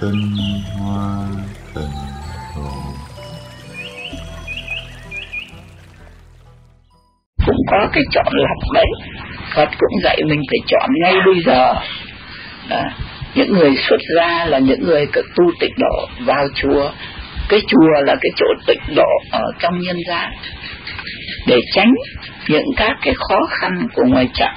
[0.00, 0.32] tinh
[0.78, 1.26] hoa
[1.74, 1.90] tình
[2.54, 2.94] hồn
[7.46, 8.86] cũng có cái chọn lọc đấy.
[9.54, 11.74] Phật cũng dạy mình phải chọn ngay bây giờ.
[12.68, 12.90] À,
[13.34, 15.06] những người xuất gia là những người
[15.36, 16.90] tu tịnh độ vào chùa.
[17.48, 20.32] Cái chùa là cái chỗ tịnh độ ở trong nhân gian.
[21.46, 21.92] Để tránh
[22.48, 24.52] những các cái khó khăn của ngoài chợ.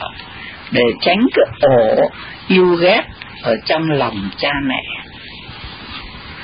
[0.71, 2.09] Để tránh cái ổ
[2.47, 3.03] yêu ghét
[3.43, 5.10] ở trong lòng cha mẹ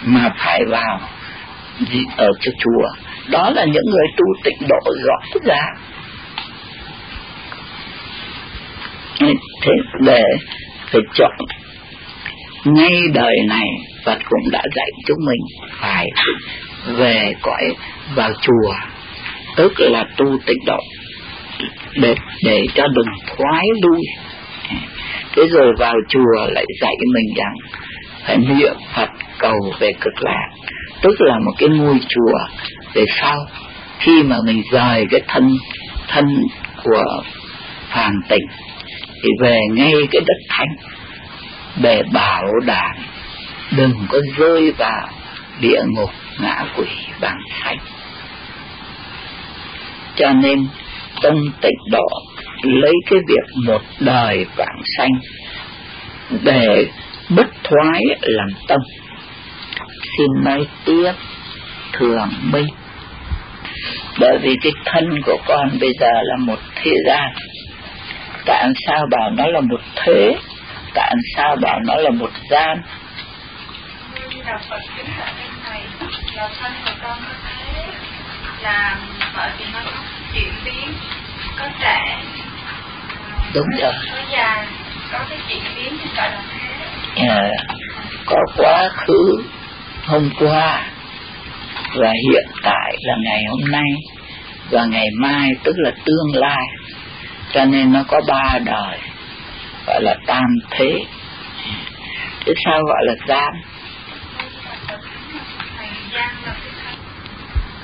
[0.06, 1.00] mà phải vào
[2.18, 2.88] ở cho chùa
[3.30, 5.76] đó là những người tu tịnh độ rõ ràng
[9.62, 10.24] thế để
[10.91, 11.32] phải chọn
[12.66, 13.68] ngay đời này
[14.05, 16.08] Phật cũng đã dạy chúng mình phải
[16.86, 17.76] về cõi
[18.16, 18.74] vào chùa
[19.55, 20.80] tức là tu tịnh độ
[22.02, 24.02] để để cho đừng thoái lui.
[25.36, 27.55] Thế rồi vào chùa lại dạy mình rằng
[28.28, 30.50] phải niệm Phật cầu về cực lạc,
[31.02, 32.40] tức là một cái ngôi chùa
[32.94, 33.46] về sau.
[34.00, 35.58] Khi mà mình rời cái thân
[36.08, 36.26] thân
[36.84, 37.22] của
[37.90, 38.48] phàm tịnh
[39.24, 40.76] thì về ngay cái đất thánh
[41.82, 42.96] để bảo đảm
[43.78, 45.10] đừng có rơi vào
[45.62, 46.88] địa ngục ngã quỷ
[47.22, 47.78] bằng thánh
[50.18, 50.68] cho nên,
[51.22, 52.08] tâm tịnh độ,
[52.62, 55.12] lấy cái việc một đời vãng sanh,
[56.42, 56.88] để
[57.30, 58.80] bất thoái làm tâm.
[60.18, 61.12] Xin nói tiếp
[61.94, 62.68] thường minh
[64.20, 67.31] bởi vì cái thân của con bây giờ là một thế gian.
[68.46, 70.36] Tại sao bảo nó là một thế?
[70.94, 72.81] Tại sao bảo nó là một gian?
[83.53, 83.94] Đúng rồi.
[84.12, 84.22] Có
[85.12, 86.66] có cái chuyển biến thì gọi là thế
[87.18, 87.51] à,
[88.25, 89.44] có quá khứ
[90.06, 90.88] hôm qua
[91.96, 93.92] và hiện tại là ngày hôm nay
[94.69, 96.66] và ngày mai tức là tương lai.
[97.53, 98.97] Cho nên nó có ba đời
[99.88, 101.00] gọi là tam thế.
[102.46, 103.53] Thế sao gọi là gian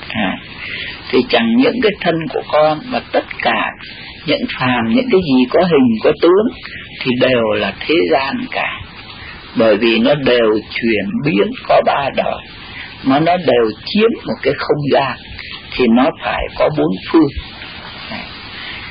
[0.10, 0.38] à,
[1.10, 3.72] thì chẳng những cái thân của con mà tất cả
[4.26, 6.60] những phàm những cái gì có hình có tướng
[7.02, 8.82] thì đều là thế gian cả
[9.56, 12.42] bởi vì nó đều chuyển biến có ba đời.
[13.04, 15.18] Mà nó đều chiếm một cái không gian,
[15.72, 17.30] thì nó phải có bốn phương.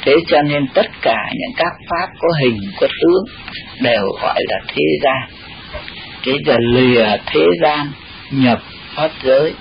[0.05, 3.25] Thế cho nên tất cả những các pháp có hình, có tướng
[3.81, 5.39] đều gọi là thế gian.
[6.23, 7.87] Thế giờ lìa thế gian,
[8.31, 8.63] nhập
[8.95, 9.55] pháp giới.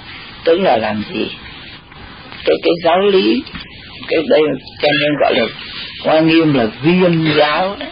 [0.44, 1.28] Tức là làm gì?
[2.45, 3.44] Cái cái giáo lý,
[4.07, 4.41] cái đây
[4.81, 5.45] cho nên gọi là
[6.03, 7.89] quan nghiêm là viên giáo đấy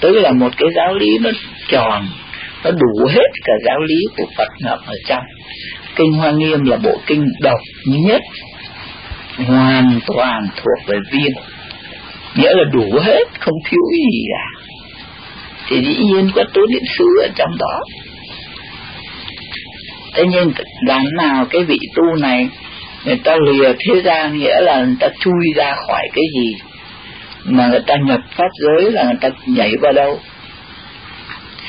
[0.00, 1.30] tức là một cái giáo lý nó
[1.68, 2.06] tròn
[2.64, 5.24] nó đủ hết cả giáo lý của Phật ngậm ở trong.
[5.96, 8.22] Kinh hoa nghiêm là bộ kinh độc nhất,
[9.46, 11.32] hoàn toàn thuộc về viên.
[12.34, 14.70] Nghĩa là đủ hết, không thiếu gì cả.
[15.68, 17.80] Thì dĩ nhiên có tố niệm xứ ở trong đó.
[20.14, 20.52] Thế nhưng
[20.86, 22.48] làm nào cái vị tu này,
[23.04, 26.54] người ta lìa thế gian nghĩa là người ta chui ra khỏi cái gì
[27.44, 30.20] mà người ta nhập pháp giới là người ta nhảy vào đâu?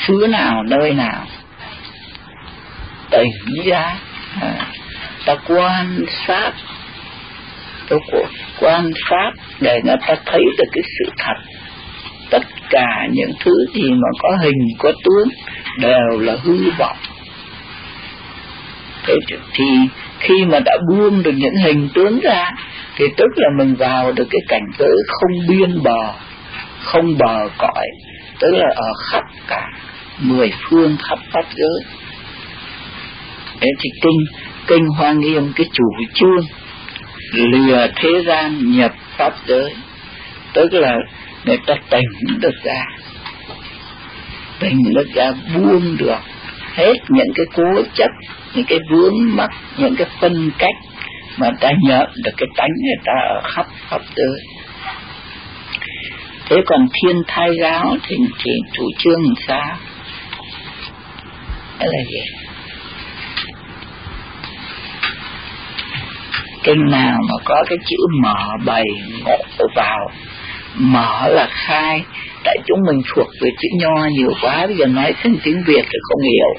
[0.07, 1.25] Xứ nào nơi nào.
[3.09, 3.31] Tỉnh
[3.65, 3.95] ra
[4.41, 4.67] à,
[5.25, 6.51] ta quan sát
[7.89, 7.95] ta
[8.59, 11.35] quan sát để người ta thấy được cái sự thật.
[12.29, 15.29] Tất cả những thứ gì mà có hình có tướng
[15.77, 16.97] đều là hư vọng.
[19.03, 19.13] Thế
[19.53, 19.65] thì
[20.19, 22.51] khi mà đã buông được những hình tướng ra
[22.95, 26.13] thì tức là mình vào được cái cảnh giới không biên bờ
[26.83, 27.87] không bờ cõi
[28.39, 29.67] tức là ở khắp cả
[30.19, 31.83] mười phương khắp pháp giới.
[33.61, 34.19] Đấy thì kinh
[34.67, 35.83] kinh hoa nghiêm cái chủ
[36.13, 36.45] trương
[37.33, 39.73] lìa thế gian nhập pháp giới.
[40.53, 40.95] Tức là
[41.45, 42.85] người ta tỉnh được ra.
[44.59, 46.19] Tỉnh được ra buông được
[46.73, 48.09] hết những cái cố chấp,
[48.53, 50.75] những cái vướng mắc, những cái phân cách
[51.37, 54.39] mà ta nhận được cái tánh người ta ở khắp khắp giới
[56.49, 59.77] thế còn thiên thai giáo thì thì chủ trương làm sao?
[61.79, 62.39] Đó là gì
[66.63, 68.83] kinh nào mà có cái chữ mở bày
[69.23, 69.37] ngộ
[69.75, 70.11] vào,
[70.75, 72.03] mở là khai,
[72.43, 75.81] tại chúng mình thuộc về chữ nho nhiều quá, bây giờ nói thành tiếng việt
[75.81, 76.53] thì không hiểu.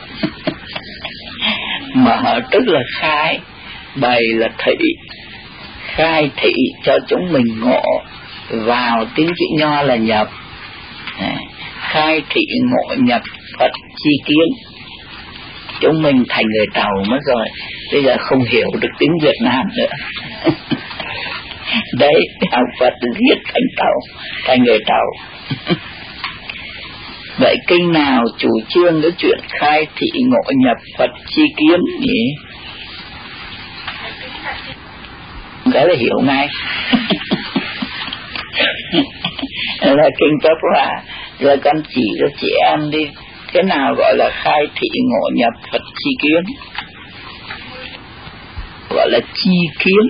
[1.95, 3.41] Mở tức là khai,
[3.95, 4.75] bày là thị,
[5.85, 6.53] khai thị
[6.85, 7.83] cho chúng mình ngộ
[8.51, 10.29] vào tiếng chữ nho là nhập.
[11.81, 13.23] Khai thị ngộ nhập
[13.59, 14.77] phật chi kiến.
[15.81, 17.47] Chúng mình thành người tàu mất rồi.
[17.93, 19.91] Bây giờ không hiểu được tiếng Việt Nam nữa.
[21.99, 22.21] Đấy,
[22.53, 23.95] học Phật giết thành tàu,
[24.45, 25.07] thành người tàu.
[27.39, 32.35] Vậy kinh nào chủ trương cái chuyện khai thị ngộ nhập Phật chi kiến nhỉ?
[35.73, 36.49] Cái là hiểu ngay.
[39.97, 41.03] là kinh pháp hòa
[41.39, 43.09] rồi con chỉ cho chị em đi.
[43.53, 46.57] Thế nào gọi là khai thị ngộ nhập Phật chi kiến?
[48.91, 50.05] Gọi là chi kiến.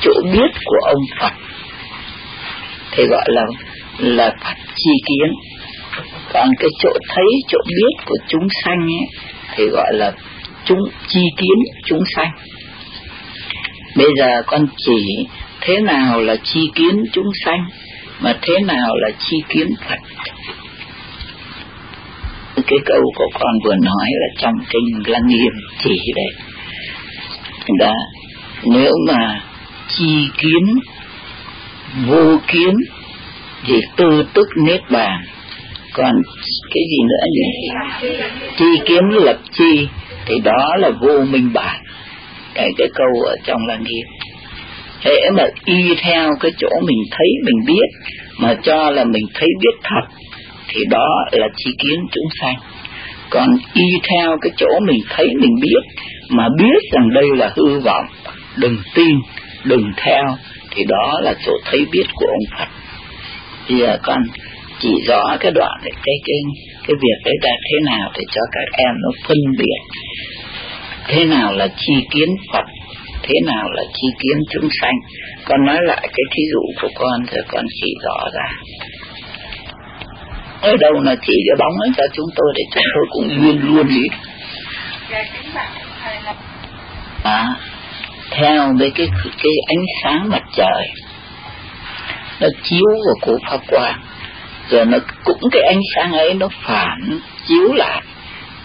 [0.00, 1.32] Chỗ biết của ông Phật
[2.92, 3.42] thì gọi là
[3.98, 5.32] là Phật chi kiến.
[6.32, 9.20] Còn cái chỗ thấy chỗ biết của chúng sanh ấy,
[9.56, 10.12] thì gọi là
[10.64, 10.78] chúng
[11.08, 12.30] chi kiến chúng sanh
[13.96, 15.26] bây giờ con chỉ
[15.60, 17.68] thế nào là chi kiến chúng sanh,
[18.20, 19.98] mà thế nào là chi kiến Phật?
[22.56, 25.52] Cái câu của con vừa nói là trong kinh lăng nghiêm
[25.84, 26.44] chỉ đấy.
[27.78, 27.94] Đó,
[28.64, 29.42] nếu mà
[29.88, 30.80] chi kiến,
[32.06, 32.74] vô kiến,
[33.66, 35.24] thì tư tức nết bàn.
[35.92, 36.12] Còn
[36.74, 37.68] cái gì nữa nhỉ?
[38.58, 39.88] Chi kiến lập chi,
[40.26, 41.80] thì đó là vô minh bản
[42.56, 44.04] cái cái câu ở trong là nghiệp
[45.00, 49.48] hễ mà y theo cái chỗ mình thấy mình biết mà cho là mình thấy
[49.60, 50.16] biết thật
[50.68, 52.54] thì đó là chi kiến chúng sanh.
[53.30, 57.80] Còn y theo cái chỗ mình thấy mình biết mà biết rằng đây là hư
[57.80, 58.04] vọng
[58.56, 59.16] đừng tin
[59.64, 60.24] đừng theo
[60.70, 62.68] thì đó là chỗ thấy biết của ông Phật.
[63.68, 64.22] Bây giờ à, con
[64.78, 66.38] chỉ rõ cái đoạn này cái cái,
[66.86, 70.00] cái việc đấy là thế nào để cho các em nó phân biệt
[71.08, 72.64] thế nào là chi kiến Phật?
[73.22, 74.94] Thế nào là chi kiến chúng sanh?
[75.44, 78.48] Con nói lại cái thí dụ của con rồi con chỉ rõ ra.
[80.60, 83.60] Ở đâu là chỉ cái bóng ấy cho chúng tôi để chúng tôi cũng luôn
[83.62, 84.02] luôn đi
[87.22, 87.54] à,
[88.30, 89.08] theo với cái
[89.42, 90.88] cái ánh sáng mặt trời
[92.40, 94.00] nó chiếu vào cổ pháp quang.
[94.70, 98.02] Rồi nó cũng cái ánh sáng ấy nó phản chiếu lại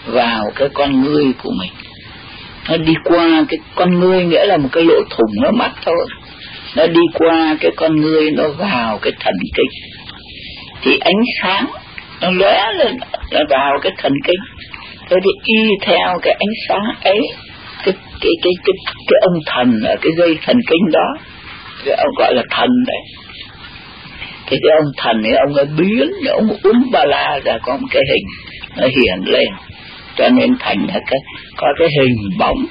[0.06, 1.72] vào cái con ngươi của mình
[2.68, 6.06] nó đi qua cái con ngươi nghĩa là một cái lỗ thủng ở mắt thôi.
[6.76, 9.70] Nó đi qua cái con ngươi nó vào cái thần kinh.
[10.82, 11.66] Thì ánh sáng
[12.20, 12.96] nó lóe lên
[13.32, 14.40] nó vào cái thần kinh.
[15.10, 17.20] Thế thì y theo cái ánh sáng ấy
[17.84, 18.74] cái cái cái cái,
[19.08, 21.14] cái ông thần ở cái dây thần kinh đó
[21.84, 23.02] cái ông gọi là thần đấy.
[24.46, 27.88] Thì cái ông thần ấy ông ấy biến ông úm ba la ra có một
[27.90, 28.26] cái hình
[28.76, 29.48] nó hiện lên
[30.16, 31.18] cho nên thành là cái,
[31.56, 32.66] có cái hình bóng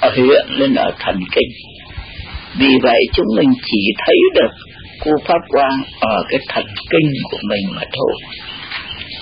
[0.00, 1.48] ở hiện lên ở thần kinh.
[2.58, 4.54] Vì vậy chúng mình chỉ thấy được
[5.00, 8.12] cu pháp quang ở cái thần kinh của mình mà thôi.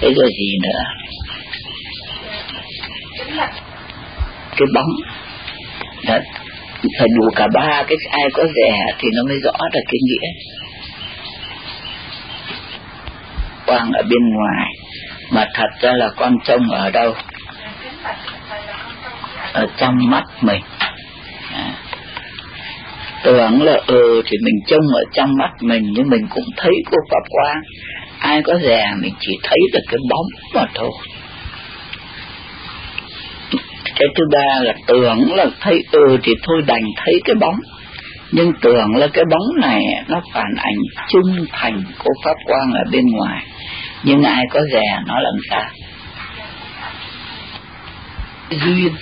[0.00, 0.80] Thế rồi gì nữa?
[4.56, 4.90] Cái bóng.
[6.06, 6.18] Đó
[6.98, 10.28] phải đủ cả ba cái, ai có rẻ thì nó mới rõ được cái nghĩa.
[13.66, 14.70] Quang ở bên ngoài.
[15.30, 17.14] Mà thật ra là con trông ở đâu?
[19.52, 20.62] Ở trong mắt mình.
[21.52, 21.72] À.
[23.22, 26.96] tưởng là ừ thì mình trông ở trong mắt mình, nhưng mình cũng thấy cô
[27.10, 27.62] Pháp Quang.
[28.18, 30.90] Ai có già mình chỉ thấy được cái bóng mà thôi.
[33.94, 37.60] Cái thứ ba là tưởng là thấy ừ thì thôi đành thấy cái bóng.
[38.32, 40.76] Nhưng tưởng là cái bóng này nó phản ảnh
[41.08, 43.42] trung thành của pháp quang ở bên ngoài.
[44.02, 45.70] Nhưng ai có rè, nó làm sao?
[48.50, 48.92] Duyên.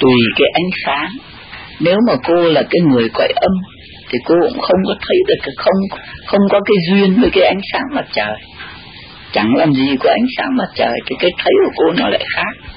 [0.00, 1.10] Tùy cái ánh sáng.
[1.80, 3.52] Nếu mà cô là cái người cõi âm,
[4.08, 7.44] thì cô cũng không có thấy được cái không không có cái duyên với cái
[7.44, 8.36] ánh sáng mặt trời.
[9.32, 12.24] Chẳng làm gì có ánh sáng mặt trời thì cái thấy của cô nó lại
[12.36, 12.72] khác.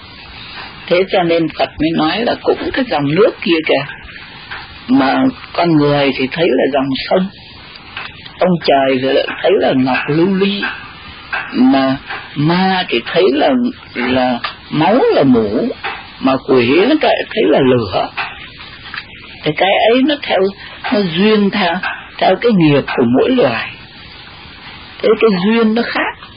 [0.88, 3.86] Thế cho nên Phật mới nói là cũng cái dòng nước kia kìa.
[4.88, 5.24] Mà
[5.54, 7.30] con người thì thấy là dòng sông.
[8.40, 10.62] Ông trời thì lại thấy là ngọc lưu ly.
[11.54, 11.98] Mà
[12.36, 13.50] ma thì thấy là
[13.96, 15.68] là máu là mũ,
[16.20, 18.10] mà quỷ nó thấy là lửa.
[19.44, 20.40] Thì cái ấy nó theo,
[20.94, 21.74] nó duyên theo
[22.18, 23.72] theo cái nghiệp của mỗi loài.
[25.02, 26.28] Thế cái duyên nó khác.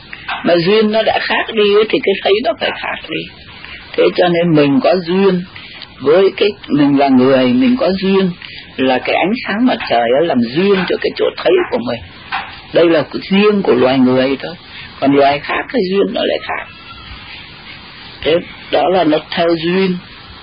[0.44, 3.34] Mà duyên nó đã khác đi thì cái thấy nó phải khác đi.
[3.92, 5.42] Thế cho nên mình có duyên
[6.00, 8.30] với cái, mình là người, mình có duyên
[8.76, 12.00] là cái ánh sáng mặt trời đó làm duyên cho cái chỗ thấy của mình.
[12.72, 14.54] Đây là riêng của loài người thôi.
[15.00, 16.66] Còn loài khác cái duyên nó lại khác
[18.20, 18.36] thế
[18.70, 19.96] đó là nó theo duyên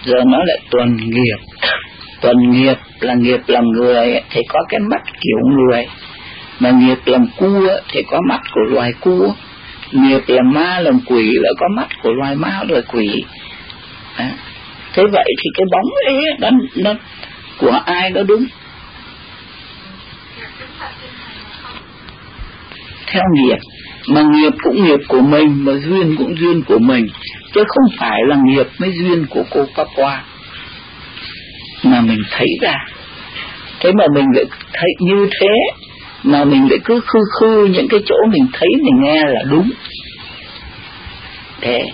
[0.05, 1.65] giờ nó lại tuần nghiệp.
[2.22, 5.86] Tuần nghiệp là nghiệp làm người thì có cái mắt kiểu người.
[6.60, 9.34] Mà nghiệp làm cua thì có mắt của loài cua
[9.91, 13.24] nghiệp là ma làm quỷ là có mắt của loài ma loài quỷ.
[14.15, 14.32] À.
[14.94, 16.94] thế vậy thì cái bóng ấy nó, nó
[17.58, 18.46] của ai nó đúng?
[23.08, 23.58] Theo nghiệp.
[24.08, 27.08] Mà nghiệp cũng nghiệp của mình mà duyên cũng duyên của mình
[27.56, 30.24] chứ không phải là nghiệp mới duyên của cô Pháp Hoa.
[31.84, 32.78] Mà mình thấy ra,
[33.80, 35.56] thế mà mình lại thấy như thế,
[36.24, 39.70] mà mình lại cứ khư khư những cái chỗ mình thấy mình nghe là đúng.
[41.62, 41.86] Thế,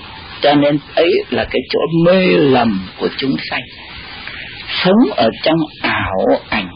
[0.41, 3.61] cho nên ấy là cái chỗ mê lầm của chúng sanh.
[4.67, 6.69] Sống ở trong ảo ảnh,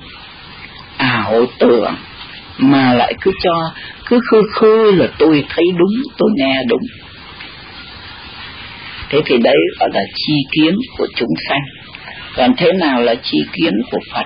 [0.98, 1.96] ảo tưởng,
[2.58, 3.74] mà lại cứ cho,
[4.06, 6.82] cứ khư khư là tôi thấy đúng, tôi nghe đúng
[9.10, 11.62] thế thì đấy gọi là chi kiến của chúng sanh.
[12.36, 14.26] Còn thế nào là chi kiến của phật?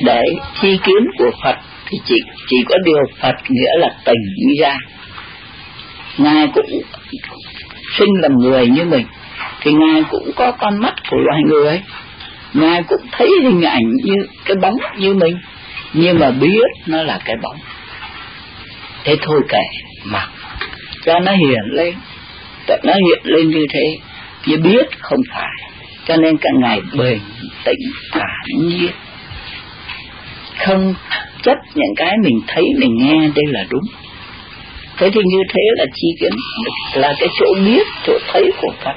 [0.00, 0.26] Đấy,
[0.62, 2.14] chi kiến của phật thì chỉ
[2.46, 4.22] chỉ có điều phật nghĩa là tỉnh
[4.60, 4.76] ra.
[6.18, 6.66] Ngài cũng
[7.98, 9.06] sinh làm người như mình,
[9.60, 11.82] thì ngài cũng có con mắt của loài người.
[12.54, 14.14] Ngài cũng thấy hình ảnh như
[14.44, 15.38] cái bóng như mình,
[15.92, 17.56] nhưng mà biết nó là cái bóng
[19.06, 19.62] thế thôi kệ
[20.04, 20.26] mà
[21.04, 21.94] cho nó hiện lên
[22.82, 23.98] nó hiện lên như thế
[24.46, 25.70] chứ biết không phải.
[26.06, 27.20] Cho nên cả ngày bình
[27.64, 27.78] tĩnh
[28.12, 28.90] thản nhiên.
[30.58, 30.94] Không
[31.42, 33.84] chấp những cái mình thấy mình nghe đây là đúng.
[34.96, 36.32] Thế thì như thế là chi kiến
[36.94, 38.94] là cái chỗ biết chỗ thấy của phật.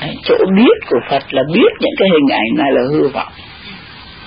[0.00, 3.32] Đấy, chỗ biết của phật là biết những cái hình ảnh này là hư vọng.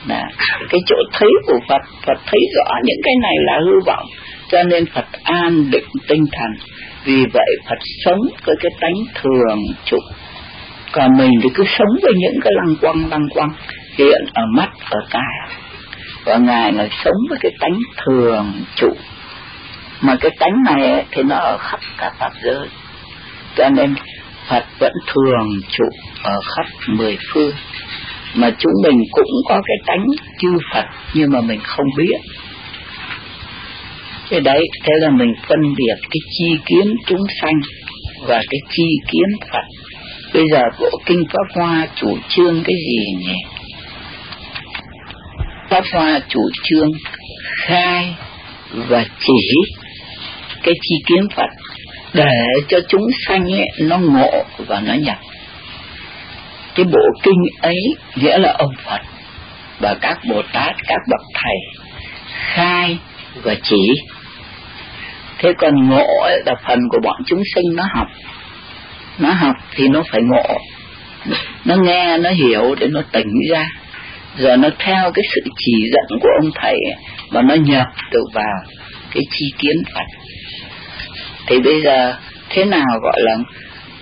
[0.08, 0.24] Là
[0.70, 4.06] cái chỗ thấy của phật phật thấy rõ những cái này là hư vọng
[4.52, 6.68] cho nên phật an định tinh thần.
[7.04, 9.98] Vì vậy phật sống với cái tánh thường trụ
[10.92, 13.50] còn mình thì cứ sống với những cái lăng quăng lăng quăng
[13.98, 15.58] hiện ở mắt, ở tai.
[16.26, 18.90] Và ngài là sống với cái tánh thường trụ
[20.02, 22.68] mà cái tánh này thì nó ở khắp cả pháp giới.
[23.56, 23.96] Cho nên
[24.50, 25.86] Phật vẫn thường trụ
[26.24, 27.52] ở khắp mười phương.
[28.36, 30.06] Mà chúng mình cũng có cái tánh
[30.40, 32.18] chư Phật, nhưng mà mình không biết
[34.30, 37.60] cái đấy thế là mình phân biệt cái chi kiến chúng sanh
[38.28, 39.66] và cái chi kiến Phật.
[40.34, 43.36] Bây giờ bộ kinh Pháp Hoa chủ trương cái gì nhỉ?
[45.70, 46.92] Pháp Hoa chủ trương
[47.58, 48.16] khai
[48.74, 49.74] và chỉ
[50.64, 51.50] cái chi kiến Phật
[52.14, 52.32] để
[52.68, 55.18] cho chúng sanh ấy, nó ngộ và nó nhập.
[56.76, 57.80] Cái bộ kinh ấy
[58.16, 59.02] nghĩa là ông Phật
[59.80, 61.86] và các Bồ Tát các bậc thầy
[62.32, 62.98] khai
[63.44, 63.94] và chỉ
[65.40, 68.08] thế còn ngộ ấy, là phần của bọn chúng sinh nó học.
[69.20, 70.58] Nó học thì nó phải ngộ.
[71.66, 73.70] Nó nghe, nó hiểu để nó tỉnh ra.
[74.38, 76.78] Rồi nó theo cái sự chỉ dẫn của ông thầy
[77.32, 78.56] mà nó nhập được vào
[79.14, 80.06] cái chi kiến Phật.
[81.48, 82.14] Thì bây giờ
[82.50, 83.38] thế nào gọi là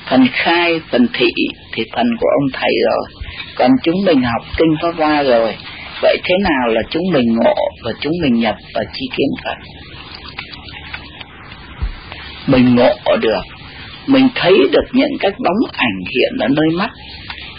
[0.09, 1.27] phần khai, phần thị
[1.73, 3.23] thì phần của ông thầy rồi.
[3.55, 5.55] Còn chúng mình học kinh pháp hoa rồi.
[6.01, 9.57] Vậy thế nào là chúng mình ngộ và chúng mình nhập vào chi kiến Phật?
[12.47, 13.41] Mình ngộ được.
[14.07, 16.89] Mình thấy được những các bóng ảnh hiện ở nơi mắt,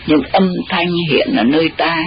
[0.07, 2.05] những âm thanh hiện ở nơi tai,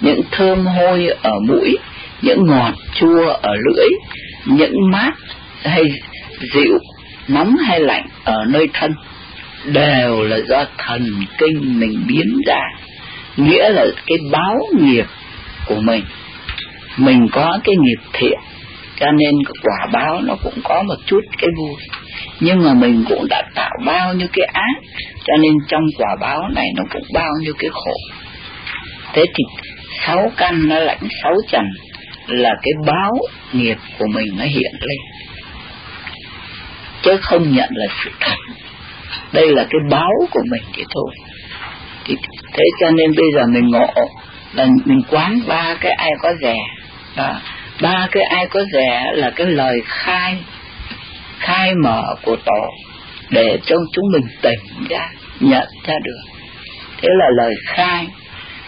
[0.00, 1.78] những thơm hôi ở mũi,
[2.22, 3.88] những ngọt chua ở lưỡi,
[4.46, 5.12] những mát
[5.62, 5.84] hay
[6.54, 6.78] dịu,
[7.28, 8.94] nóng hay lạnh ở nơi thân,
[9.64, 12.60] đều là do thần kinh mình biến ra.
[13.36, 15.06] Nghĩa là cái báo nghiệp
[15.66, 16.04] của mình.
[16.96, 18.38] Mình có cái nghiệp thiện,
[19.00, 21.74] cho nên quả báo nó cũng có một chút cái vui
[22.44, 24.80] nhưng mà mình cũng đã tạo bao nhiêu cái ác,
[25.24, 27.94] cho nên trong quả báo này nó cũng bao nhiêu cái khổ.
[29.12, 29.44] Thế thì
[30.06, 31.64] sáu căn nó lãnh sáu trần
[32.26, 33.12] là cái báo
[33.52, 34.98] nghiệp của mình nó hiện lên.
[37.02, 38.36] Chứ không nhận là sự thật.
[39.32, 41.14] Đây là cái báo của mình thì thôi.
[42.04, 42.16] Thì
[42.52, 44.08] thế cho nên bây giờ mình ngộ,
[44.52, 46.56] là mình quán ba cái ai có rẻ.
[47.16, 47.40] Đó.
[47.82, 50.38] ba cái ai có rẻ là cái lời khai
[51.38, 52.70] khai mở của tổ
[53.30, 55.08] để cho chúng mình tỉnh ra,
[55.40, 56.20] nhận ra được.
[57.02, 58.06] Thế là lời khai.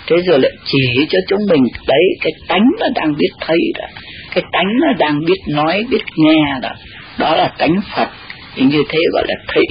[0.07, 3.87] Thế rồi lại chỉ cho chúng mình đấy cái tánh nó đang biết thấy đó.
[4.35, 6.71] Cái tánh nó đang biết nói, biết nghe đó.
[7.19, 8.09] Đó là tánh phật.
[8.55, 9.63] Thì như thế gọi là thị,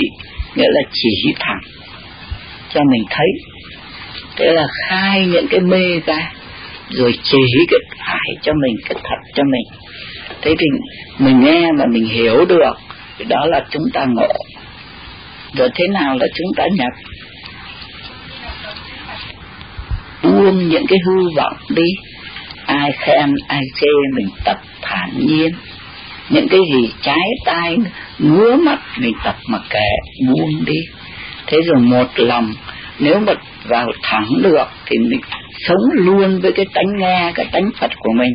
[0.56, 1.62] nghĩa là chỉ thẳng
[2.74, 3.28] cho mình thấy.
[4.38, 6.32] Thế là khai những cái mê ra,
[6.90, 7.38] rồi chỉ
[7.70, 9.83] cái phải cho mình, cái thật cho mình
[10.44, 10.66] thế thì
[11.18, 12.74] mình nghe mà mình hiểu được
[13.18, 14.34] thì đó là chúng ta ngộ.
[15.54, 16.92] Rồi thế nào là chúng ta nhập?
[20.24, 21.84] Buông những cái hư vọng đi.
[22.66, 25.52] Ai khen, ai chê mình tập thản nhiên.
[26.30, 27.78] Những cái gì trái tai,
[28.20, 29.90] ngứa mắt mình tập mà kệ,
[30.28, 30.80] buông đi.
[31.48, 32.54] Thế rồi một lòng,
[33.00, 33.34] nếu mà
[33.64, 35.22] vào thẳng được thì mình
[35.67, 38.34] sống luôn với cái tánh nghe, cái tánh phật của mình.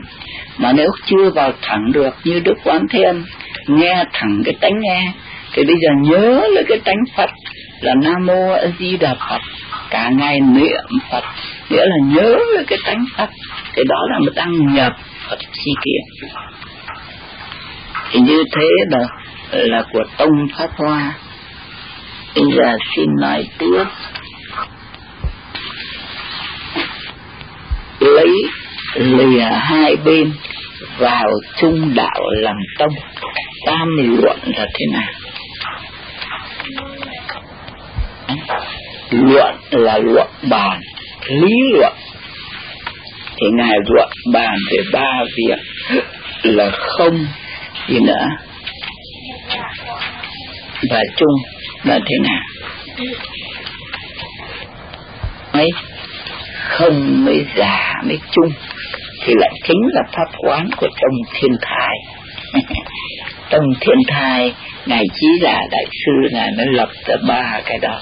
[0.59, 3.25] Mà nếu chưa vào thẳng được như đức quán thiên
[3.67, 5.13] nghe thẳng cái tánh nghe,
[5.53, 7.31] thì bây giờ nhớ lấy cái tánh phật
[7.81, 9.41] là nam mô a di đà phật,
[9.91, 11.25] cả ngày niệm phật.
[11.71, 13.29] Nghĩa là nhớ lấy cái tánh phật
[13.75, 14.93] thì đó là mình đang nhập
[15.29, 16.31] phật chi kiến.
[18.11, 18.99] Thì như thế là
[19.51, 21.13] là của tông pháp hoa.
[22.35, 23.85] Bây giờ xin nói tiếp.
[28.01, 28.29] Lấy
[28.95, 30.33] lìa hai bên
[30.99, 32.95] vào trung đạo làm tông.
[33.67, 35.13] Tam luận là thế nào?
[39.11, 40.81] Luận là luận bàn,
[41.29, 41.93] lý luận.
[43.41, 45.59] Thì ngài luận bàn về ba việc
[46.43, 47.27] là không,
[47.89, 48.27] gì nữa?
[50.91, 51.35] Và chung
[51.85, 52.43] là thế nào?
[55.53, 55.69] Ấy
[56.59, 58.49] không mới giả mới chung,
[59.25, 61.97] thì lại chính là pháp quán của trong thiên thai.
[63.51, 64.55] Trong thiên thai,
[64.87, 68.01] ngài chí là đại sư ngài mới lập ra ba cái đó.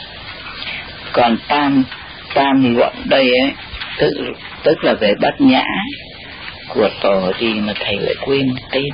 [1.13, 1.85] Còn tam
[2.35, 3.53] tam luận đây ấy,
[3.99, 4.11] tức
[4.63, 5.65] tức là về bát nhã,
[6.69, 8.85] của tổ gì mà thầy lại quên tên.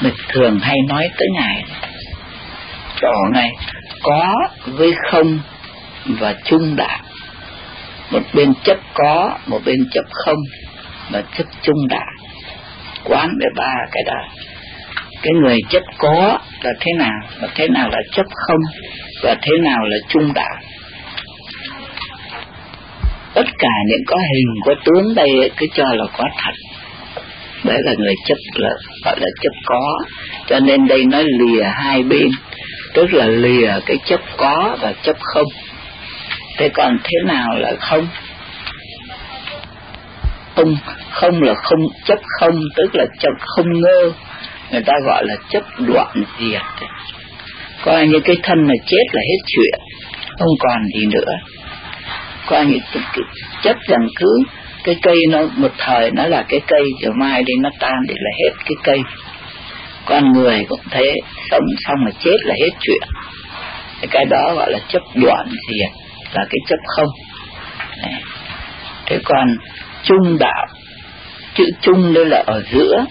[0.00, 1.64] Mình thường hay nói tới ngài,
[3.00, 3.50] tổ này
[4.02, 4.34] có
[4.66, 5.38] với không
[6.04, 6.98] và chung đạo
[8.10, 10.38] một bên chấp có, một bên chấp không.
[11.10, 12.04] Và chấp chung đà
[13.04, 14.28] quán về ba cái đó
[15.22, 17.20] cái người chấp có là thế nào?
[17.40, 18.60] Và thế nào là chấp không?
[19.22, 20.56] Và thế nào là chung đạo
[23.38, 26.52] tất cả những có hình, có tướng đây cứ cho là có thật.
[27.64, 28.70] Đấy là người chấp là,
[29.04, 29.98] gọi là chấp có.
[30.46, 32.28] Cho nên đây nói lìa hai bên.
[32.94, 35.46] Tức là lìa cái chấp có và chấp không
[36.58, 38.08] thế còn thế nào là không?
[40.56, 40.76] Không
[41.10, 44.12] không là không, chấp không, tức là chấp không ngơ.
[44.70, 46.62] Người ta gọi là chấp đoạn diệt.
[47.84, 49.80] Coi như cái thân là chết là hết chuyện?
[50.38, 51.32] Không còn gì nữa.
[52.46, 52.78] Coi như
[53.62, 54.42] chấp rằng cứ
[54.84, 58.14] cái cây nó, một thời nó là cái cây, rồi mai đi nó tan thì
[58.18, 58.98] là hết cái cây.
[60.04, 61.14] Con người cũng thế,
[61.50, 63.02] sống xong mà chết là hết chuyện.
[64.10, 67.08] Cái đó gọi là chấp đoạn diệt là cái chấp không.
[68.02, 68.12] Đấy.
[69.06, 69.56] thế còn
[70.02, 70.66] trung đạo
[71.54, 73.04] chữ trung đây là ở giữa.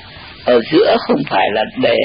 [0.46, 1.98] Ở giữa không phải là để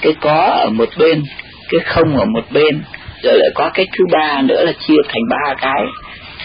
[0.00, 1.24] cái có ở một bên
[1.68, 2.82] cái không ở một bên.
[3.22, 5.82] Rồi lại có cái thứ ba nữa là chia thành ba cái.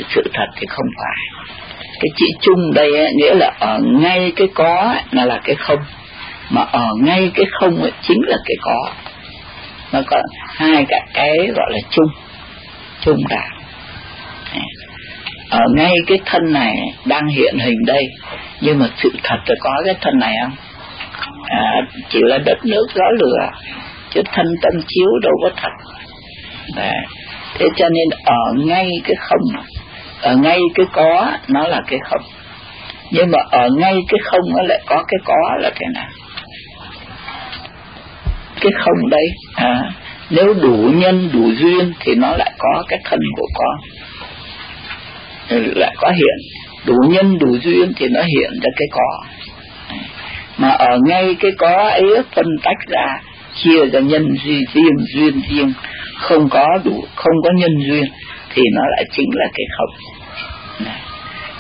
[0.09, 1.47] Sự thật thì không phải.
[1.99, 5.55] Cái chữ chung đây ấy, nghĩa là ở ngay cái có ấy, là là cái
[5.55, 5.79] không.
[6.49, 8.91] Mà ở ngay cái không ấy, chính là cái có.
[9.91, 10.21] Nó có
[10.55, 12.07] hai cả cái gọi là chung
[13.01, 13.56] chung đạo
[15.49, 18.03] ở ngay cái thân này đang hiện hình đây.
[18.61, 20.55] Nhưng mà sự thật là có cái thân này không?
[21.43, 23.49] À, chỉ là đất nước gió lửa.
[24.09, 25.71] Chứ thân tâm chiếu đâu có thật.
[26.75, 26.93] Đấy.
[27.53, 29.65] thế cho nên ở ngay cái không.
[30.21, 32.21] Ở ngay cái có nó là cái không.
[33.11, 36.09] Nhưng mà ở ngay cái không nó lại có cái có là cái nào?
[38.61, 39.27] Cái không đấy.
[39.55, 39.91] À,
[40.29, 43.77] nếu đủ nhân đủ duyên thì nó lại có cái thân của con
[45.49, 46.63] lại có hiện.
[46.85, 49.23] Đủ nhân đủ duyên thì nó hiện ra cái có
[50.57, 53.21] mà ở ngay cái có ấy phân tách ra
[53.55, 55.73] chia ra nhân duy riêng duyên riêng.
[56.19, 58.03] Không có đủ không có nhân duyên
[58.53, 59.89] thì nó lại chính là cái không.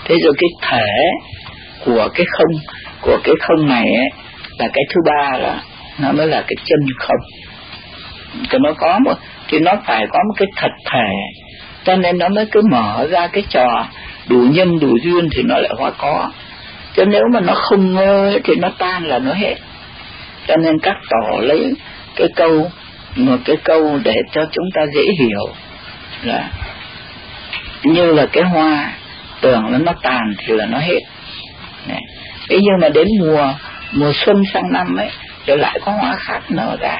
[0.05, 0.87] Thế rồi cái thể
[1.85, 2.59] của cái không
[3.01, 4.09] của cái không này ấy,
[4.59, 5.61] là cái thứ ba là
[5.99, 7.19] nó mới là cái chân không.
[8.49, 9.13] Thì nó có một
[9.47, 11.09] thì nó phải có một cái thật thể
[11.87, 13.87] cho nên nó mới cứ mở ra cái trò
[14.27, 16.31] đủ nhân, đủ duyên thì nó lại hóa có.
[16.95, 19.55] Cho nếu mà nó không ngơ thì nó tan là nó hết.
[20.47, 21.73] Cho nên các tổ lấy
[22.15, 22.71] cái câu,
[23.15, 25.47] một cái câu để cho chúng ta dễ hiểu
[26.23, 26.49] là
[27.83, 28.93] như là cái hoa,
[29.41, 30.99] tưởng là nó tàn thì là nó hết.
[31.87, 32.01] Này.
[32.49, 33.53] thế nhưng mà đến mùa
[33.91, 35.09] mùa xuân sang năm ấy
[35.45, 36.97] rồi lại có hoa khác nở ra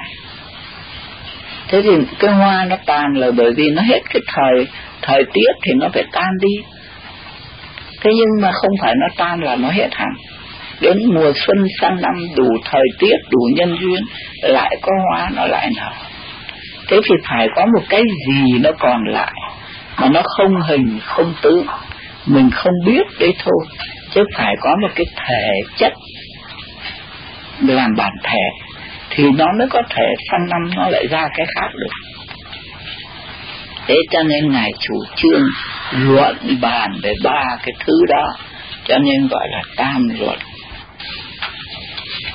[1.67, 4.67] thế thì cái hoa nó tàn là bởi vì nó hết cái thời
[5.01, 6.63] thời tiết thì nó phải tan đi.
[8.01, 10.13] Thế nhưng mà không phải nó tan là nó hết hẳn.
[10.81, 14.03] Đến mùa xuân sang năm, đủ thời tiết, đủ nhân duyên,
[14.41, 15.91] lại có hoa nó lại nở.
[16.87, 19.33] Thế thì phải có một cái gì nó còn lại
[19.97, 21.65] mà nó không hình, không tướng
[22.25, 23.65] mình không biết đấy thôi,
[24.13, 25.93] chứ phải có một cái thể chất
[27.61, 28.66] làm bản thể
[29.17, 32.21] thì nó mới có thể sang năm nó lại ra cái khác được.
[33.87, 35.43] Thế cho nên ngài chủ trương
[35.91, 38.37] luận bàn về ba cái thứ đó,
[38.87, 40.37] cho nên gọi là tam luận.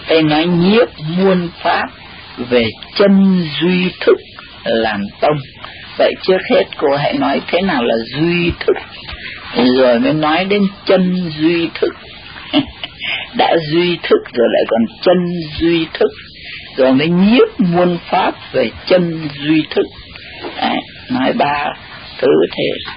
[0.09, 1.87] Đây nói nhiếp muôn pháp
[2.39, 2.65] về
[2.95, 4.17] chân duy thức
[4.65, 5.37] làm tông.
[5.99, 8.77] Vậy trước hết cô hãy nói thế nào là duy thức?
[9.79, 11.95] Rồi mới nói đến chân duy thức.
[13.37, 15.17] Đã duy thức rồi lại còn chân
[15.59, 16.11] duy thức
[16.77, 19.87] rồi mới nhiếp muôn pháp về chân duy thức.
[20.57, 20.77] Đấy,
[21.11, 21.73] nói ba
[22.19, 22.93] thứ thế.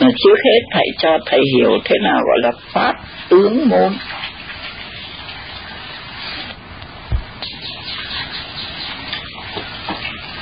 [0.00, 2.94] Mà trước hết thầy cho thầy hiểu thế nào gọi là pháp
[3.28, 3.92] tướng môn.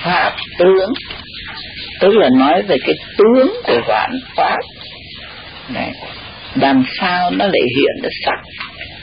[0.03, 0.93] Pháp tướng.
[2.01, 4.59] Tức là nói về cái tướng của vạn pháp.
[5.69, 5.93] Này
[6.55, 8.39] làm sao nó lại hiện được sắc?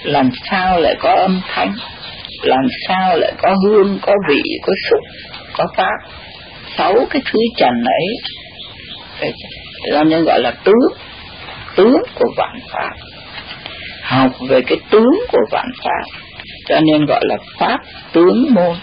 [0.04, 1.76] Làm sao lại có âm thanh?
[2.42, 5.00] Làm sao lại có hương, có vị, có xúc,
[5.54, 6.12] có pháp?
[6.78, 8.08] Sáu cái thứ trần ấy
[9.92, 10.76] cho nên gọi là tướng.
[11.76, 12.92] Tướng của vạn pháp.
[14.02, 16.20] Học về cái tướng của vạn pháp.
[16.66, 17.80] Cho nên gọi là pháp
[18.12, 18.76] tướng môn.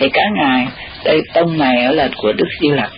[0.00, 0.66] Thì các ngài
[1.04, 2.90] đây tông này là của đức di lặc.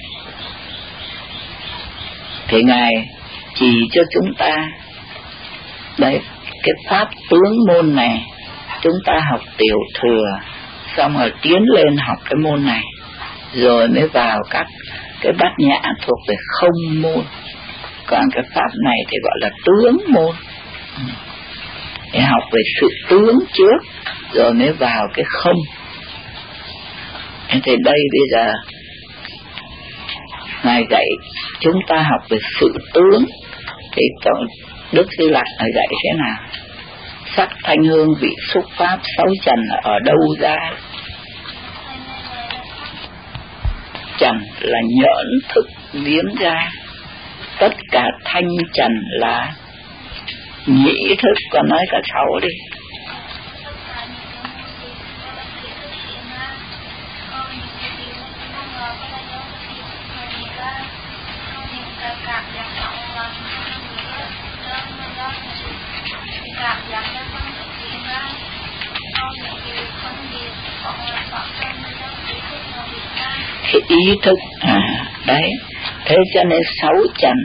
[2.48, 2.90] Thì ngài
[3.55, 4.68] chỉ cho chúng ta
[5.98, 6.20] đây,
[6.62, 8.22] cái pháp tướng môn này
[8.83, 10.38] chúng ta học tiểu thừa,
[10.97, 12.83] xong rồi tiến lên học cái môn này,
[13.55, 14.66] rồi mới vào các
[15.21, 17.25] cái bát nhã thuộc về không môn.
[18.07, 20.35] Còn cái pháp này thì gọi là tướng môn.
[22.12, 23.79] Để học về sự tướng trước,
[24.33, 25.57] rồi mới vào cái không.
[27.49, 28.53] Thì đây bây giờ,
[30.64, 31.05] ngài dạy
[31.61, 33.25] chúng ta học về sự tướng.
[33.92, 34.03] Thì
[34.92, 36.37] đức di lặc dạy thế nào?
[37.37, 40.57] Sắc thanh hương vị xúc pháp sáu trần ở đâu ra?
[44.18, 46.71] Trần là nhỡn thức biến ra.
[47.59, 49.55] Tất cả thanh trần là
[50.66, 52.82] nhĩ thức, còn nói cả sáu đi.
[73.88, 74.79] Cái ý thức à
[75.27, 75.51] đấy.
[76.05, 77.37] Thế cho nên sáu trần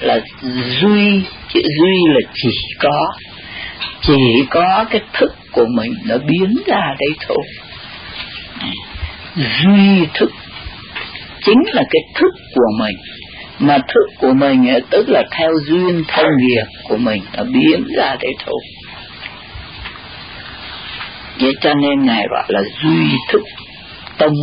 [0.00, 0.18] là
[0.80, 3.12] duy, chữ duy là chỉ có.
[4.00, 4.14] Chỉ
[4.50, 7.44] có cái thức của mình nó biến ra đây thôi.
[9.36, 10.32] Duy thức
[11.44, 12.96] chính là cái thức của mình
[13.58, 18.16] mà thức của mình tức là theo duyên theo nghiệp của mình nó biến ra
[18.20, 18.60] thế thôi.
[21.40, 23.42] Vậy cho nên ngài gọi là duy thức
[24.18, 24.34] tông.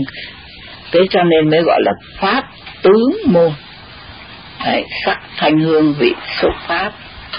[0.92, 2.44] Thế cho nên mới gọi là pháp
[2.82, 3.52] tướng môn.
[4.66, 6.92] Đấy, sắc thanh hương vị xúc pháp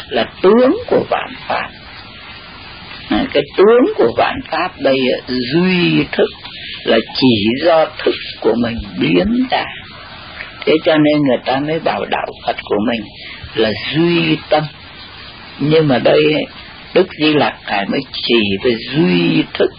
[0.09, 1.69] là tướng của vạn pháp.
[3.11, 6.29] Đấy, cái tướng của vạn pháp đây duy thức
[6.85, 9.65] là chỉ do thức của mình biến ra
[10.67, 13.03] thế cho nên người ta mới bảo đạo phật của mình
[13.55, 14.63] là duy tâm.
[15.59, 16.35] Nhưng mà đây,
[16.95, 19.71] đức di lặc ngài mới chỉ về duy thức.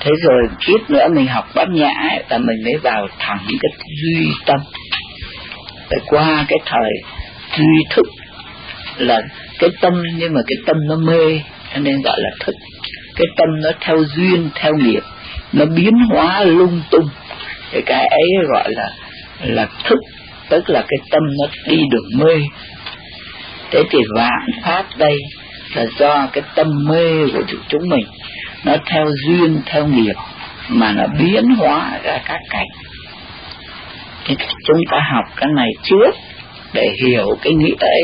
[0.00, 1.92] Thế rồi kiếp nữa mình học bát nhã
[2.28, 3.70] là mình mới vào thẳng cái
[4.02, 4.60] duy tâm.
[5.90, 6.90] Để qua cái thời
[7.56, 8.06] duy thức
[8.96, 9.22] là
[9.58, 11.40] cái tâm, nhưng mà cái tâm nó mê,
[11.74, 12.54] cho nên gọi là thức.
[13.16, 15.02] Cái tâm nó theo duyên, theo nghiệp,
[15.52, 17.08] nó biến hóa lung tung.
[17.72, 18.90] Thì cái ấy gọi là
[19.42, 19.98] là thức,
[20.48, 22.42] tức là cái tâm nó đi đường mê.
[23.70, 25.16] Thế thì vạn pháp đây
[25.74, 28.06] là do cái tâm mê của chúng mình.
[28.64, 30.14] Nó theo duyên, theo nghiệp,
[30.68, 32.68] mà nó biến hóa ra các cảnh.
[34.24, 36.10] Thì chúng ta học cái này trước
[36.72, 38.02] để hiểu cái nghĩa ấy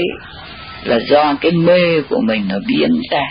[0.85, 3.25] là do cái mê của mình nó biến ra.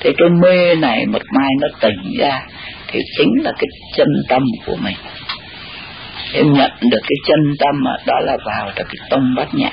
[0.00, 2.42] Thế cái mê này một mai nó tỉnh ra,
[2.88, 3.66] thì chính là cái
[3.96, 4.96] chân tâm của mình
[6.34, 9.70] em nhận được cái chân tâm đó là vào được cái tông bát nhã.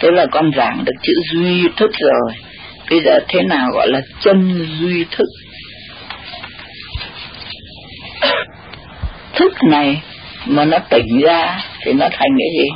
[0.00, 2.32] Thế là con giảng được chữ duy thức rồi.
[2.90, 5.26] Bây giờ thế nào gọi là chân duy thức?
[9.34, 10.02] Thức này
[10.46, 12.68] mà nó tỉnh ra thì nó thành cái gì?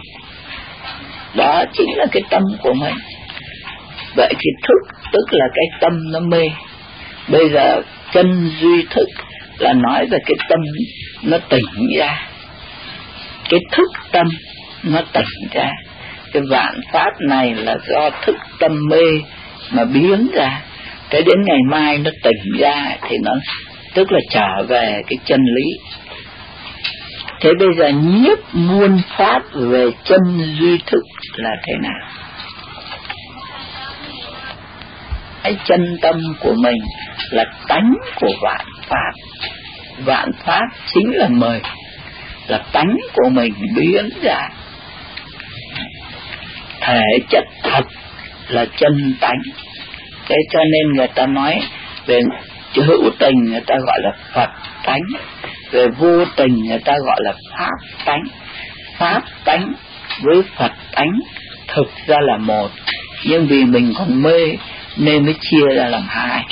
[1.34, 2.94] Đó chính là cái tâm của mình.
[4.16, 6.50] Vậy thì thức, tức là cái tâm nó mê.
[7.28, 9.08] Bây giờ chân duy thức
[9.58, 10.60] là nói về cái tâm
[11.22, 12.28] nó tỉnh ra.
[13.48, 14.26] Cái thức tâm
[14.82, 15.70] nó tỉnh ra.
[16.32, 19.20] Cái vạn pháp này là do thức tâm mê
[19.72, 20.60] mà biến ra.
[21.10, 23.32] Cái đến ngày mai nó tỉnh ra thì nó,
[23.94, 25.94] tức là trở về cái chân lý.
[27.40, 30.18] Thế bây giờ nhiếp muôn pháp về chân
[30.60, 31.02] duy thức
[31.36, 32.08] là thế nào?
[35.44, 36.78] Cái chân tâm của mình
[37.30, 39.12] là tánh của vạn pháp.
[39.98, 41.61] Vạn pháp chính là mời,
[42.48, 44.48] là tánh của mình biến ra.
[46.80, 47.85] Thể chất thật
[48.48, 49.38] là chân tánh.
[50.28, 51.62] Thế cho nên người ta nói
[52.07, 52.20] về
[52.74, 54.50] hữu tình, người ta gọi là phật
[54.85, 55.02] tánh.
[55.70, 57.70] Về vô tình, người ta gọi là pháp
[58.04, 58.22] tánh.
[58.98, 59.72] Pháp tánh
[60.22, 61.20] với phật tánh
[61.68, 62.70] thực ra là một.
[63.24, 64.57] Nhưng vì mình còn mê
[64.96, 66.44] nên mới chia ra làm hai.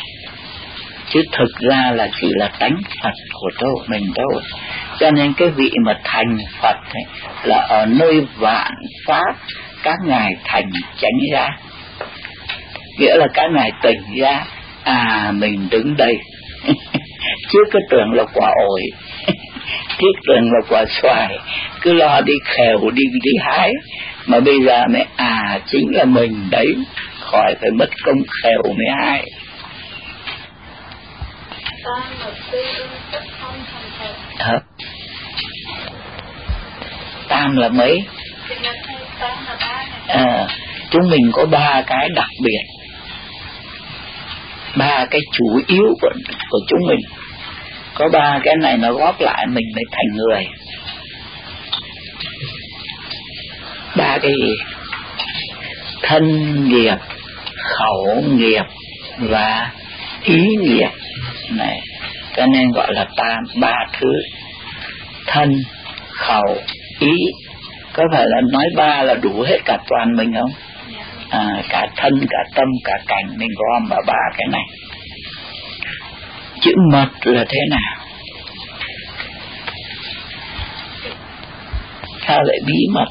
[1.11, 4.42] Chứ thực ra là chỉ là tánh Phật của tôi mình thôi.
[4.98, 7.02] Cho nên cái vị mà thành Phật ấy,
[7.42, 8.72] là ở nơi vạn
[9.07, 9.35] pháp
[9.83, 11.48] các ngài thành tránh ra
[12.98, 14.44] nghĩa là các ngài tỉnh ra
[14.83, 16.18] à mình đứng đây.
[17.52, 18.81] Trước cái tưởng là quả ổi
[19.98, 21.38] thiết tưởng là quả xoài.
[21.81, 23.72] Cứ lo đi khều đi đi hái.
[24.26, 26.76] Mà bây giờ mới à chính là mình đấy
[27.32, 28.86] khỏi phải mất công khều mới
[34.38, 34.58] Hả?
[37.28, 38.04] tam là mấy?
[40.06, 40.46] À,
[40.90, 42.62] chúng mình có ba cái đặc biệt.
[44.76, 46.10] Ba cái chủ yếu của,
[46.50, 47.00] của chúng mình.
[47.94, 50.46] Có ba cái này nó góp lại mình mới thành người.
[53.96, 54.54] Ba cái gì?
[56.02, 56.24] Thân
[56.68, 56.96] nghiệp
[57.64, 58.64] khẩu nghiệp
[59.18, 59.70] và
[60.25, 60.90] ý nghiệp
[61.51, 61.81] này
[62.37, 64.12] cho nên gọi là tam ba thứ.
[65.27, 65.62] Thân
[66.09, 66.57] khẩu
[67.01, 67.16] ý.
[67.92, 70.51] Có phải là nói ba là đủ hết cả toàn mình không?
[71.31, 73.25] À, cả thân cả tâm cả cảnh.
[73.37, 74.64] Mình gom vào ba cái này.
[76.61, 78.07] Chữ mật là thế nào?
[82.27, 83.09] Sao lại bí mật?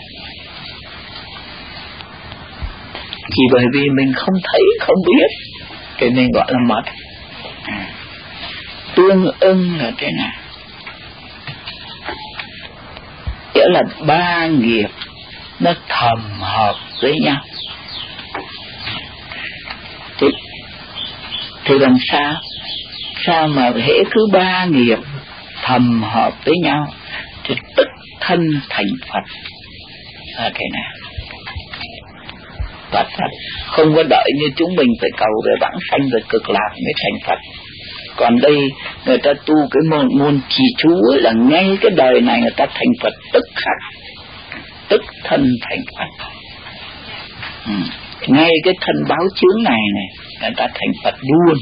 [3.29, 5.57] Chỉ bởi vì mình không thấy không biết.
[5.97, 6.81] Thì mình gọi là mất
[7.63, 7.87] à.
[8.95, 10.31] tương ưng là thế nào?
[13.53, 14.89] Nghĩa là ba nghiệp
[15.59, 17.41] nó thầm hợp với nhau.
[20.17, 20.27] Thì,
[21.65, 22.35] thì làm sao?
[23.25, 24.99] Sao mà hễ cứ ba nghiệp
[25.63, 26.87] thầm hợp với nhau
[27.43, 27.87] thì tức
[28.19, 29.23] thân thành Phật?
[30.37, 31.00] Là thế nào?
[32.91, 33.07] Phật.
[33.17, 33.31] Phật
[33.67, 36.93] không có đợi như chúng mình phải cầu về vãng sanh rồi cực lạc mới
[37.03, 37.39] thành Phật.
[38.15, 38.57] Còn đây
[39.05, 42.51] người ta tu cái môn, môn trì chú ấy là ngay cái đời này người
[42.57, 43.77] ta thành Phật tức khắc
[44.89, 46.25] tức thân thành Phật.
[47.65, 47.73] Ừ.
[48.27, 50.07] ngay cái thân báo chướng này này
[50.41, 51.57] người ta thành Phật luôn.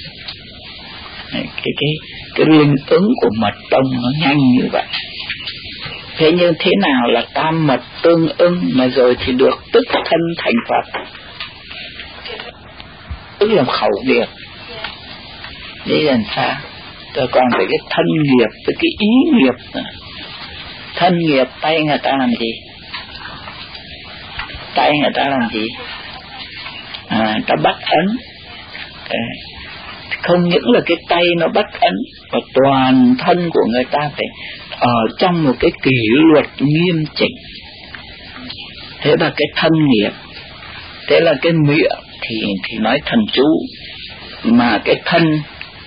[1.31, 1.93] Cái cái
[2.35, 4.85] cái linh ứng của mật tông nó nhanh như vậy.
[6.17, 10.19] Thế nhưng thế nào là tam mật tương ưng mà rồi thì được tức thân
[10.37, 10.99] thành Phật?
[13.39, 14.27] Tức là khẩu nghiệp.
[15.85, 16.55] Để làm sao?
[17.13, 19.89] Tôi còn phải cái thân nghiệp với cái ý nghiệp nữa.
[20.95, 22.51] thân nghiệp tay người ta làm gì?
[24.75, 25.67] Tay người ta làm gì?
[27.07, 28.17] À, ta bắt ấn.
[29.09, 29.19] À,
[30.21, 31.93] không những là cái tay nó bắt ấn
[32.31, 34.25] mà toàn thân của người ta phải
[34.79, 35.97] ở trong một cái kỷ
[36.33, 37.35] luật nghiêm chỉnh.
[39.01, 40.11] Thế là cái thân nghiệp
[41.09, 43.43] thế là cái miệng thì thì nói thần chú.
[44.43, 45.23] Mà cái thân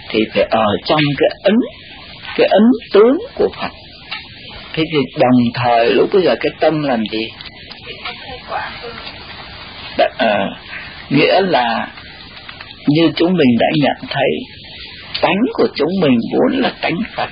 [0.09, 1.55] thì phải ở trong cái ấn
[2.37, 3.71] cái ấn tướng của Phật.
[4.73, 7.29] Thế thì đồng thời lúc bây giờ cái tâm làm gì?
[9.99, 10.47] Đã, à,
[11.11, 11.89] nghĩa là
[12.87, 14.31] như chúng mình đã nhận thấy
[15.23, 17.29] tánh của chúng mình vốn là tánh Phật.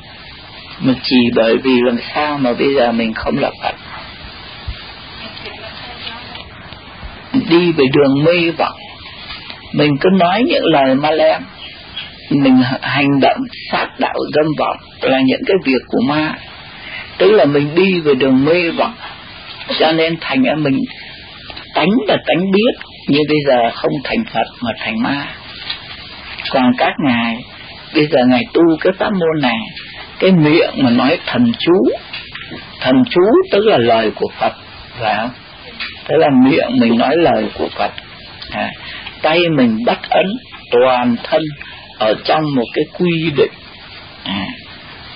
[0.81, 3.75] Mà chỉ bởi vì làm sao mà bây giờ mình không là Phật?
[7.51, 8.79] Đi về đường mê vọng
[9.73, 11.43] mình cứ nói những lời ma lem.
[12.31, 13.39] Mình hành động
[13.71, 16.35] sát đạo dâm vọng là những cái việc của ma.
[17.19, 18.95] Tức là mình đi về đường mê vọng.
[19.79, 20.79] Cho nên thành ra mình
[21.75, 22.73] tánh là tánh biết
[23.09, 25.27] nhưng bây giờ không thành Phật mà thành ma.
[26.51, 27.39] Còn các ngài
[27.95, 29.59] bây giờ ngài tu cái pháp môn này
[30.19, 31.73] cái miệng mà nói thần chú.
[32.81, 33.21] Thần chú
[33.53, 34.53] tức là lời của Phật
[35.01, 35.31] phải không?
[36.09, 37.91] tức là miệng mình nói lời của Phật.
[38.51, 38.71] À,
[39.23, 40.27] tay mình bắt ấn
[40.71, 41.43] toàn thân
[41.99, 43.53] ở trong một cái quy định.
[44.25, 44.47] À,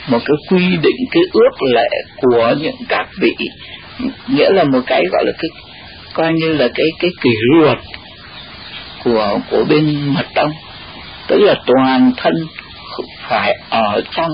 [0.08, 1.88] một cái quy định cái ước lệ
[2.20, 3.34] của những các vị.
[4.28, 5.48] Nghĩa là một cái gọi là cái
[6.12, 7.78] coi như là cái cái kỷ luật
[9.04, 10.52] của của bên mật tông.
[11.26, 12.34] Tức là toàn thân
[13.28, 14.30] phải ở trong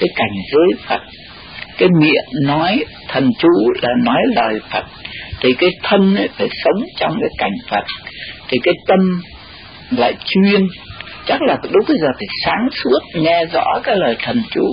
[0.00, 1.00] cái cảnh giới Phật.
[1.78, 3.48] Cái miệng nói thần chú
[3.82, 4.84] là nói lời Phật.
[5.40, 7.84] Thì cái thân ấy phải sống trong cái cảnh Phật
[8.50, 8.98] thì cái tâm
[9.90, 10.66] lại chuyên.
[11.26, 14.64] Chắc là lúc bây giờ phải sáng suốt, nghe rõ cái lời thần chú,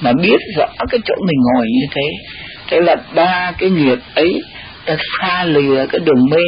[0.00, 2.34] mà biết rõ cái chỗ mình ngồi như thế.
[2.68, 4.42] Thế là ba cái nghiệp ấy
[4.86, 6.42] ta xa lìa cái đường mê.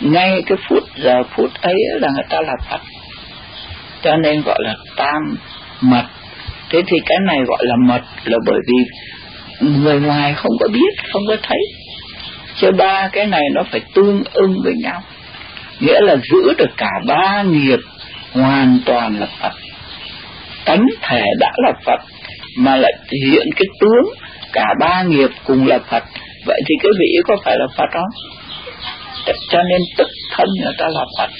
[0.00, 2.80] Ngay cái phút, giờ phút ấy là người ta là Phật.
[4.02, 5.36] Cho nên gọi là tam
[5.80, 6.04] mật.
[6.70, 8.84] Thế thì cái này gọi là mật là bởi vì
[9.68, 11.58] người ngoài không có biết, không có thấy.
[12.60, 15.02] Cho ba cái này nó phải tương ưng với nhau
[15.80, 17.78] nghĩa là giữ được cả ba nghiệp
[18.32, 19.52] hoàn toàn là Phật.
[20.64, 22.00] Tánh thể đã là Phật,
[22.58, 22.92] mà lại
[23.26, 24.14] hiện cái tướng
[24.52, 26.04] cả ba nghiệp cùng là Phật.
[26.46, 28.10] Vậy thì cái vị có phải là Phật không?
[29.48, 31.30] Cho nên tức thân người ta là Phật.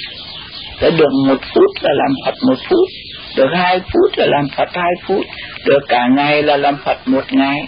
[0.80, 2.88] Để được một phút là làm Phật một phút,
[3.36, 5.24] được hai phút là làm Phật hai phút,
[5.64, 7.60] được cả ngày là làm Phật một ngày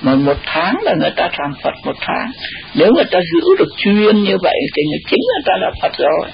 [0.00, 2.30] mà một tháng là người ta làm Phật một tháng.
[2.74, 5.92] Nếu người ta giữ được chuyên như vậy thì người chính người ta là Phật
[5.98, 6.30] rồi.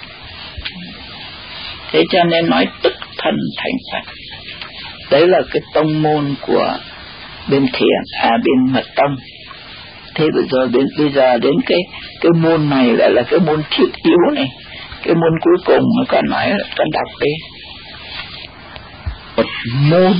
[1.92, 4.12] Thế cho nên nói tức thân thành Phật.
[5.10, 6.78] Đấy là cái tông môn của
[7.48, 9.16] bên thiền à bên mật tông.
[10.14, 11.78] Thế bây giờ đến, bây giờ đến cái
[12.20, 14.48] cái môn này lại là cái môn thiết yếu này.
[15.02, 17.30] Cái môn cuối cùng mà con nói con đọc đi.
[19.36, 19.46] Một
[19.90, 20.12] môn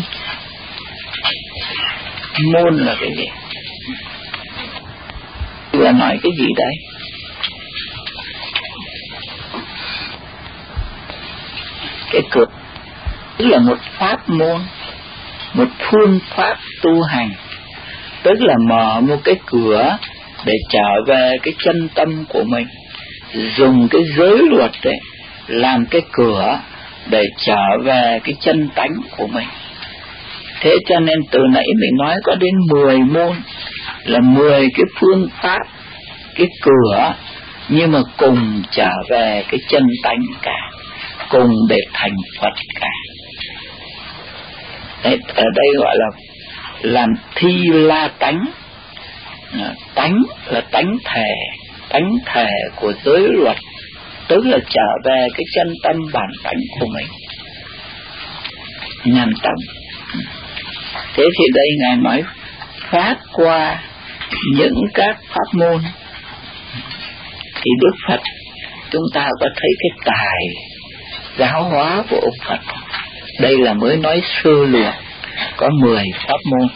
[2.45, 3.27] môn là cái gì?
[5.73, 6.75] Vừa nói cái gì đấy?
[12.11, 12.51] Cái cực,
[13.37, 14.61] tức là một pháp môn,
[15.55, 17.31] một phương pháp tu hành.
[18.23, 19.97] Tức là mở một cái cửa
[20.45, 22.67] để trở về cái chân tâm của mình,
[23.57, 24.99] dùng cái giới luật đấy
[25.47, 26.59] làm cái cửa
[27.07, 29.47] để trở về cái chân tánh của mình
[30.67, 33.37] thế cho nên từ nãy mình nói có đến 10 môn
[34.05, 35.61] là 10 cái phương pháp
[36.35, 37.15] cái cửa
[37.69, 40.71] nhưng mà cùng trở về cái chân tánh cả
[41.29, 42.89] cùng để thành Phật cả.
[45.05, 46.07] Đấy, ở đây gọi là
[46.83, 48.45] làm thi la tánh.
[49.53, 51.35] À, tánh là tánh thể
[51.89, 53.57] tánh thể của giới luật
[54.29, 57.07] tức là trở về cái chân tâm bản tánh của mình.
[59.05, 59.55] Nhằm tâm
[61.17, 62.23] thế thì đây ngài nói
[62.91, 63.83] phát qua
[64.57, 65.83] những các pháp môn.
[67.55, 68.21] Thì đức phật
[68.91, 70.47] chúng ta có thấy cái tài
[71.39, 72.59] giáo hóa của ông phật.
[73.41, 74.95] Đây là mới nói sơ lược
[75.57, 76.69] có 10 pháp môn.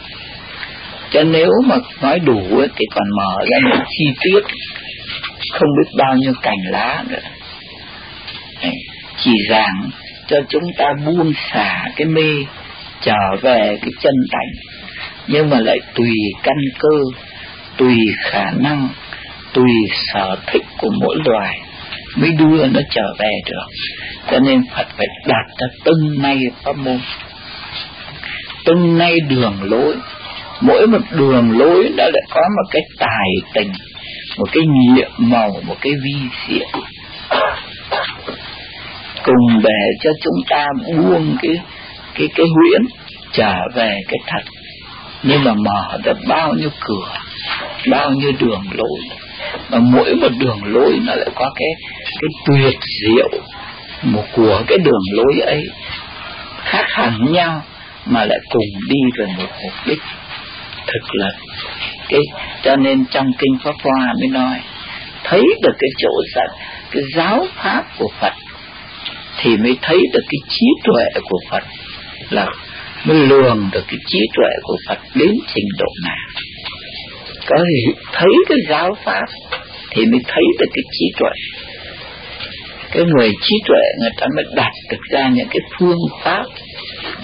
[1.11, 4.41] Cho nếu mà nói đủ ấy, thì còn mở ra những chi tiết
[5.51, 7.19] không biết bao nhiêu cành lá nữa.
[9.23, 9.89] Chỉ giảng
[10.27, 12.45] cho chúng ta buông xả cái mê
[13.01, 14.77] trở về cái chân tánh.
[15.27, 16.97] Nhưng mà lại tùy căn cơ,
[17.77, 18.89] tùy khả năng,
[19.53, 19.71] tùy
[20.13, 21.59] sở thích của mỗi loài
[22.15, 23.67] mới đưa nó trở về được.
[24.31, 26.99] Cho nên Phật phải đặt ra từng nay pháp môn,
[28.65, 29.95] từng nay đường lối.
[30.61, 33.71] Mỗi một đường lối đã lại có một cái tài tình,
[34.37, 36.15] một cái nhiệm màu, một cái vi
[36.47, 36.67] diệu.
[39.23, 40.65] Cùng để cho chúng ta
[40.97, 41.51] buông cái
[42.15, 42.81] cái cái huyễn
[43.31, 44.51] trở về cái thật.
[45.23, 47.17] Nhưng mà mở ra bao nhiêu cửa,
[47.91, 48.99] bao nhiêu đường lối.
[49.69, 51.69] Mà mỗi một đường lối nó lại có cái
[52.21, 53.29] cái tuyệt diệu
[54.03, 55.63] một của cái đường lối ấy.
[56.57, 57.61] Khác hẳn nhau
[58.05, 59.99] mà lại cùng đi về một mục đích
[60.87, 61.29] thực là
[62.09, 62.21] cái,
[62.63, 64.59] cho nên trong kinh pháp hoa mới nói,
[65.23, 66.47] thấy được cái chỗ dẫn
[66.91, 68.33] cái giáo pháp của Phật,
[69.37, 71.63] thì mới thấy được cái trí tuệ của Phật
[72.31, 72.45] là
[73.05, 76.27] mới lường được cái trí tuệ của Phật đến trình độ nào
[77.45, 79.25] có thể thấy cái giáo pháp
[79.91, 81.31] thì mới thấy được cái trí tuệ
[82.91, 86.43] cái người trí tuệ người ta mới đặt được ra những cái phương pháp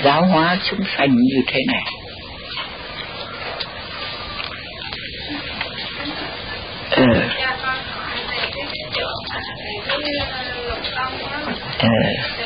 [0.03, 1.83] giáo hóa chúng sanh như thế này
[6.91, 7.03] ừ.
[11.79, 12.36] Ừ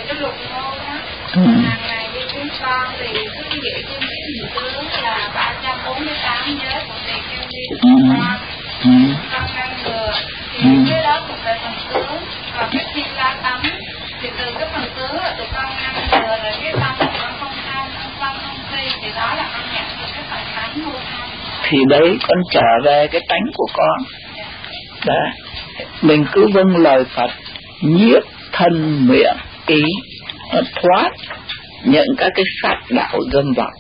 [2.72, 3.08] con thì
[3.50, 7.90] cứ giữ trên hình tướng là 348 nhớ của tiền kêu đi Ừ.
[8.10, 8.38] con
[8.84, 9.14] Ừ.
[9.32, 10.12] con ngăn ngừa.
[10.58, 10.84] Thì Ừ.
[10.90, 12.18] cái đó thuộc về phần tướng.
[12.58, 13.62] Còn cái thiên la tắm
[14.22, 17.34] thì từ cái phần tướng là tụi con ngăn ngừa rồi cái tâm của con
[17.40, 20.86] không tham không quan không phi thì đó là con nhận được cái phần thánh
[20.86, 21.30] vô tham
[21.64, 23.98] thì đấy con trở về cái tánh của con.
[25.06, 25.22] Đó.
[26.02, 27.32] Mình cứ vâng lời Phật
[27.82, 29.82] nhiếp thân miệng ý
[30.54, 31.10] nó thoát
[31.84, 33.74] những các cái sát đạo dâm vọng.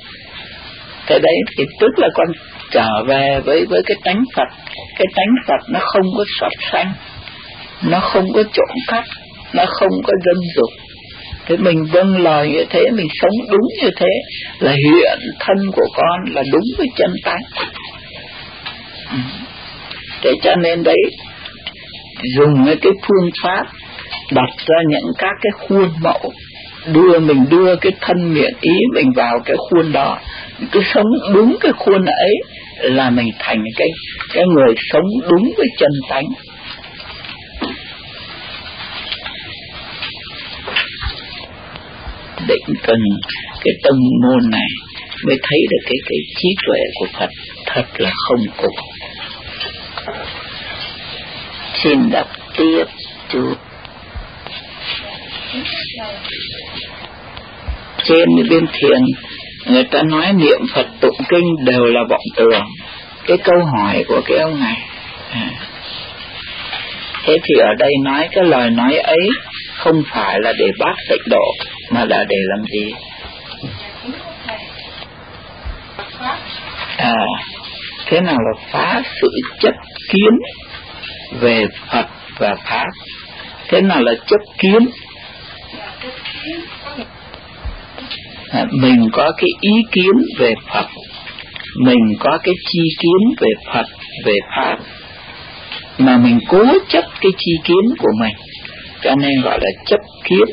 [1.08, 2.28] Cái đấy thì tức là con
[2.72, 4.47] trở về với với cái tánh Phật.
[4.95, 6.93] Cái tánh Phật nó không có xót sanh,
[7.84, 9.04] nó không có trộm cắp,
[9.54, 10.70] nó không có dâm dục.
[11.45, 14.10] Thế mình vâng lời như thế, mình sống đúng như thế
[14.60, 17.41] là hiện thân của con là đúng với chân tánh.
[19.12, 19.18] Ừ.
[20.22, 21.02] Thế cho nên đấy,
[22.38, 23.64] dùng cái phương pháp
[24.32, 26.32] đặt ra những các cái khuôn mẫu
[26.86, 30.20] đưa, mình đưa cái thân miệng ý, mình vào cái khuôn đó
[30.72, 32.34] cứ sống đúng cái khuôn ấy
[32.82, 33.88] là mình thành cái
[34.34, 36.26] cái người sống đúng với chân tánh
[42.48, 43.00] định cần
[43.64, 44.68] cái tâm môn này
[45.26, 47.30] mới thấy được cái cái trí tuệ của Phật
[47.66, 48.76] thật là không cùng
[51.84, 52.28] xin đọc
[52.58, 52.84] tiếp
[53.30, 53.71] chút
[58.04, 59.02] trên bên thiền,
[59.66, 62.64] người ta nói niệm Phật tụng kinh đều là vọng tưởng
[63.28, 64.78] cái câu hỏi của cái ông này
[65.32, 65.49] à.
[67.24, 69.30] thế thì ở đây nói cái lời nói ấy
[69.76, 71.54] không phải là để bác tịnh độ,
[71.89, 72.93] mà là để làm gì
[76.97, 77.14] à
[78.06, 79.28] thế nào là phá sự
[79.60, 79.74] chấp
[80.10, 80.39] kiến
[81.39, 82.06] về Phật
[82.38, 82.88] và Pháp
[83.68, 84.88] thế nào là chấp kiến
[88.52, 90.86] à, mình có cái ý kiến về Phật.
[91.80, 93.86] Mình có cái chi kiến về Phật
[94.26, 94.78] về Pháp.
[95.97, 98.34] Mà mình cố chấp cái chi kiến của mình.
[99.02, 100.47] Cho nên gọi là chấp kiến.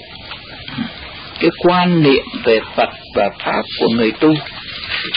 [1.41, 4.35] Cái quan niệm về Phật và Pháp của người tu.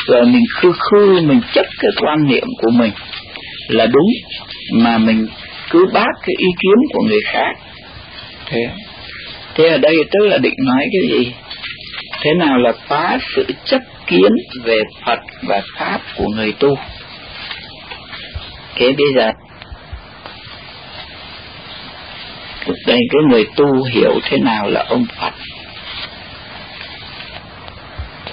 [0.07, 2.91] Rồi mình khư khư mình chấp cái quan niệm của mình
[3.67, 4.39] là đúng.
[4.73, 5.27] Mà mình
[5.69, 7.53] cứ bác cái ý kiến của người khác.
[8.45, 8.67] Thế
[9.55, 11.33] thế ở đây tức là định nói cái gì?
[12.21, 14.31] Thế nào là phá sự chấp kiến
[14.63, 16.75] về Phật và Pháp của người tu?
[18.75, 19.31] Thế bây giờ
[22.65, 25.33] đây cái người tu hiểu thế nào là ông Phật?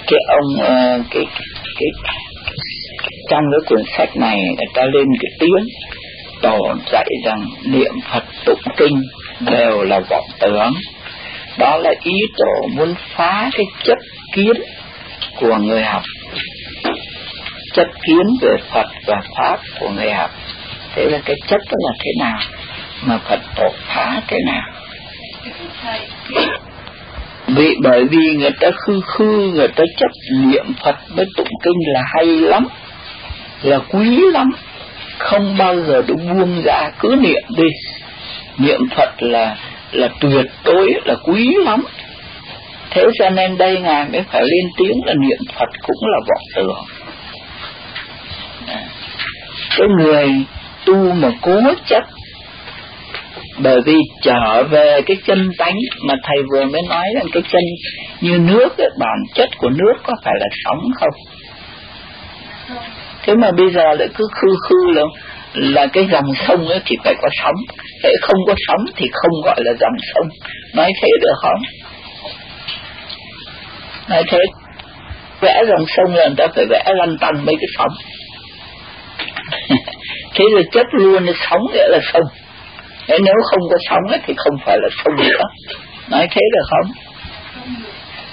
[0.07, 1.25] Cái ông uh, cái,
[1.79, 2.17] cái cái
[3.29, 5.65] trong cái quyển sách này người ta lên cái tiếng
[6.41, 9.01] tổ dạy rằng niệm Phật tụng kinh
[9.39, 10.73] đều là vọng tưởng
[11.59, 13.97] đó là ý đồ muốn phá cái chấp
[14.33, 14.55] kiến
[15.35, 16.01] của người học.
[17.73, 20.29] Chấp kiến về Phật và Pháp của người học.
[20.95, 22.39] Thế là cái chấp đó là thế nào?
[23.03, 24.63] Mà Phật tổ phá thế nào?
[27.47, 31.79] Vì bởi vì người ta khư khư, người ta chấp niệm Phật với tụng kinh
[31.93, 32.67] là hay lắm,
[33.61, 34.51] là quý lắm.
[35.17, 37.67] Không bao giờ được buông ra, cứ niệm đi.
[38.57, 39.55] Niệm Phật là
[39.91, 41.83] là tuyệt đối là quý lắm.
[42.89, 46.43] Thế cho nên đây ngài mới phải lên tiếng là niệm Phật cũng là vọng
[46.55, 46.85] tưởng.
[48.67, 48.83] À,
[49.77, 50.29] cái người
[50.85, 52.03] tu mà cố chấp
[53.57, 55.75] bởi vì trở về cái chân tánh
[56.07, 57.61] mà thầy vừa mới nói rằng cái chân
[58.21, 61.13] như nước ấy, bản chất của nước có phải là sóng không?
[63.23, 65.09] Thế mà bây giờ lại cứ khư khư luôn
[65.53, 67.55] là cái dòng sông ấy thì phải có sóng.
[68.03, 70.27] Thế không có sóng thì không gọi là dòng sông.
[70.73, 71.61] Nói thế được không?
[74.09, 74.37] Nói thế
[75.41, 77.91] vẽ dòng sông là người ta phải vẽ lăn tăn mấy cái sóng.
[80.35, 82.23] Thế rồi chất luôn là sóng nghĩa là sông.
[83.07, 85.43] Thế nếu không có sóng ấy, thì không phải là sông nữa.
[86.09, 86.91] Nói thế được không?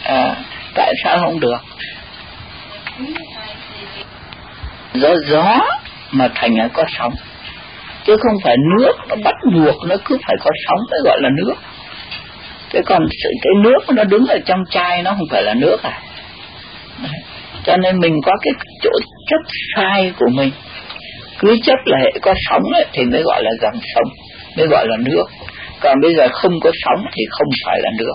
[0.02, 0.36] À
[0.76, 1.58] tại sao không được?
[4.94, 5.60] Do gió
[6.18, 7.14] mà thành ra có sóng.
[8.04, 11.28] Chứ không phải nước nó bắt buộc nó cứ phải có sóng mới gọi là
[11.36, 11.54] nước.
[12.70, 16.00] Thế còn cái nước nó đứng ở trong chai nó không phải là nước à?
[17.64, 18.52] Cho nên mình có cái
[18.82, 18.90] chỗ
[19.26, 19.40] chấp
[19.76, 20.50] sai của mình.
[21.38, 24.08] Cứ chấp là hệ có sóng ấy, thì mới gọi là dòng sông
[24.56, 25.24] mới gọi là nước.
[25.80, 28.14] Còn bây giờ không có sóng thì không phải là nước.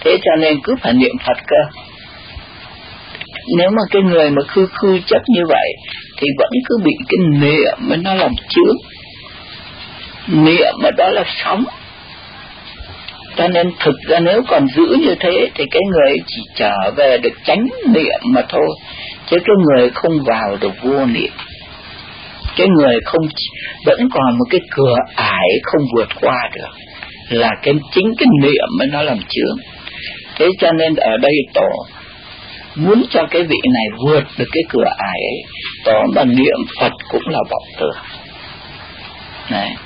[0.00, 1.80] Thế cho nên cứ phải niệm phật cơ
[3.56, 5.68] nếu mà cái người mà khư khư chấp như vậy,
[6.16, 8.76] thì vẫn cứ bị cái niệm mà nó làm chướng.
[10.26, 11.64] Niệm mà đó là sóng
[13.36, 17.18] cho nên thực ra nếu còn giữ như thế, thì cái người chỉ trở về
[17.18, 18.68] được tránh niệm mà thôi.
[19.30, 21.32] Chứ cái người không vào được vô niệm.
[22.56, 23.22] Cái người không
[23.86, 26.70] vẫn còn một cái cửa ải không vượt qua được.
[27.28, 29.56] Là cái, chính cái niệm mà nó làm chướng.
[30.36, 31.68] Thế cho nên ở đây tổ
[32.74, 35.42] muốn cho cái vị này vượt được cái cửa ải ấy,
[35.84, 37.96] đó mà niệm phật cũng là vọng tưởng
[39.50, 39.76] này,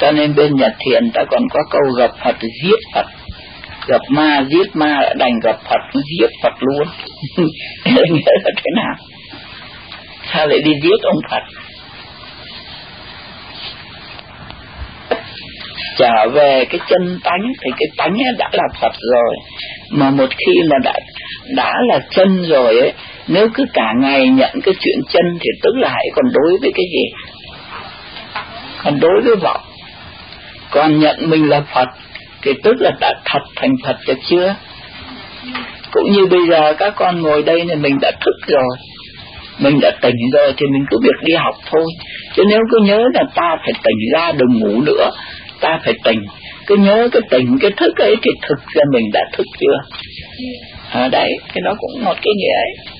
[0.00, 3.06] cho nên bên nhật thiện ta còn có câu gặp phật, giết phật.
[3.88, 6.88] Gặp ma, giết ma, đành gặp phật, giết phật luôn.
[7.84, 8.94] Nghĩa là thế nào?
[10.32, 11.42] Sao lại đi giết ông phật?
[15.98, 19.36] Trở về cái chân tánh, thì cái tánh đã là Phật rồi.
[19.90, 20.92] Mà một khi mà đã
[21.56, 22.92] đã là chân rồi ấy,
[23.28, 26.72] nếu cứ cả ngày nhận cái chuyện chân thì tức là hãy còn đối với
[26.74, 27.30] cái gì?
[28.84, 29.60] Còn đối với vọng.
[30.70, 31.88] Còn nhận mình là Phật
[32.42, 34.54] thì tức là đã thật thành Phật được chưa?
[35.90, 38.76] Cũng như bây giờ các con ngồi đây thì mình đã thức rồi,
[39.58, 41.84] mình đã tỉnh rồi thì mình cứ việc đi học thôi.
[42.34, 45.10] Chứ nếu cứ nhớ là ta phải tỉnh ra đừng ngủ nữa
[45.60, 46.20] ta phải tỉnh.
[46.66, 49.76] Cứ nhớ cái tỉnh cái thức ấy thì thực ra mình đã thức chưa?
[50.90, 52.94] À, đấy cái đó cũng một cái nghĩa ấy.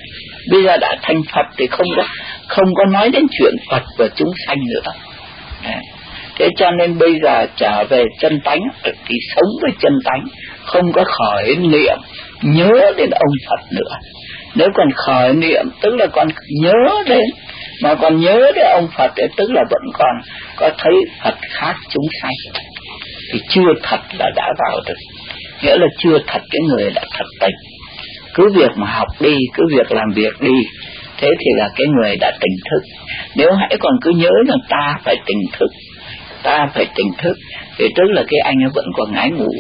[0.50, 2.04] Bây giờ đã thành Phật thì không có
[2.48, 4.92] không có nói đến chuyện Phật và chúng sanh nữa.
[5.64, 5.82] Đấy.
[6.38, 10.24] thế cho nên bây giờ trở về chân tánh thì sống với chân tánh
[10.64, 11.98] không có khởi niệm
[12.42, 13.96] nhớ đến ông Phật nữa.
[14.54, 16.28] Nếu còn khởi niệm tức là còn
[16.62, 16.74] nhớ
[17.06, 17.24] đến
[17.82, 20.20] mà còn nhớ đến ông Phật ấy, tức là vẫn còn
[20.56, 20.92] có thấy
[21.24, 22.62] Phật khác chúng sanh.
[23.32, 24.94] Thì chưa thật là đã vào được.
[25.62, 27.54] Nghĩa là chưa thật cái người đã thật tình.
[28.34, 30.54] Cứ việc mà học đi cứ việc làm việc đi
[31.20, 32.82] thế thì là cái người đã tỉnh thức.
[33.36, 35.68] Nếu hãy còn cứ nhớ là ta phải tỉnh thức
[36.42, 37.36] ta phải tỉnh thức
[37.78, 39.50] thì tức là cái anh ấy vẫn còn ngái ngủ.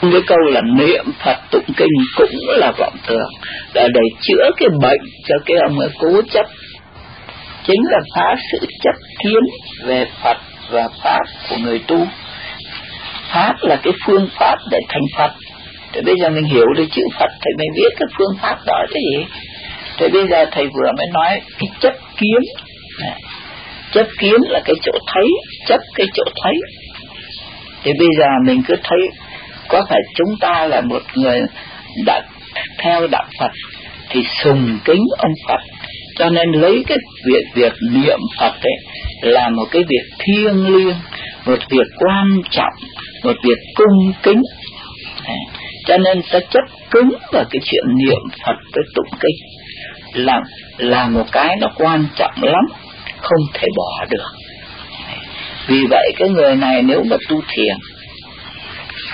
[0.00, 3.30] Cái câu là niệm Phật tụng kinh cũng là vọng tưởng.
[3.74, 6.46] Là để chữa cái bệnh cho cái ông ấy cố chấp.
[7.66, 9.40] Chính là phá sự chấp kiến
[9.84, 10.36] về Phật
[10.70, 11.20] và pháp
[11.50, 12.06] của người tu.
[13.32, 15.30] Pháp là cái phương pháp để thành Phật.
[15.92, 18.84] Thì bây giờ mình hiểu được chữ Phật thì mình biết cái phương pháp đó
[18.90, 19.24] cái gì.
[19.98, 22.40] Thì bây giờ thầy vừa mới nói cái chấp kiến.
[23.92, 25.24] Chấp kiến là cái chỗ thấy,
[25.66, 26.52] chấp cái chỗ thấy.
[27.82, 28.98] Thì bây giờ mình cứ thấy
[29.70, 31.40] có phải chúng ta là một người
[32.06, 32.22] đã
[32.78, 33.50] theo đạo Phật
[34.08, 35.60] thì sùng kính ông Phật?
[36.16, 38.72] Cho nên lấy cái việc việc niệm Phật ấy
[39.22, 40.96] là một cái việc thiêng liêng,
[41.46, 42.72] một việc quan trọng,
[43.24, 44.42] một việc cung kính.
[45.86, 49.36] Cho nên ta chấp cứng vào cái chuyện niệm Phật với tụng kinh
[50.24, 50.40] là
[50.78, 52.64] là một cái nó quan trọng lắm,
[53.16, 54.26] không thể bỏ được.
[55.66, 57.76] Vì vậy cái người này nếu mà tu thiền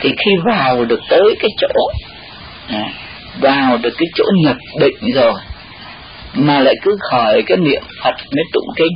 [0.06, 1.68] thì khi vào được tới cái chỗ
[2.68, 2.84] à,
[3.40, 5.34] vào được cái chỗ nhập định rồi
[6.34, 8.92] mà lại cứ khỏi cái niệm Phật mới tụng kinh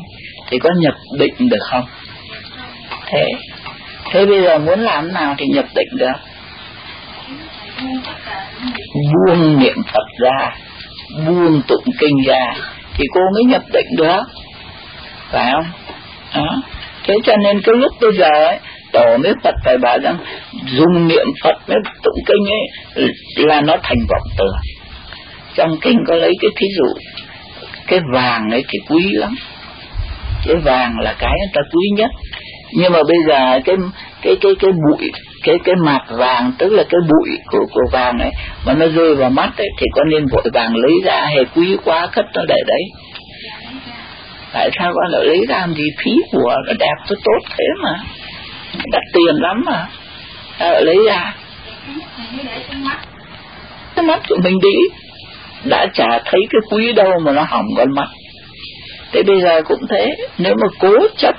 [0.46, 1.84] thì có nhập định được không?
[3.06, 3.26] Thế
[4.10, 6.12] thế bây giờ muốn làm nào thì nhập định được?
[8.94, 10.56] Buông niệm Phật ra
[11.26, 12.54] buông tụng kinh ra
[12.94, 14.22] thì cô mới nhập định được.
[15.30, 15.66] Phải không?
[16.34, 16.62] Đó.
[17.04, 18.58] Thế cho nên cái lúc bây giờ ấy,
[18.92, 20.16] tổ mới Phật phải bảo rằng
[20.66, 24.56] dùng niệm Phật mới tụng kinh ấy là nó thành vọng tưởng
[25.54, 26.94] trong kinh có lấy cái thí dụ,
[27.86, 29.34] cái vàng ấy thì quý lắm.
[30.46, 32.10] Cái vàng là cái người ta quý nhất.
[32.72, 33.76] Nhưng mà bây giờ cái
[34.22, 35.10] cái cái cái bụi,
[35.44, 38.30] cái cái mặt vàng, tức là cái bụi của của vàng ấy,
[38.66, 41.76] mà nó rơi vào mắt ấy, thì có nên vội vàng lấy ra hay quý
[41.84, 42.82] quá cất nó để đấy?
[44.52, 47.64] Tại sao con lại lấy ra làm gì phí của, nó đẹp, nó tốt thế
[47.82, 47.92] mà?
[48.92, 49.86] Đặt tiền lắm mà.
[50.58, 51.34] À, lấy ra.
[53.94, 54.96] Cái mắt của mình đi.
[55.64, 58.08] Đã chả thấy cái quý đâu mà nó hỏng con mắt.
[59.12, 60.16] Thế bây giờ cũng thế.
[60.38, 61.34] Nếu mà cố chấp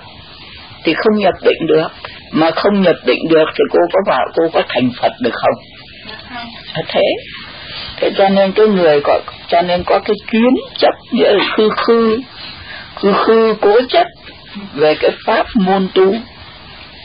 [0.84, 1.88] thì không nhập định được.
[2.32, 5.54] Mà không nhập định được thì cô có bảo cô có thành phật được không?
[6.74, 7.02] À, thế.
[7.98, 11.70] Thế cho nên cái người có cho nên có cái kiến chấp nghĩa là khư
[11.78, 12.20] khư
[12.96, 14.08] khư khư cố chấp
[14.74, 16.16] về cái pháp môn tu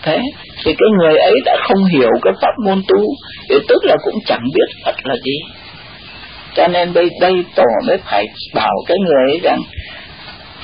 [0.06, 0.18] thế.
[0.64, 2.98] Thì cái người ấy đã không hiểu cái pháp môn tu,
[3.48, 5.36] thì tức là cũng chẳng biết phật là gì.
[6.54, 9.62] Cho nên đây đây tổ mới phải bảo cái người ấy rằng,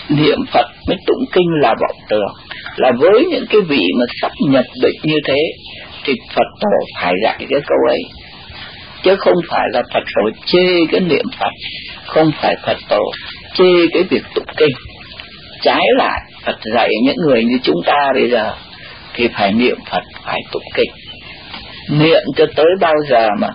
[0.09, 2.35] niệm phật mới tụng kinh là vọng tưởng.
[2.77, 5.39] Là với những cái vị mà sắp nhập định như thế,
[6.05, 8.03] thì phật tổ phải dạy cái câu ấy.
[9.03, 11.53] Chứ không phải là phật tổ chê cái niệm phật,
[12.07, 13.11] không phải phật tổ
[13.55, 14.77] chê cái việc tụng kinh.
[15.63, 18.55] Trái lại, phật dạy những người như chúng ta bây giờ
[19.15, 20.91] thì phải niệm phật phải tụng kinh.
[21.91, 23.49] Niệm cho tới bao giờ mà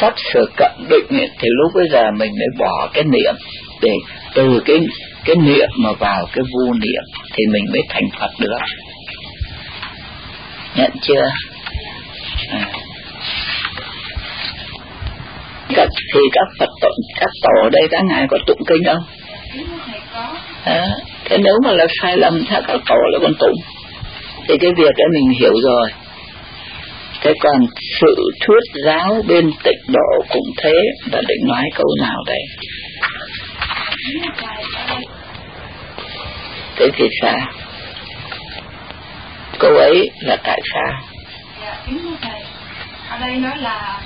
[0.00, 3.34] sắp sửa cận định ấy, thì lúc bây giờ mình mới bỏ cái niệm.
[3.82, 3.92] Để
[4.34, 4.80] từ cái
[5.24, 7.02] cái niệm mà vào cái vô niệm
[7.32, 8.58] thì mình mới thành Phật được.
[10.76, 11.24] Nhận chưa?
[12.50, 12.66] À.
[15.74, 16.88] các thì các phật tổ
[17.20, 19.02] các tổ đây các ngài có tụng kinh không?
[20.64, 20.86] À,
[21.24, 23.54] thế nếu mà là sai lầm theo các tổ là còn tụng
[24.48, 25.90] thì cái việc đó mình hiểu rồi.
[27.20, 27.66] Thế còn
[28.00, 30.72] sự thuyết giáo bên tịnh độ cũng thế
[31.12, 32.42] là định nói câu nào đây?
[36.76, 37.38] Thế thì sao?
[39.58, 41.00] Câu ấy là tại sao?
[41.62, 41.76] Dạ
[43.10, 44.00] ở đây nói là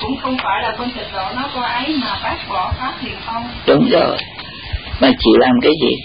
[0.00, 3.16] cũng không phải là con tịnh độ nó có ấy mà bác bỏ pháp liền
[3.26, 3.48] không?
[3.66, 4.16] Đúng rồi.
[5.00, 5.96] Mà chỉ làm cái gì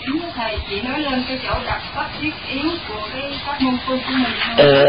[0.00, 3.74] dạ thầy chỉ nói lên cái chỗ đặc sắc thiết yếu của cái pháp môn
[3.86, 4.54] của mình thôi.
[4.58, 4.84] Ờ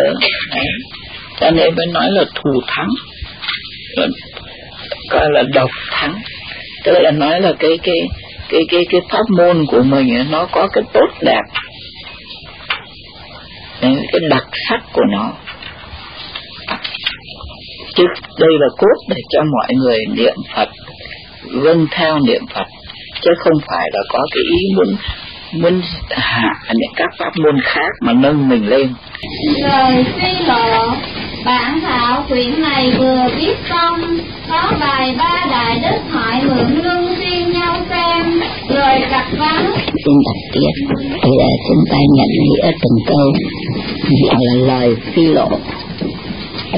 [1.39, 2.87] cho nên mới nói là thù thắng.
[5.09, 6.21] Coi là độc thắng.
[6.83, 7.95] Tức là nói là cái cái
[8.49, 11.41] cái cái cái pháp môn của mình nó có cái tốt đẹp.
[13.81, 15.33] Cái đặc sắc của nó.
[17.95, 18.03] Chứ
[18.39, 20.69] đây là cốt để cho mọi người niệm Phật
[21.43, 22.67] vâng theo niệm Phật
[23.23, 24.95] chứ không phải là có cái ý muốn
[25.61, 28.93] muốn hạ những các pháp môn khác mà nâng mình lên.
[29.61, 30.93] Lời phi lộ
[31.45, 34.17] Bản thảo quyển này vừa viết xong
[34.49, 39.73] Có bài ba đại đức hỏi mượn luân phiên nhau xem Rồi cặp vắng
[40.05, 43.33] xin đọc tiếp thì là chúng ta nhận nghĩa từng câu
[44.23, 45.49] gọi là lời phi lộ.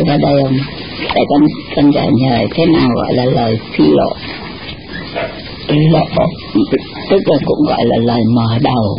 [0.08, 0.58] Vào đây không
[1.16, 4.16] để con con giải nhờ thế nào gọi là lời phi lộ
[5.68, 6.26] lộ
[7.10, 8.98] tức là cũng gọi là lời mở đầu.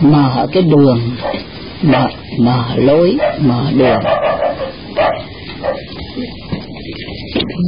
[0.00, 1.00] Mở cái đường.
[1.82, 2.08] Mở
[2.38, 4.00] mở lối, mở đường.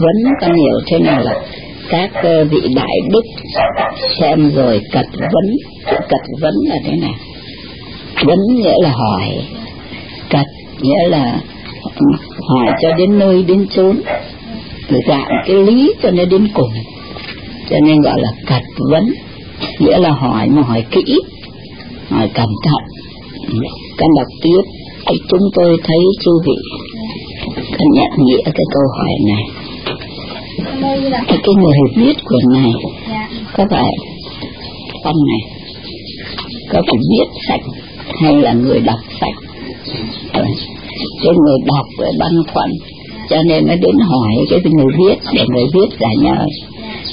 [0.03, 1.34] Vấn con hiểu thế nào là
[1.88, 2.11] các
[2.51, 3.22] vị đại đức
[4.20, 5.57] xem rồi cật vấn.
[5.86, 7.14] Cật vấn là thế nào?
[8.24, 9.22] Vấn nghĩa là hỏi.
[10.30, 10.47] Cật
[10.80, 11.40] nghĩa là
[12.49, 14.01] hỏi cho đến nơi đến chốn.
[15.09, 16.70] Dạng cái lý cho nó đến cùng
[17.70, 19.12] cho nên gọi là cật vấn.
[19.78, 21.20] Nghĩa là hỏi mà hỏi kỹ.
[22.08, 22.82] Hỏi cẩn thận.
[23.96, 24.60] Con đọc tiếp.
[25.28, 26.54] Chúng tôi thấy chư vị
[27.54, 29.44] cần nhận nghĩa cái câu hỏi này.
[31.28, 32.72] Cái cái người viết quyển này
[33.08, 33.28] dạ.
[33.56, 33.92] có phải
[35.02, 35.52] ông này
[36.70, 37.60] có phải viết sách
[38.22, 39.34] hay là người đọc sách?
[40.32, 40.44] Ờ,
[41.22, 41.86] cái người đọc
[42.18, 42.70] băn khoăn
[43.30, 46.46] cho nên mới đến hỏi cái người viết để người viết giải nhờ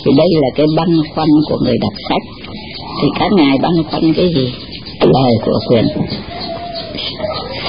[0.06, 2.48] thì đây là cái băn khoăn của người đọc sách.
[3.02, 4.54] Thì các ngài băn khoăn cái gì?
[5.02, 5.86] Lời của quyền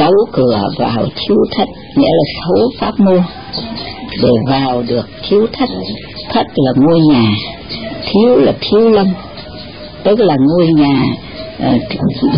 [0.01, 3.23] sáu cửa vào thiếu thất, nghĩa là sáu pháp môn.
[4.23, 5.69] Để vào được thiếu thất
[6.33, 7.35] thất là ngôi nhà,
[8.05, 9.07] thiếu là thiếu lâm.
[10.05, 11.05] Tức là ngôi nhà
[11.59, 11.79] ờ,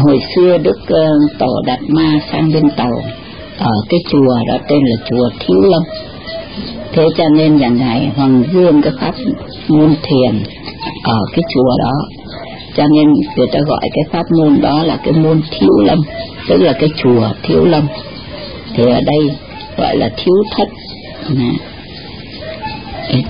[0.04, 1.06] hồi xưa đức ờ,
[1.38, 2.92] tổ đạt ma sang bên tàu,
[3.58, 5.82] ở cái chùa đó tên là chùa thiếu lâm.
[6.92, 9.14] Thế cho nên rằng ngài hoàng dương cái pháp
[9.68, 10.42] môn thiền
[11.04, 11.92] ở cái chùa đó.
[12.76, 15.98] Cho nên người ta gọi cái pháp môn đó là cái môn thiếu lâm,
[16.48, 17.86] tức là cái chùa thiếu lâm.
[18.74, 19.30] Thì ở đây
[19.76, 20.68] gọi là thiếu thất.
[21.36, 21.52] Nè.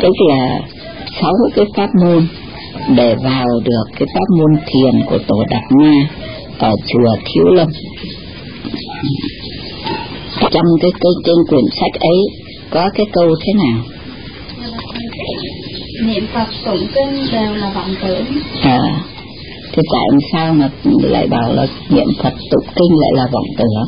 [0.01, 0.61] Tức là
[1.21, 2.27] sáu cái pháp môn
[2.97, 5.93] để vào được cái pháp môn thiền của tổ đạt ma
[6.59, 7.69] ở chùa thiếu lâm.
[10.41, 12.19] Trong cái cái trên quyển sách ấy
[12.71, 13.85] có cái câu thế nào?
[16.07, 18.27] Niệm Phật tụng kinh đều là vọng tưởng.
[18.63, 18.79] À
[19.73, 20.71] thì tại sao mà
[21.03, 23.85] lại bảo là niệm Phật tụng kinh lại là vọng tưởng?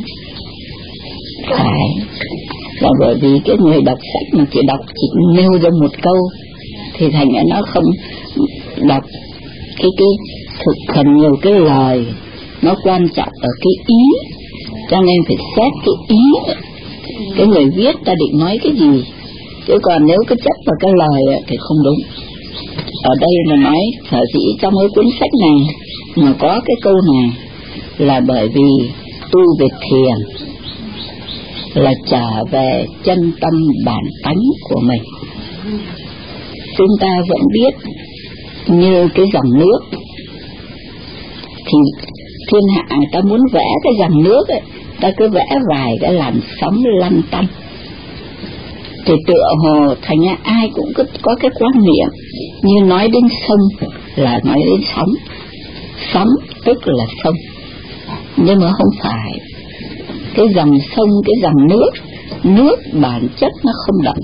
[1.50, 2.06] Phải.
[2.80, 6.16] Là bởi vì cái người đọc sách mà chỉ đọc chỉ nêu ra một câu,
[6.94, 7.84] thì thành ra nó không
[8.76, 9.02] đọc
[9.78, 10.08] cái cái
[10.64, 12.06] thực hành nhiều cái lời.
[12.62, 14.04] Nó quan trọng ở cái ý.
[14.90, 16.54] Cho nên phải xét cái ý.
[17.36, 19.04] Cái người viết ta định nói cái gì?
[19.66, 21.98] Chứ còn nếu cứ chấp vào cái lời thì không đúng.
[23.02, 25.76] Ở đây là nói sở dĩ trong cái cuốn sách này
[26.16, 27.32] mà có cái câu này
[27.98, 28.88] là bởi vì
[29.32, 30.44] tu về thiền
[31.74, 33.52] là trở về chân tâm
[33.84, 35.02] bản tánh của mình.
[36.76, 37.74] Chúng ta vẫn biết
[38.66, 39.78] như cái dòng nước,
[41.66, 41.78] thì
[42.48, 44.60] thiên hạ ta muốn vẽ cái dòng nước ấy,
[45.00, 47.46] ta cứ vẽ vài cái làn sóng lăn tăn
[49.06, 52.08] thì tựa hồ thành ra ai cũng có, có cái quan niệm
[52.62, 55.08] như nói đến sông là nói đến sóng.
[56.12, 56.28] Sóng
[56.64, 57.34] tức là sông.
[58.36, 59.32] Nhưng mà không phải.
[60.34, 61.90] Cái dòng sông cái dòng nước
[62.44, 64.18] nước bản chất nó không động.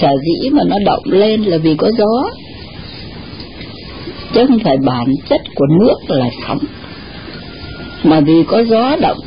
[0.00, 2.30] Sở dĩ mà nó động lên là vì có gió.
[4.34, 6.58] Chứ không phải bản chất của nước là sóng.
[8.04, 9.18] Mà vì có gió động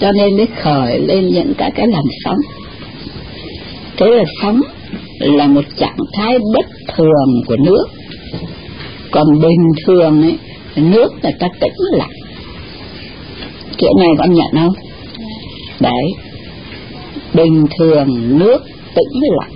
[0.00, 2.38] cho nên mới khởi lên những cái cái làn sóng
[3.96, 4.60] thế là sóng
[5.18, 6.66] là một trạng thái bất
[6.96, 7.84] thường của nước.
[9.10, 10.38] Còn bình thường ấy,
[10.76, 12.12] nước người ta tĩnh lặng.
[13.78, 14.74] Kiểu này con nhận không?
[15.80, 16.12] Đấy.
[17.34, 18.58] Bình thường nước
[18.94, 19.50] tĩnh lặng.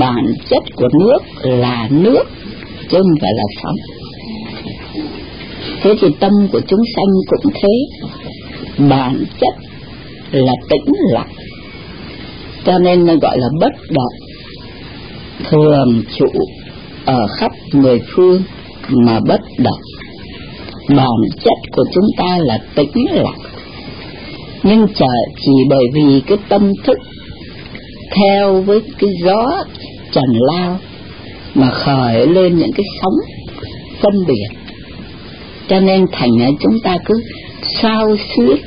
[0.00, 2.24] Bản chất của nước là nước,
[2.90, 3.76] chứ không phải là sóng
[5.82, 8.04] thế thì tâm của chúng sanh cũng thế.
[8.88, 9.54] Bản chất
[10.30, 11.28] là tĩnh lặng
[12.64, 14.28] cho nên nó gọi là bất động.
[15.50, 16.26] Thường trụ
[17.04, 18.42] ở khắp mười phương
[18.88, 19.80] mà bất động.
[20.88, 23.38] Bản chất của chúng ta là tĩnh lặng.
[24.62, 25.06] Nhưng chờ
[25.44, 26.98] chỉ bởi vì cái tâm thức,
[28.16, 29.64] theo với cái gió
[30.12, 30.78] trần lao,
[31.54, 33.14] mà khởi lên những cái sóng
[34.00, 34.58] phân biệt.
[35.68, 37.14] Cho nên thành ra chúng ta cứ
[37.82, 38.60] sao xuyết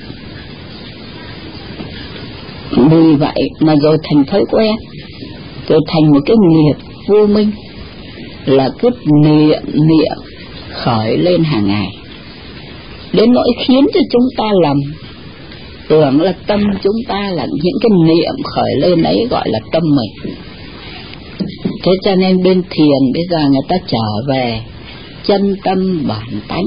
[3.06, 4.76] vì vậy mà rồi thành thói quen,
[5.68, 6.76] rồi thành một cái nghiệp
[7.08, 7.52] vô minh,
[8.46, 8.90] là cứ
[9.24, 10.18] niệm niệm,
[10.72, 11.88] khởi lên hàng ngày.
[13.14, 14.78] Đến nỗi khiến cho chúng ta lầm,
[15.88, 19.84] tưởng là tâm chúng ta là những cái niệm khởi lên ấy gọi là tâm
[19.84, 20.36] mình.
[21.84, 24.62] Thế cho nên bên thiền, bây giờ người ta trở về
[25.26, 26.66] chân tâm bản tánh.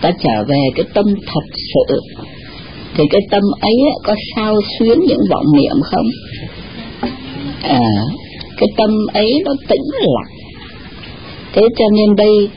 [0.00, 1.44] Ta trở về cái tâm thật
[1.74, 2.00] sự
[2.94, 3.74] thì cái tâm ấy
[4.04, 6.06] có sao xuyến những vọng niệm không?
[7.62, 7.80] À
[8.62, 10.32] cái tâm ấy nó tĩnh lặng.
[11.52, 12.48] Thế cho nên đây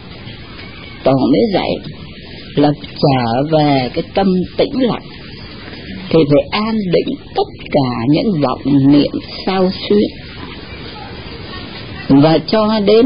[1.03, 1.69] tổ mới dạy
[2.55, 4.27] là trở về cái tâm
[4.57, 5.03] tĩnh lặng.
[6.09, 9.11] Thì phải an định tất cả những vọng niệm
[9.45, 10.09] sao xuyên
[12.09, 13.05] và cho đến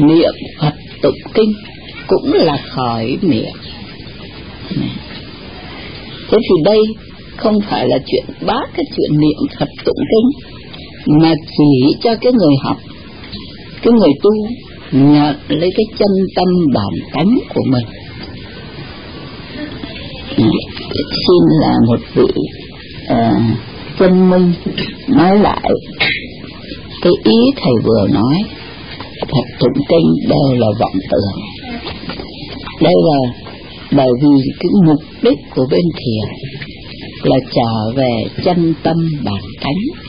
[0.00, 1.52] niệm Phật tụng kinh
[2.06, 3.52] cũng là khởi niệm
[6.30, 6.80] thế thì đây
[7.36, 10.30] không phải là chuyện bác cái chuyện niệm thật tụng kinh
[11.20, 12.76] mà chỉ cho cái người học
[13.82, 14.30] cái người tu
[14.92, 17.84] nhận lấy cái chân tâm bản tánh của mình.
[21.26, 22.24] Xin là một vị
[23.12, 23.58] uh,
[23.98, 24.52] chân minh
[25.08, 25.70] nói lại
[27.02, 28.42] cái ý thầy vừa nói.
[29.20, 31.42] Thật tụng kinh đều là vọng tưởng.
[32.80, 33.18] Đây là
[33.92, 36.28] bởi vì cái mục đích của bên thiền
[37.22, 40.08] là trở về chân tâm bản tánh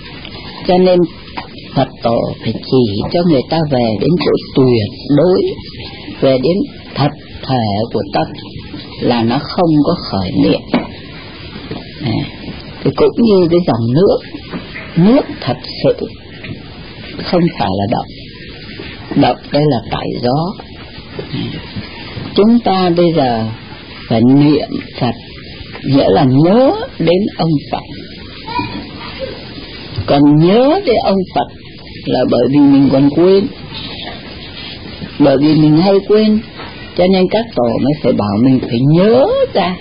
[0.67, 0.99] cho nên
[1.75, 5.41] Phật tổ phải chỉ cho người ta về đến chỗ tuyệt đối,
[6.21, 6.57] về đến
[6.95, 7.09] thật
[7.47, 8.27] thể của tâm
[9.01, 10.59] là nó không có khởi niệm.
[12.03, 12.13] À,
[12.83, 14.19] thì cũng như cái dòng nước
[14.95, 16.07] nước thật sự
[17.23, 18.07] không phải là động.
[19.21, 20.53] Động đây là tại gió.
[21.17, 21.43] À,
[22.35, 23.49] chúng ta bây giờ
[24.09, 25.15] và niệm Phật.
[25.83, 27.83] Nghĩa là nhớ đến ông Phật.
[30.05, 31.47] Còn nhớ đến ông Phật
[32.05, 33.47] là bởi vì mình còn quên.
[35.19, 36.39] Bởi vì mình hay quên,
[36.97, 39.75] cho nên các tổ mới phải bảo mình phải nhớ ra.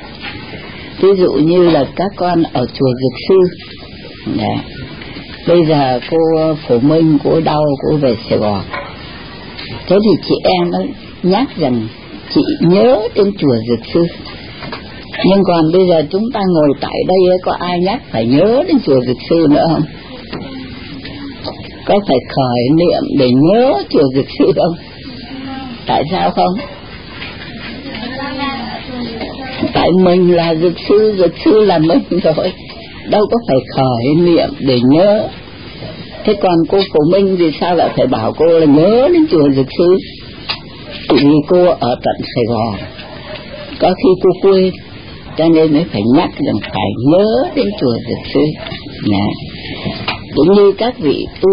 [1.01, 3.67] Ví dụ như là các con ở chùa Dược Sư.
[4.37, 4.57] Đấy.
[5.47, 6.19] bây giờ cô
[6.69, 8.63] Phổ Minh cô đau, cô về Sài Gòn.
[9.87, 10.79] Thế thì chị em nó
[11.23, 11.89] nhắc rằng
[12.35, 14.01] chị nhớ đến chùa Dược Sư.
[15.25, 18.77] Nhưng còn bây giờ chúng ta ngồi tại đây có ai nhắc phải nhớ đến
[18.87, 19.83] chùa Dược Sư nữa không?
[21.85, 24.75] Có phải khởi niệm để nhớ chùa Dược Sư không?
[25.87, 26.55] Tại sao không?
[29.73, 32.53] Tại mình là dược sư dược sư là mình rồi.
[33.11, 35.29] Đâu có phải khởi niệm để nhớ.
[36.25, 39.51] Thế còn cô phổ minh thì sao lại phải bảo cô là nhớ đến chùa
[39.57, 39.97] dược sư?
[41.09, 42.75] Vì cô ở tận sài gòn.
[43.81, 44.71] Có khi cô quên
[45.39, 48.41] cho nên mới phải nhắc rằng phải nhớ đến chùa dược sư.
[49.07, 49.25] Nha.
[50.35, 51.51] cũng như các vị tu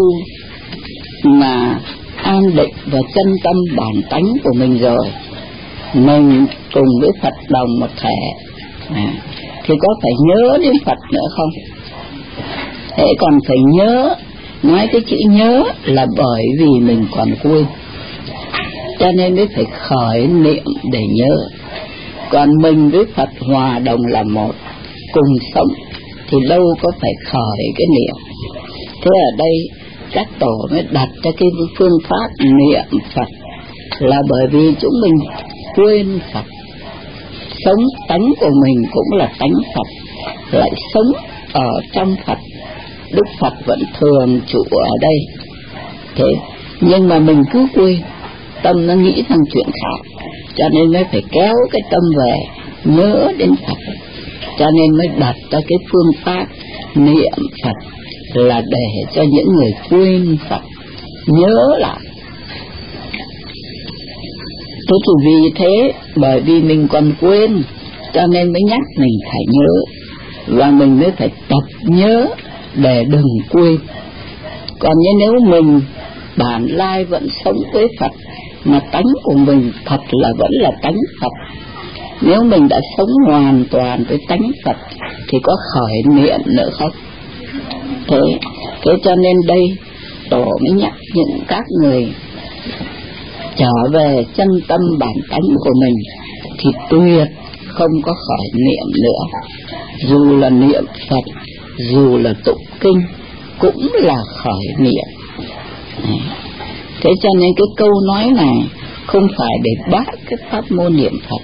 [1.24, 1.80] mà
[2.16, 5.08] an định và chân tâm bản tánh của mình rồi
[5.94, 8.16] mình cùng với Phật đồng một thể.
[8.94, 9.12] À,
[9.64, 11.50] thì có phải nhớ đến Phật nữa không?
[12.96, 14.14] Thế còn phải nhớ
[14.62, 17.64] nói cái chữ nhớ là bởi vì mình còn quên
[18.98, 21.36] cho nên mới phải khởi niệm để nhớ.
[22.30, 24.52] Còn mình với Phật hòa đồng là một,
[25.12, 25.68] cùng sống
[26.28, 28.34] thì đâu có phải khởi cái niệm.
[29.02, 29.68] Thế ở đây
[30.12, 33.28] các tổ mới đặt cho cái phương pháp niệm Phật
[33.98, 35.14] là bởi vì chúng mình
[35.74, 36.44] quên Phật.
[37.64, 39.86] Sống tánh của mình cũng là tánh Phật,
[40.58, 41.12] lại sống
[41.52, 42.38] ở trong Phật.
[43.12, 45.46] Đức Phật vẫn thường trụ ở đây.
[46.14, 46.24] Thế
[46.80, 48.00] nhưng mà mình cứ quên
[48.66, 50.22] tâm nó nghĩ sang chuyện khác.
[50.56, 52.34] Cho nên mới phải kéo cái tâm về,
[52.84, 53.78] nhớ đến Phật.
[54.58, 56.46] Cho nên mới đặt ra cái phương pháp
[56.94, 57.32] niệm
[57.64, 57.76] Phật
[58.34, 60.60] là để cho những người quên Phật
[61.26, 61.98] nhớ lại.
[64.88, 67.62] Thế thì vì thế, bởi vì mình còn quên,
[68.14, 69.72] cho nên mới nhắc mình phải nhớ.
[70.46, 72.26] Và mình mới phải tập nhớ
[72.74, 73.78] để đừng quên.
[74.78, 75.80] Còn như nếu mình
[76.36, 78.12] bản lai vẫn sống với Phật
[78.66, 81.32] mà tánh của mình thật là vẫn là tánh Phật.
[82.20, 84.76] Nếu mình đã sống hoàn toàn với tánh Phật,
[85.28, 86.90] thì có khởi niệm nữa không?
[88.08, 88.20] Thế
[88.82, 89.76] thế cho nên đây,
[90.30, 92.14] tổ mới nhắc những các người,
[93.56, 95.94] trở về chân tâm bản tánh của mình,
[96.58, 97.28] thì tuyệt
[97.66, 99.40] không có khởi niệm nữa.
[100.08, 101.24] Dù là niệm Phật,
[101.78, 103.02] dù là tụng kinh,
[103.58, 105.04] cũng là khởi niệm
[107.06, 108.56] thế cho nên cái câu nói này
[109.06, 111.42] không phải để bác cái pháp môn niệm Phật,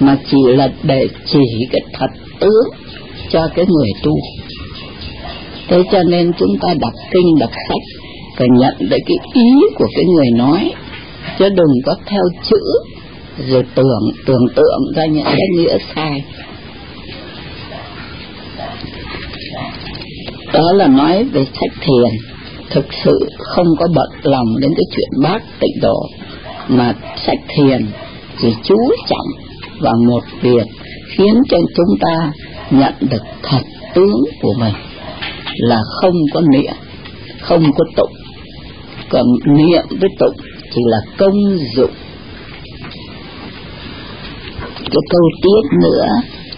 [0.00, 1.40] mà chỉ là để chỉ
[1.72, 2.68] cái thật tướng
[3.30, 4.12] cho cái người tu.
[5.68, 7.82] Thế cho nên chúng ta đọc kinh, đọc sách
[8.36, 10.72] phải nhận được cái ý của cái người nói,
[11.38, 12.60] chứ đừng có theo chữ
[13.48, 16.24] rồi tưởng tưởng tượng ra những cái nghĩa sai.
[20.52, 22.35] Đó là nói về sách thiền
[22.70, 26.06] thực sự không có bận lòng đến cái chuyện bác tịnh độ,
[26.68, 26.94] mà
[27.26, 27.86] sách thiền
[28.40, 28.76] chỉ chú
[29.08, 29.26] trọng
[29.80, 30.66] vào một việc
[31.16, 32.32] khiến cho chúng ta
[32.70, 33.62] nhận được thật
[33.94, 34.74] tướng của mình,
[35.56, 36.74] là không có niệm,
[37.40, 38.12] không có tụng.
[39.10, 40.36] Còn niệm với tụng
[40.74, 41.90] chỉ là công dụng.
[44.76, 46.06] Cái câu tiếp nữa,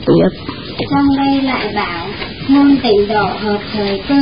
[0.07, 0.55] tiếp.
[0.91, 2.07] Trong đây lại bảo
[2.49, 4.21] môn tịnh độ hợp thời cơ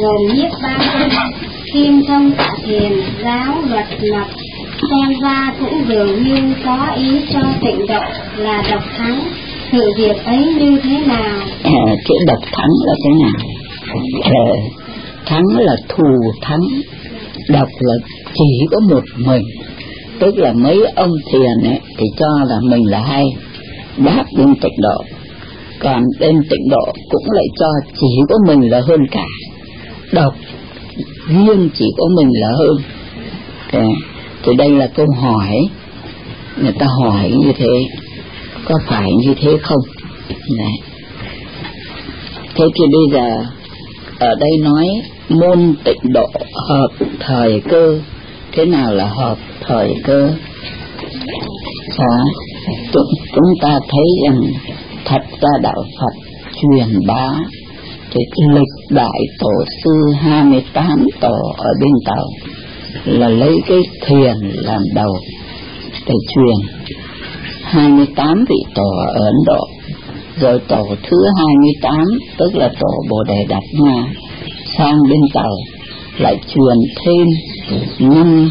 [0.00, 1.32] gồm nhiếp ba công
[1.74, 2.92] kim thông tạ thiền
[3.24, 4.26] giáo luật lập
[4.90, 8.00] xem ra cũng dường như có ý cho tịnh độ
[8.36, 9.20] là độc thắng.
[9.72, 11.38] Sự việc ấy như thế nào?
[11.62, 13.48] À, chữ độc thắng là thế nào?
[14.22, 14.46] À,
[15.26, 16.60] thắng là thù thắng
[17.48, 17.94] độc là
[18.34, 19.42] chỉ có một mình.
[20.18, 23.24] Tức là mấy ông thiền ấy thì cho là mình là hay.
[23.96, 25.04] Đáp đúng tịnh độ
[25.80, 27.66] còn bên tịnh độ cũng lại cho
[28.00, 29.26] chỉ có mình là hơn cả.
[30.12, 30.34] Độc
[31.28, 32.76] riêng chỉ có mình là hơn.
[33.72, 33.78] Thì,
[34.42, 35.52] thì đây là câu hỏi.
[36.62, 37.86] Người ta hỏi như thế
[38.64, 39.82] có phải như thế không?
[40.58, 40.72] Đấy.
[42.54, 43.44] thế thì bây giờ
[44.18, 44.86] ở đây nói
[45.28, 46.30] môn tịnh độ
[46.68, 46.88] hợp
[47.20, 48.00] thời cơ.
[48.52, 50.30] Thế nào là hợp thời cơ?
[51.98, 52.24] Dạ,
[52.92, 54.40] chúng, chúng ta thấy rằng
[55.06, 56.30] thật ra đạo Phật
[56.60, 57.38] truyền bá
[58.10, 58.20] thì
[58.54, 59.52] lịch đại tổ
[59.84, 59.90] sư
[60.20, 62.26] 28 tổ ở bên tàu
[63.04, 65.16] là lấy cái thiền làm đầu
[66.06, 66.86] để truyền.
[67.62, 69.66] 28 vị tổ ở Ấn Độ,
[70.40, 72.04] rồi tổ thứ 28
[72.38, 74.06] tức là tổ Bồ Đề Đạt Ma,
[74.78, 75.52] sang bên tàu
[76.18, 77.26] lại truyền thêm
[77.98, 78.50] năm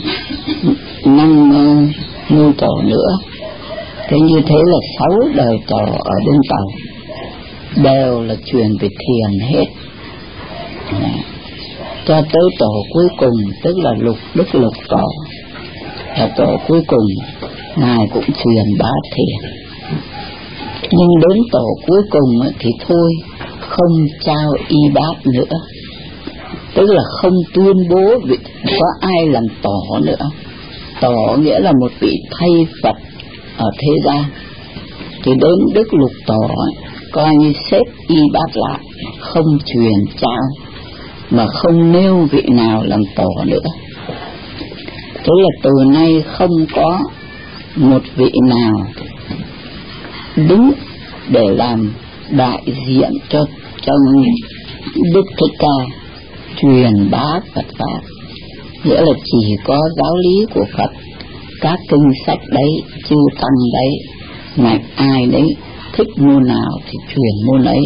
[1.05, 1.49] năm
[2.29, 3.17] ngôi tổ nữa
[4.07, 6.67] thế như thế là sáu đời tổ ở bên tàu
[7.83, 9.65] đều là truyền về thiền hết.
[12.05, 13.33] Cho tới tổ cuối cùng,
[13.63, 15.07] tức là lục đức lục tổ.
[16.17, 17.05] Là tổ cuối cùng,
[17.75, 19.51] ngài cũng truyền bá thiền.
[20.91, 23.11] Nhưng đến tổ cuối cùng thì thôi,
[23.59, 25.57] không trao y bát nữa.
[26.73, 28.37] Tức là không tuyên bố vị
[28.79, 30.29] có ai làm tổ nữa.
[31.01, 32.49] Tổ nghĩa là một vị thay
[32.83, 32.95] phật
[33.57, 34.23] ở thế gian.
[35.23, 36.47] Thì đến đức lục tổ
[37.11, 38.79] coi như xếp y bát lại
[39.19, 40.71] không truyền trao,
[41.29, 43.69] mà không nêu vị nào làm tổ nữa.
[45.13, 46.99] Tức là từ nay không có
[47.75, 48.87] một vị nào
[50.35, 50.71] đứng
[51.29, 51.93] để làm
[52.29, 53.45] đại diện cho
[53.81, 53.93] cho
[55.13, 55.95] đức thích ca
[56.61, 57.99] truyền bá phật pháp.
[58.83, 60.89] Nghĩa là chỉ có giáo lý của phật
[61.61, 64.15] các kinh sách đấy, chư tăng đấy
[64.57, 65.47] mạnh ai đấy,
[65.93, 67.81] thích môn nào thì truyền môn ấy.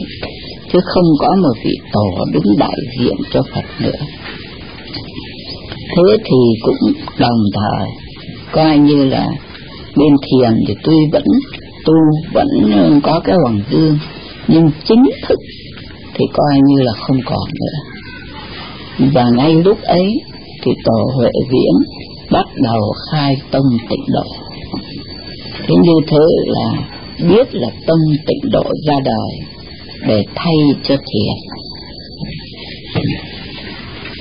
[0.73, 4.05] Chứ không có một vị tổ đứng đại diện cho phật nữa.
[5.95, 7.89] Thế thì cũng đồng thời,
[8.51, 9.27] coi như là
[9.95, 11.23] bên thiền thì tuy vẫn
[11.85, 11.93] tu,
[12.33, 13.97] vẫn ờ, có cái hoàng dương,
[14.47, 15.39] nhưng chính thức
[16.13, 17.77] thì coi như là không còn nữa.
[19.13, 20.07] Và ngay lúc ấy
[20.63, 21.73] thì tổ huệ viễn
[22.31, 24.23] bắt đầu khai tông tịnh độ.
[25.67, 26.71] Thế như thế là
[27.29, 29.59] biết là tông tịnh độ ra đời
[30.07, 31.59] để thay cho thiền.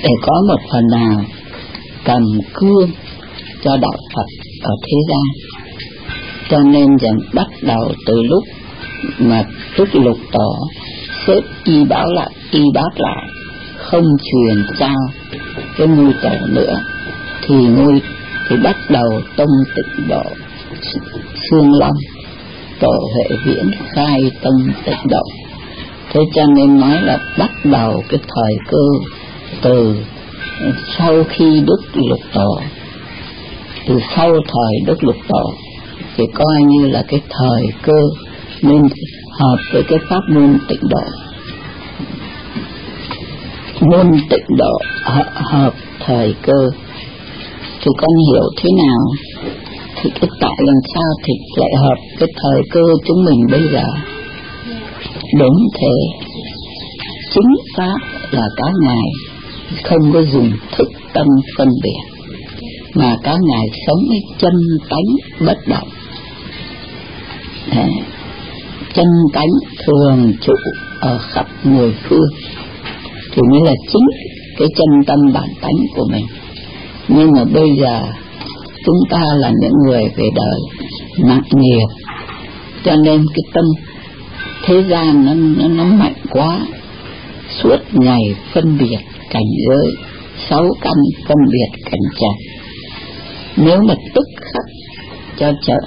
[0.03, 1.21] Để có một phần nào
[2.05, 2.91] cầm cương
[3.63, 4.25] cho đạo Phật
[4.63, 5.55] ở thế gian.
[6.49, 8.43] Cho nên rằng bắt đầu từ lúc
[9.19, 9.43] mà
[9.77, 10.55] tức lục tổ,
[11.27, 13.27] xếp y báo lại, y bát lại,
[13.77, 14.97] không truyền trao
[15.77, 16.81] cái ngôi tổ nữa
[17.41, 18.01] thì nguy
[18.49, 20.23] thì bắt đầu tông tịnh độ
[21.49, 21.95] xương long,
[22.79, 25.23] tổ hệ viễn khai tông tịnh độ.
[26.13, 29.13] Thế cho nên nói là bắt đầu cái thời cơ
[29.61, 29.95] từ
[30.97, 32.59] sau khi đức lục tổ,
[33.87, 35.53] từ sau thời đức lục tổ,
[36.17, 37.99] thì coi như là cái thời cơ
[38.61, 38.81] nên
[39.31, 41.03] hợp với cái pháp môn tịnh độ.
[43.81, 44.79] Môn tịnh độ
[45.35, 46.69] hợp thời cơ
[47.81, 48.99] thì con hiểu thế nào?
[49.95, 53.83] Thì cái tại làm sao thì lại hợp cái thời cơ chúng mình bây giờ?
[55.39, 56.25] Đúng thế.
[57.33, 57.97] Chính pháp
[58.31, 59.07] là các ngài,
[59.83, 61.27] không có dùng thức tâm
[61.57, 62.27] phân biệt,
[62.93, 64.53] mà các ngài sống với chân
[64.89, 65.87] tánh bất động.
[68.93, 69.49] Chân tánh
[69.85, 70.53] thường trụ
[70.99, 72.29] ở khắp mười phương,
[73.31, 74.07] thì mới là chính
[74.57, 76.25] cái chân tâm bản tánh của mình
[77.09, 78.01] nhưng mà bây giờ
[78.85, 80.59] chúng ta là những người về đời
[81.17, 81.87] nặng nghiệp.
[82.83, 83.65] Cho nên cái tâm
[84.65, 86.67] thế gian nó, nó, nó mạnh quá.
[87.61, 88.97] Suốt ngày phân biệt
[89.29, 89.93] cảnh giới
[90.49, 90.93] sáu căn
[91.27, 92.31] phân biệt cảnh trần.
[93.55, 94.65] Nếu mà tức khắc
[95.39, 95.77] cho chợ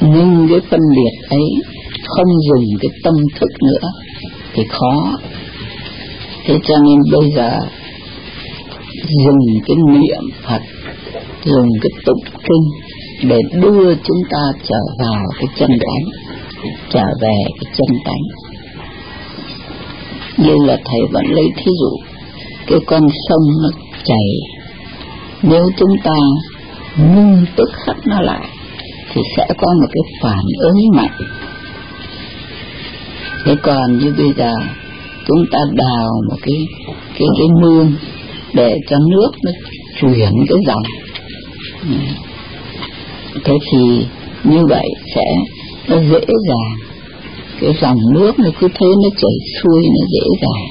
[0.00, 1.62] nhưng cái phân biệt ấy
[2.06, 3.88] không dùng cái tâm thức nữa
[4.54, 5.18] thì khó.
[6.44, 7.58] Thế cho nên bây giờ
[9.08, 10.62] dùng cái niệm Phật,
[11.44, 12.64] dùng cái tụng kinh
[13.30, 16.34] để đưa chúng ta trở vào cái chân tánh
[16.90, 18.22] trở về cái chân tánh.
[20.36, 21.96] Như là thầy vẫn lấy thí dụ,
[22.66, 23.68] cái con sông nó
[24.04, 24.28] chảy,
[25.42, 26.16] nếu chúng ta
[26.96, 28.48] ngưng tức khắc nó lại,
[29.12, 31.16] thì sẽ có một cái phản ứng mạnh.
[33.44, 34.52] Thế còn như bây giờ,
[35.26, 36.66] chúng ta đào một cái
[37.18, 37.92] cái cái mương
[38.54, 39.50] để cho nước nó
[40.00, 40.82] chuyển cái dòng.
[41.82, 41.96] Ừ.
[43.44, 44.06] Thế thì
[44.44, 45.24] như vậy sẽ
[45.88, 46.76] nó dễ dàng.
[47.60, 50.66] Cái dòng nước nó cứ thế nó chảy xuôi, nó dễ dàng.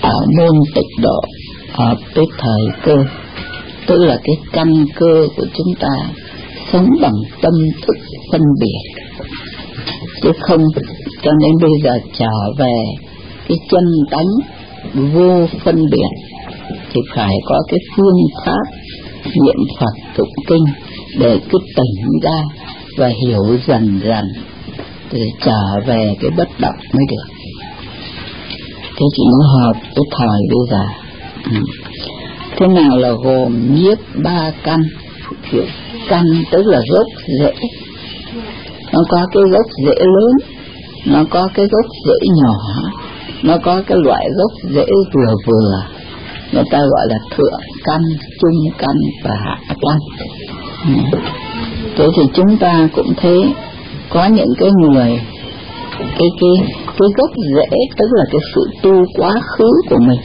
[0.00, 1.20] Ở môn tịch độ,
[1.72, 2.96] ở cái thời cơ,
[3.86, 5.88] tức là cái căn cơ của chúng ta
[6.72, 7.52] sống bằng tâm
[7.82, 7.96] thức
[8.32, 9.02] phân biệt.
[10.22, 10.62] Chứ không,
[11.22, 13.03] cho nên bây giờ trở về
[13.48, 14.26] cái chân tánh
[15.14, 16.34] vô phân biệt,
[16.92, 18.64] thì phải có cái phương pháp
[19.24, 20.64] niệm Phật tụng kinh
[21.18, 22.42] để cứ tỉnh ra
[22.98, 24.24] và hiểu dần dần
[25.12, 27.34] để trở về cái bất động mới được.
[28.96, 30.84] Thế chị nó hợp với thời bây giờ.
[31.44, 31.60] Ừ.
[32.56, 34.80] thế nào là gồm nhiếp ba căn?
[36.08, 37.06] Căn tức là gốc
[37.40, 37.52] rễ.
[38.92, 40.32] Nó có cái gốc rễ lớn,
[41.06, 42.54] nó có cái gốc rễ nhỏ
[43.44, 45.82] nó có cái loại gốc rễ vừa vừa.
[46.52, 48.00] Người ta gọi là thượng căn,
[48.40, 49.98] trung căn và hạ căn.
[50.86, 51.18] Ừ.
[51.96, 53.36] Thế thì chúng ta cũng thế
[54.10, 55.20] có những cái người,
[55.98, 60.20] cái cái cái gốc rễ, tức là cái sự tu quá khứ của mình.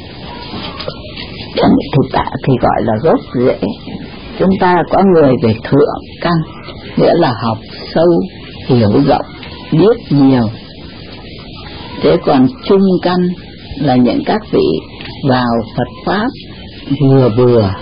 [1.56, 3.60] Trong thực tại thì gọi là gốc rễ.
[4.40, 6.34] Chúng ta có người về thượng căn,
[6.98, 7.58] nghĩa là học
[7.96, 8.08] sâu,
[8.68, 9.26] hiểu rộng,
[9.72, 10.50] biết nhiều
[12.02, 13.20] thế còn trung căn
[13.80, 14.68] là những các vị
[15.30, 16.28] vào Phật pháp
[17.02, 17.74] vừa vừa.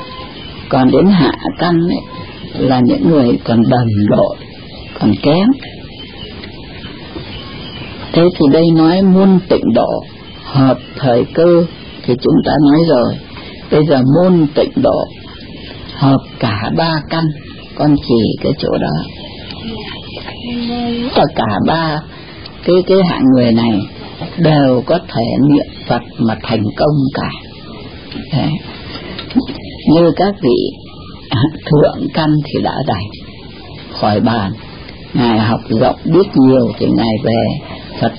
[0.70, 2.00] Còn đến hạ căn ấy,
[2.54, 4.38] là những người còn đần độn
[5.00, 5.48] còn kém.
[8.14, 10.04] Thế thì đây nói môn tịnh độ
[10.44, 11.66] hợp thời cơ
[12.06, 13.14] thì chúng ta nói rồi.
[13.72, 15.06] Bây giờ môn tịnh độ
[15.94, 17.24] hợp cả ba căn
[17.76, 18.94] con chỉ cái chỗ đó.
[21.16, 22.00] Tất cả ba
[22.64, 23.80] cái cái hạng người này
[24.38, 27.30] đều có thể niệm Phật mà thành công cả
[28.38, 28.52] Đấy.
[29.94, 30.58] như các vị
[31.66, 33.28] thượng căn thì đã đành
[34.00, 34.52] khỏi bàn,
[35.14, 37.70] ngài học rộng biết nhiều thì ngài về
[38.02, 38.12] Phật,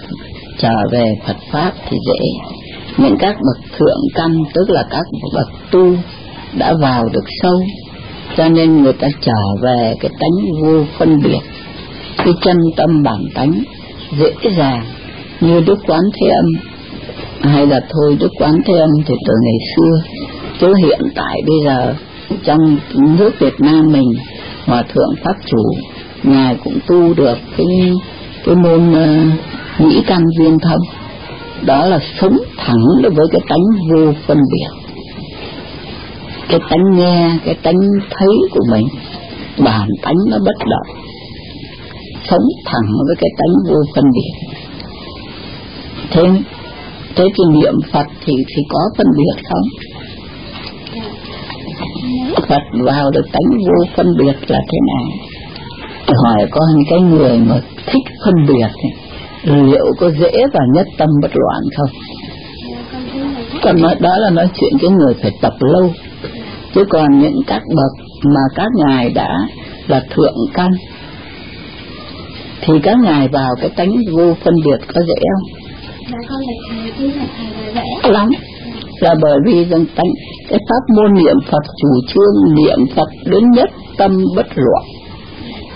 [0.59, 2.29] trở về Phật pháp thì dễ
[2.97, 5.95] những các bậc thượng căn, tức là các bậc tu,
[6.59, 7.61] đã vào được sâu,
[8.37, 11.41] cho nên người ta trở về cái tánh vô phân biệt,
[12.17, 13.63] cái chân tâm bản tánh
[14.19, 14.85] dễ dàng
[15.41, 16.47] như Đức Quán Thế Âm
[17.53, 20.13] hay là thôi Đức Quán Thế Âm thì từ ngày xưa
[20.61, 21.95] chứ hiện tại bây giờ
[22.45, 22.79] trong
[23.19, 24.13] nước Việt Nam mình
[24.67, 25.63] Hòa Thượng Pháp Chủ
[26.23, 27.67] Ngài cũng tu được cái
[28.45, 30.81] cái môn uh, nhĩ căn viên thông.
[31.63, 34.93] Đó là sống thẳng với cái tánh vô phân biệt.
[36.49, 37.79] Cái tánh nghe cái tánh
[38.11, 38.85] thấy của mình
[39.59, 40.97] bản tánh nó bất động.
[42.31, 44.59] Sống thẳng với cái tánh vô phân biệt
[46.11, 46.23] thế
[47.17, 49.63] thế thì niệm Phật thì thì có phân biệt không?
[52.49, 55.05] Phật vào được tánh vô phân biệt là thế nào?
[56.25, 58.69] Hỏi có những cái người mà thích phân biệt
[59.45, 61.91] liệu có dễ và nhất tâm bất loạn không?
[63.63, 65.93] Còn nói, đó là nói chuyện cái người phải tập lâu.
[66.75, 69.39] Chứ còn những các bậc mà các ngài đã
[69.87, 70.71] là thượng căn,
[72.61, 75.58] thì các ngài vào cái tánh vô phân biệt có dễ không?
[76.11, 76.53] Dạ con là
[76.99, 77.09] thầy
[77.75, 78.29] là thầy lắm
[79.01, 80.11] là bởi vì rằng tánh,
[80.49, 84.85] cái pháp môn niệm Phật, chủ trương niệm Phật đến nhất tâm bất loạn.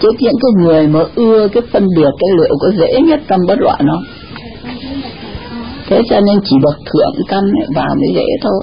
[0.02, 3.40] Chứ những cái người mà ưa cái phân biệt cái liệu có dễ nhất tâm
[3.48, 4.02] bất loạn không
[5.88, 8.62] thế cho nên chỉ bậc thượng căn vào mới dễ thôi.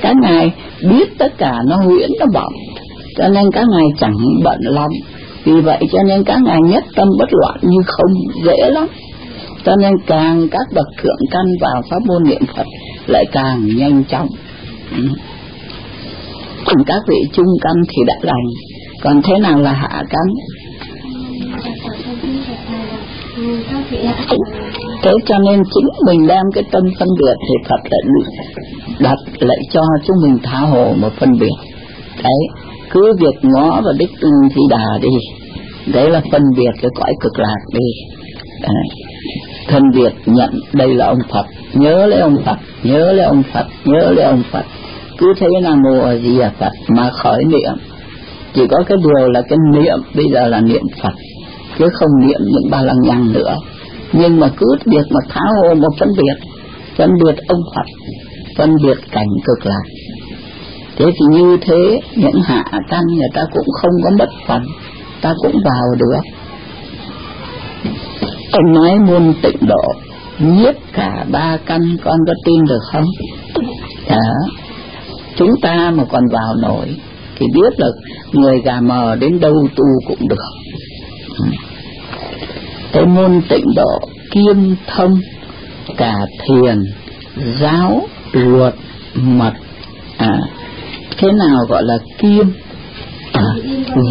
[0.00, 0.52] Các ngài
[0.82, 2.52] biết tất cả nó huyễn nó bỏng
[3.16, 4.90] cho nên các ngài chẳng bận lòng
[5.44, 8.12] vì vậy cho nên các ngài nhất tâm bất loạn như không,
[8.44, 8.86] dễ lắm
[9.64, 12.66] cho nên càng các bậc thượng căn vào pháp môn niệm phật
[13.06, 14.28] lại càng nhanh chóng.
[14.96, 15.08] Ừ.
[16.64, 18.44] Cùng còn các vị trung căn thì đã lành.
[19.02, 20.26] Còn thế nào là hạ căn?
[25.02, 28.02] Thế cho nên chính mình đem cái tâm phân biệt thì Phật lại
[28.98, 31.56] đặt lại cho chúng mình tha hồ một phân biệt.
[32.22, 34.10] Đấy, cứ việc ngó và đích
[34.54, 35.08] thì đà đi,
[35.92, 38.16] đấy là phân biệt cái cõi cực lạc đi.
[38.62, 39.04] Đấy
[39.70, 41.46] phân biệt nhận đây là ông Phật.
[41.72, 44.64] Nhớ lấy ông Phật, nhớ lấy ông Phật, nhớ lấy ông Phật.
[45.18, 47.72] Cứ thế là mô a di đà Phật mà khởi niệm.
[48.54, 51.12] Chỉ có cái điều là cái niệm bây giờ là niệm Phật,
[51.78, 53.56] chứ không niệm những ba lăng nhăng nữa.
[54.12, 56.48] Nhưng mà cứ việc mà tháo hồ một phân biệt
[56.96, 57.86] phân biệt ông Phật
[58.56, 59.82] phân biệt cảnh cực lạc.
[60.96, 64.62] Thế thì như thế, những hạ căn người ta cũng không có mất phần,
[65.20, 66.43] ta cũng vào được
[68.54, 69.92] ông nói môn tịnh độ
[70.38, 73.04] nhiếp cả ba căn con có tin được không?
[74.08, 74.16] Đó
[75.36, 76.96] chúng ta mà còn vào nổi
[77.36, 77.86] thì biết là
[78.32, 80.44] người gà mờ đến đâu tu cũng được.
[81.38, 81.44] Ừ.
[82.92, 84.00] Cái môn tịnh độ
[84.30, 85.20] kiêm thông
[85.96, 86.14] cả
[86.48, 86.82] thiền
[87.60, 88.74] giáo luật
[89.14, 89.52] mật.
[90.16, 90.40] À
[91.18, 92.46] thế nào gọi là kiêm?
[93.32, 93.44] À,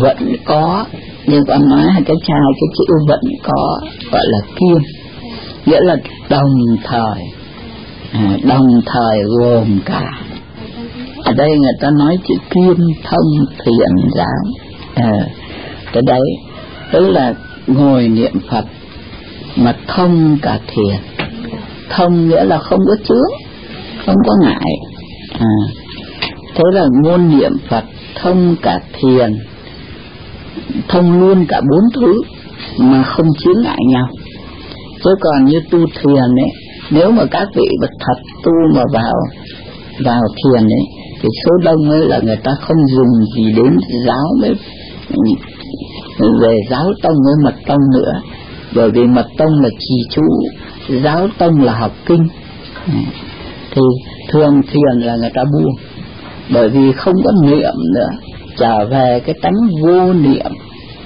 [0.01, 0.85] vẫn có
[1.27, 3.79] nhưng con nói hai cái trai cái chữ vẫn có
[4.11, 4.81] gọi là kiêm
[5.65, 5.95] nghĩa là
[6.29, 6.53] đồng
[6.83, 7.21] thời.
[8.13, 10.11] À, đồng thời gồm cả.
[11.23, 14.43] Ở đây người ta nói chữ kiêm thông thiện giáo.
[14.95, 15.27] À,
[15.93, 16.21] cái đấy
[16.91, 17.33] tức là
[17.67, 18.65] ngồi niệm phật
[19.55, 21.25] mà thông cả thiền.
[21.89, 23.49] Thông nghĩa là không có chướng
[24.05, 24.71] không có ngại.
[25.39, 25.55] À,
[26.55, 27.83] thế là ngôn niệm phật
[28.15, 29.37] thông cả thiền
[30.87, 32.21] thông luôn cả bốn thứ
[32.79, 34.07] mà không chướng ngại nhau.
[35.03, 36.51] Chứ còn như tu thiền ấy,
[36.91, 39.13] nếu mà các vị bậc thật tu mà vào
[40.05, 40.85] vào thiền ấy,
[41.21, 44.55] thì số đông ấy là người ta không dùng gì đến giáo mới
[46.41, 48.21] về giáo tông với mật tông nữa.
[48.75, 50.21] Bởi vì mật tông là trì chú,
[51.03, 52.27] giáo tông là học kinh.
[53.71, 53.81] Thì
[54.31, 55.75] thường thiền là người ta buông.
[56.53, 58.09] Bởi vì không có niệm nữa
[58.57, 60.51] trở về cái tánh vô niệm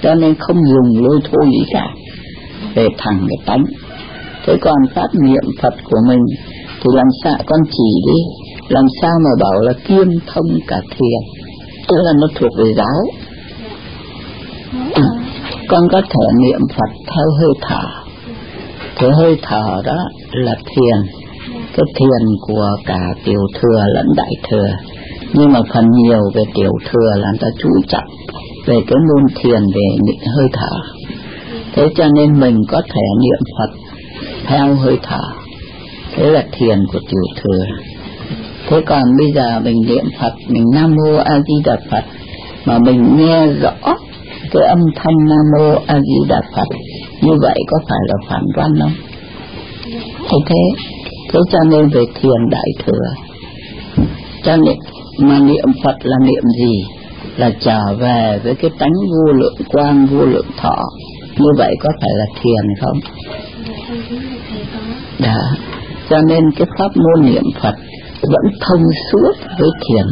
[0.02, 1.86] cho nên không dùng lôi thôi gì cả
[2.74, 3.64] về thẳng cái tánh.
[4.46, 6.20] Thế còn pháp niệm phật của mình
[6.80, 8.48] thì làm sao con chỉ đi?
[8.68, 11.20] Làm sao mà bảo là kiêm thông cả thiền?
[11.88, 13.04] Tức là nó thuộc về giáo.
[14.94, 15.02] À,
[15.68, 17.86] con có thể niệm phật theo hơi thở.
[18.96, 19.96] Cái hơi thở đó
[20.32, 21.24] là thiền.
[21.48, 24.68] Cái thiền của cả tiểu thừa lẫn đại thừa
[25.32, 28.08] nhưng mà phần nhiều về tiểu thừa là người ta chú trọng
[28.66, 30.76] về cái môn thiền về những hơi thở.
[31.72, 33.70] Thế cho nên mình có thể niệm phật
[34.46, 35.22] theo hơi thở.
[36.14, 37.64] Thế là thiền của tiểu thừa.
[38.68, 42.04] Thế còn bây giờ mình niệm phật, mình nam mô a di đà phật,
[42.64, 43.96] mà mình nghe rõ
[44.50, 46.68] cái âm thanh nam mô a di đà phật,
[47.22, 48.92] như vậy có phải là phản văn không?
[50.30, 50.84] Thế thế
[51.32, 53.24] thế cho nên về thiền đại thừa,
[54.44, 54.76] cho nên
[55.18, 56.84] mà niệm Phật là niệm gì?
[57.36, 60.82] Là trở về với cái tánh vô lượng quang, vô lượng thọ.
[61.38, 63.00] Như vậy có phải là thiền không?
[65.18, 65.56] Đã
[66.10, 67.74] cho nên cái pháp môn niệm Phật
[68.22, 68.82] vẫn thông
[69.12, 70.06] suốt với thiền,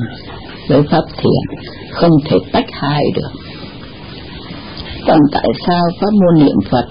[0.68, 1.66] với pháp thiền.
[1.92, 3.30] Không thể tách hai được.
[5.06, 6.84] Còn tại sao pháp môn niệm Phật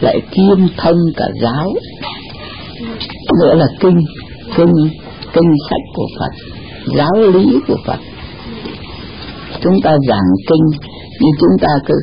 [0.00, 1.72] lại kiêm thông cả giáo?
[3.40, 3.98] Nữa là kinh
[4.56, 4.72] kinh
[5.32, 6.57] kinh sách của Phật
[6.96, 7.98] giáo lý của Phật.
[9.62, 10.80] Chúng ta giảng kinh
[11.20, 11.94] nhưng chúng ta cứ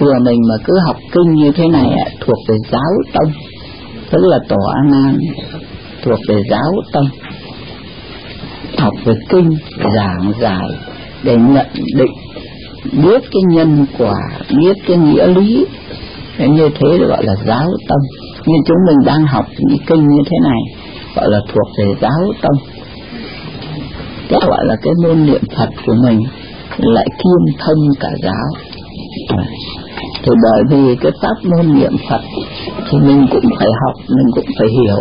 [0.00, 1.86] chùa mình mà cứ học kinh như thế này
[2.20, 3.32] thuộc về giáo tông.
[4.10, 5.18] Tức là tọa an,
[6.02, 7.04] thuộc về giáo tâm
[8.78, 9.56] học về kinh
[9.94, 10.68] giảng giải
[11.22, 11.66] để nhận
[11.96, 12.12] định
[12.92, 14.16] biết cái nhân quả
[14.58, 15.66] biết cái nghĩa lý.
[16.36, 17.98] Thế như thế gọi là giáo tâm
[18.46, 20.60] Như chúng mình đang học những kinh như thế này
[21.14, 22.52] gọi là thuộc về giáo tâm
[24.28, 26.20] cái gọi là cái môn niệm phật của mình,
[26.78, 28.46] lại kiêm thông cả giáo.
[30.22, 32.20] Thì bởi vì cái pháp môn niệm phật
[32.90, 34.98] thì mình cũng phải học, mình cũng phải hiểu.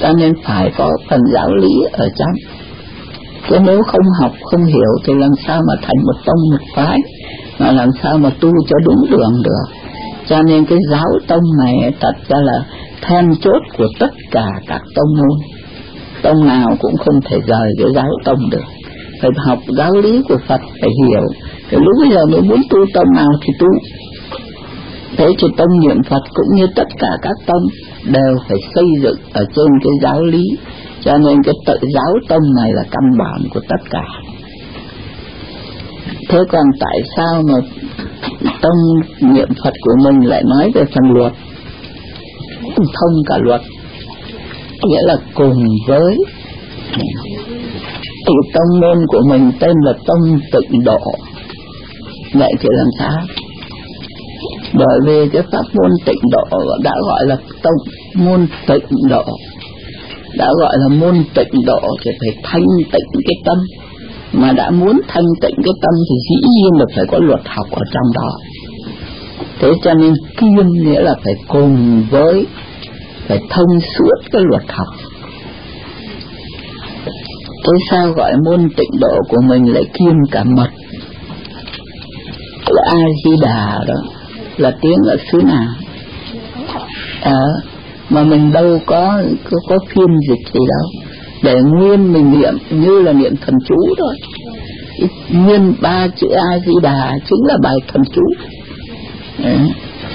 [0.00, 2.32] Cho nên phải có phần giáo lý ở trong.
[3.50, 6.98] Chứ nếu không học, không hiểu thì làm sao mà thành một tông một phái,
[7.58, 9.74] mà làm sao mà tu cho đúng đường được.
[10.26, 12.64] Cho nên cái giáo tông này thật ra là
[13.02, 15.38] then chốt của tất cả các tông môn
[16.24, 18.64] tông nào cũng không thể rời cái giáo tông được.
[19.22, 21.22] Phải học giáo lý của Phật, phải hiểu.
[21.70, 23.66] Cái lúc bây giờ mới muốn tu tông nào thì tu.
[25.16, 27.62] Thế thì tông niệm Phật cũng như tất cả các tông
[28.04, 30.42] đều phải xây dựng ở trên cái giáo lý.
[31.04, 34.04] Cho nên cái tự giáo tông này là căn bản của tất cả.
[36.28, 37.58] Thế còn tại sao mà
[38.62, 38.78] tông
[39.34, 41.32] niệm Phật của mình lại nói về phần luật?
[42.76, 43.60] Thông cả luật
[44.88, 45.54] nghĩa là cùng
[45.88, 46.16] với
[48.26, 50.98] thì tông môn của mình, tên là tông tịnh độ.
[52.34, 53.18] Vậy thì làm sao?
[54.72, 57.74] Bởi vì cái pháp môn tịnh độ đã gọi là tông
[58.14, 59.24] môn tịnh độ.
[60.36, 63.58] Đã gọi là môn tịnh độ thì phải thanh tịnh cái tâm.
[64.32, 67.66] Mà đã muốn thanh tịnh cái tâm thì dĩ nhiên là phải có luật học
[67.70, 68.30] ở trong đó.
[69.60, 72.46] Thế cho nên kiêm nghĩa là phải cùng với
[73.28, 74.86] phải thông suốt cái luật học.
[77.64, 80.68] Thế sao gọi môn tịnh độ của mình lại kiêm cả mật?
[82.68, 83.94] Là a di đà đó
[84.56, 85.66] là tiếng ở xứ nào?
[87.20, 87.40] À,
[88.10, 90.88] mà mình đâu có có, có phiên dịch gì đâu.
[91.42, 94.14] Để nguyên mình niệm như là niệm thần chú thôi.
[95.30, 98.22] Nguyên ba chữ a di đà chính là bài thần chú.
[99.44, 99.56] À,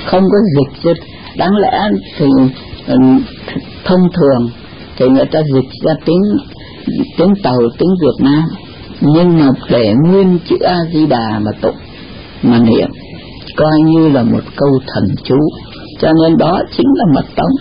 [0.05, 0.79] không có dịch.
[0.83, 0.93] Chứ.
[1.37, 1.79] đáng lẽ
[2.17, 2.25] thì
[3.85, 4.49] thông thường
[4.97, 6.21] thì người ta dịch ra tiếng
[7.17, 8.43] tiếng tàu tiếng việt nam.
[9.01, 11.75] Nhưng mà để nguyên chữ a di đà mà tụng
[12.43, 12.89] mà niệm
[13.55, 15.39] coi như là một câu thần chú.
[15.99, 17.51] Cho nên đó chính là mật tống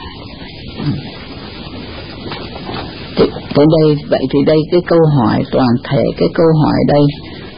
[3.16, 3.24] thì,
[3.54, 7.02] tới đây vậy thì đây cái câu hỏi toàn thể cái câu hỏi đây.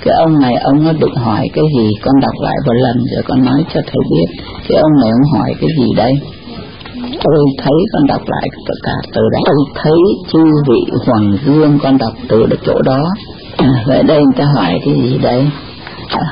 [0.05, 1.91] Cái ông này ông nó định hỏi cái gì?
[2.03, 4.43] Con đọc lại một lần rồi con nói cho thầy biết.
[4.69, 6.13] Cái ông này ông hỏi cái gì đây?
[7.25, 9.99] Tôi thấy con đọc lại tất cả từ đấy tôi thấy
[10.33, 13.05] chư vị hoàng dương con đọc từ được chỗ đó.
[13.57, 15.47] À, vậy đây người ta hỏi cái gì đây
[16.09, 16.27] à,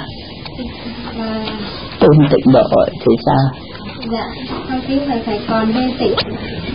[2.01, 3.63] tôn tịnh độ thì sao?
[4.13, 4.25] Dạ
[4.69, 6.15] con kính thầy thầy còn bên tịnh.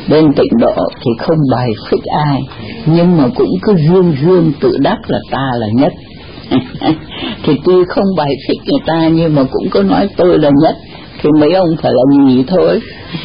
[0.09, 2.41] Bên tịnh độ thì không bài xích ai
[2.85, 5.93] nhưng mà cũng cứ dương dương tự đắc là ta là nhất.
[7.43, 10.75] Thì tuy không bài xích người ta nhưng mà cũng có nói tôi là nhất
[11.23, 12.79] thì mấy ông phải là nhì thôi.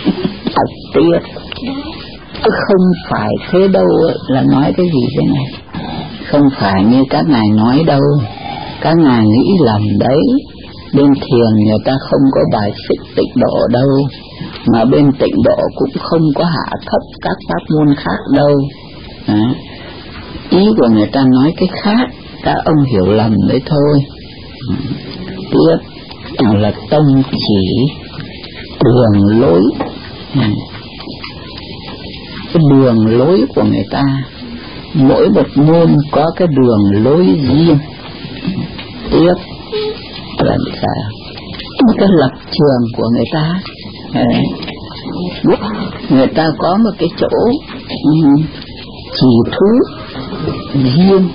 [0.45, 1.19] Thật tiếc.
[2.43, 3.87] Không phải thế đâu
[4.29, 5.45] là nói cái gì thế này?
[6.31, 8.01] Không phải như các ngài nói đâu.
[8.81, 10.21] Các ngài nghĩ lầm đấy.
[10.95, 13.89] Bên thiền người ta không có bài xích tịnh độ đâu.
[14.73, 18.57] Mà bên tịnh độ cũng không có hạ thấp các pháp môn khác đâu.
[19.27, 19.55] À,
[20.51, 22.09] ý của người ta nói cái khác.
[22.43, 23.99] Các ông hiểu lầm đấy thôi.
[25.51, 25.98] Tiếp
[26.39, 27.87] là tông chỉ
[28.85, 29.61] đường lối.
[30.35, 30.41] Ừ.
[32.53, 34.03] Cái đường lối của người ta,
[34.95, 37.79] mỗi một môn có cái đường lối riêng.
[39.11, 39.35] Tiếp
[40.39, 41.11] là sao?
[41.99, 43.61] Cái lập trường của người ta.
[44.15, 44.21] Ừ.
[46.09, 47.29] Người ta có một cái chỗ
[47.89, 48.29] ừ,
[49.15, 49.79] chỉ thú
[50.83, 51.29] riêng.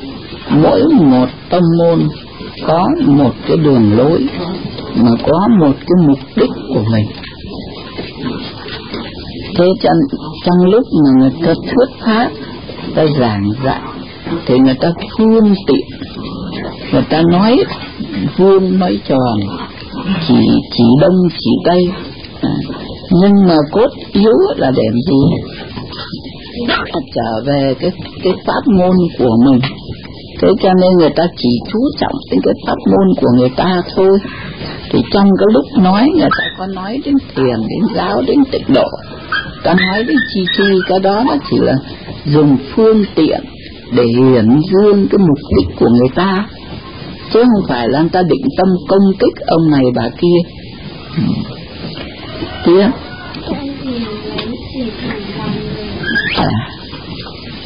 [0.49, 2.09] Mỗi một tâm môn
[2.67, 4.27] có một cái đường lối
[4.95, 7.05] mà có một cái mục đích của mình.
[9.57, 9.97] Thế trong,
[10.45, 12.29] trong lúc mà người ta thuyết pháp
[12.95, 13.81] ta giảng dạy
[14.45, 15.85] thì người ta phương tiện.
[16.91, 17.63] Người ta nói
[18.37, 19.39] vuông nói tròn
[20.27, 20.35] chỉ
[20.71, 21.85] chỉ đông chỉ tây.
[22.41, 22.55] À,
[23.11, 25.17] nhưng mà cốt yếu là để gì?
[27.15, 27.91] Trở về cái
[28.23, 29.59] cái pháp môn của mình
[30.43, 33.81] thế cho nên người ta chỉ chú trọng đến cái pháp môn của người ta
[33.95, 34.19] thôi.
[34.91, 38.73] Thì trong cái lúc nói người ta có nói đến thiền đến giáo đến tịnh
[38.73, 38.87] độ.
[39.63, 41.73] Ta nói đến chi chi cái đó nó chỉ là
[42.25, 43.41] dùng phương tiện
[43.91, 46.47] để hiển dương cái mục đích của người ta.
[47.33, 50.37] Chứ không phải là người ta định tâm công kích ông này bà kia.
[52.65, 52.87] Tiếp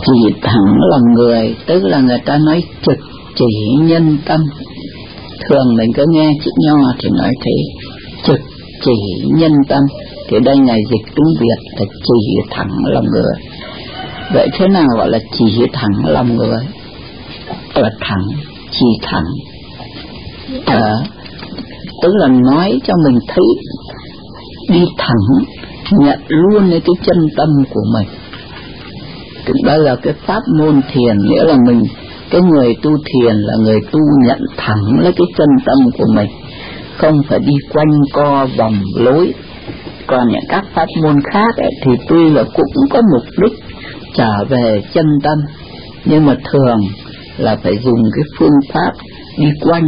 [0.08, 2.98] chỉ thẳng lòng người tức là người ta nói trực
[3.36, 3.46] chỉ
[3.82, 4.40] nhân tâm.
[5.50, 7.86] Thường mình cứ nghe chữ nho thì nói thế
[8.28, 8.40] trực
[8.86, 8.92] chỉ
[9.26, 9.84] nhân tâm.
[10.30, 13.34] Thì đây ngài dịch tiếng việt là chỉ thẳng lòng người.
[14.34, 16.60] Vậy thế nào gọi là chỉ thẳng lòng người?
[17.76, 18.28] Là thẳng
[18.72, 19.26] chỉ thẳng.
[20.66, 20.94] À,
[22.04, 23.46] tức là nói cho mình thấy
[24.70, 25.46] đi thẳng
[25.92, 28.08] nhận luôn cái chân tâm của mình
[29.64, 31.84] đó là cái pháp môn thiền nghĩa là mình
[32.30, 36.30] cái người tu thiền là người tu nhận thẳng lấy cái chân tâm của mình.
[36.98, 39.34] Không phải đi quanh co vòng lối.
[40.08, 43.60] Còn những các pháp môn khác ấy, thì tuy là cũng có mục đích
[44.16, 45.38] trở về chân tâm
[46.06, 46.80] nhưng mà thường
[47.38, 48.92] là phải dùng cái phương pháp
[49.38, 49.86] đi quanh.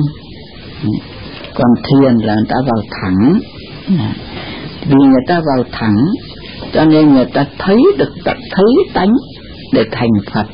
[1.54, 3.40] Còn thiền là người ta vào thẳng.
[4.86, 6.06] Vì người ta vào thẳng
[6.74, 9.14] cho nên người ta thấy được tận thấy tánh
[9.74, 10.46] để thành Phật.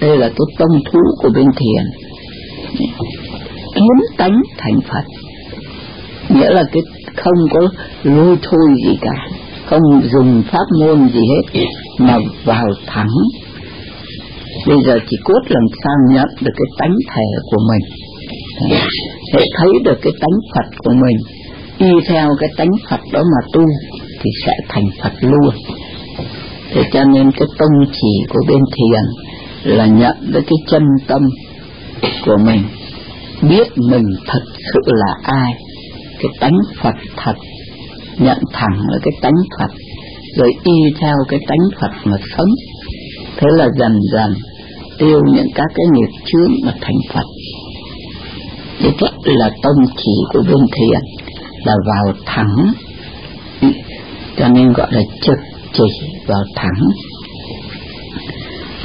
[0.00, 1.84] Đây là cái tông thú của bên thiền.
[3.74, 5.04] Kiến tánh thành Phật,
[6.28, 6.82] nghĩa là cái
[7.16, 7.60] không có
[8.02, 9.28] lôi thôi gì cả,
[9.66, 9.82] không
[10.12, 11.64] dùng pháp môn gì hết,
[11.98, 13.10] mà vào thẳng.
[14.66, 17.82] Bây giờ chỉ cốt làm sao nhận được cái tánh thể của mình,
[19.34, 21.16] để thấy được cái tánh Phật của mình.
[21.78, 23.62] Y theo cái tánh Phật đó mà tu,
[24.22, 25.54] thì sẽ thành Phật luôn
[26.74, 29.02] thế cho nên cái tông chỉ của bên thiền
[29.76, 31.22] là nhận với cái chân tâm
[32.26, 32.62] của mình,
[33.42, 34.42] biết mình thật
[34.72, 35.52] sự là ai,
[36.18, 37.34] cái tánh Phật thật,
[38.18, 39.70] nhận thẳng là cái tánh Phật,
[40.36, 42.48] rồi y theo cái tánh Phật mà sống.
[43.36, 44.34] Thế là dần dần
[44.98, 47.26] tiêu những các cái nghiệp chướng mà thành Phật.
[48.78, 51.00] Thế đó là tông chỉ của bên thiền
[51.64, 52.72] là vào thẳng.
[54.36, 55.38] Cho nên gọi là trực
[55.72, 55.84] chỉ
[56.26, 56.90] vào thẳng.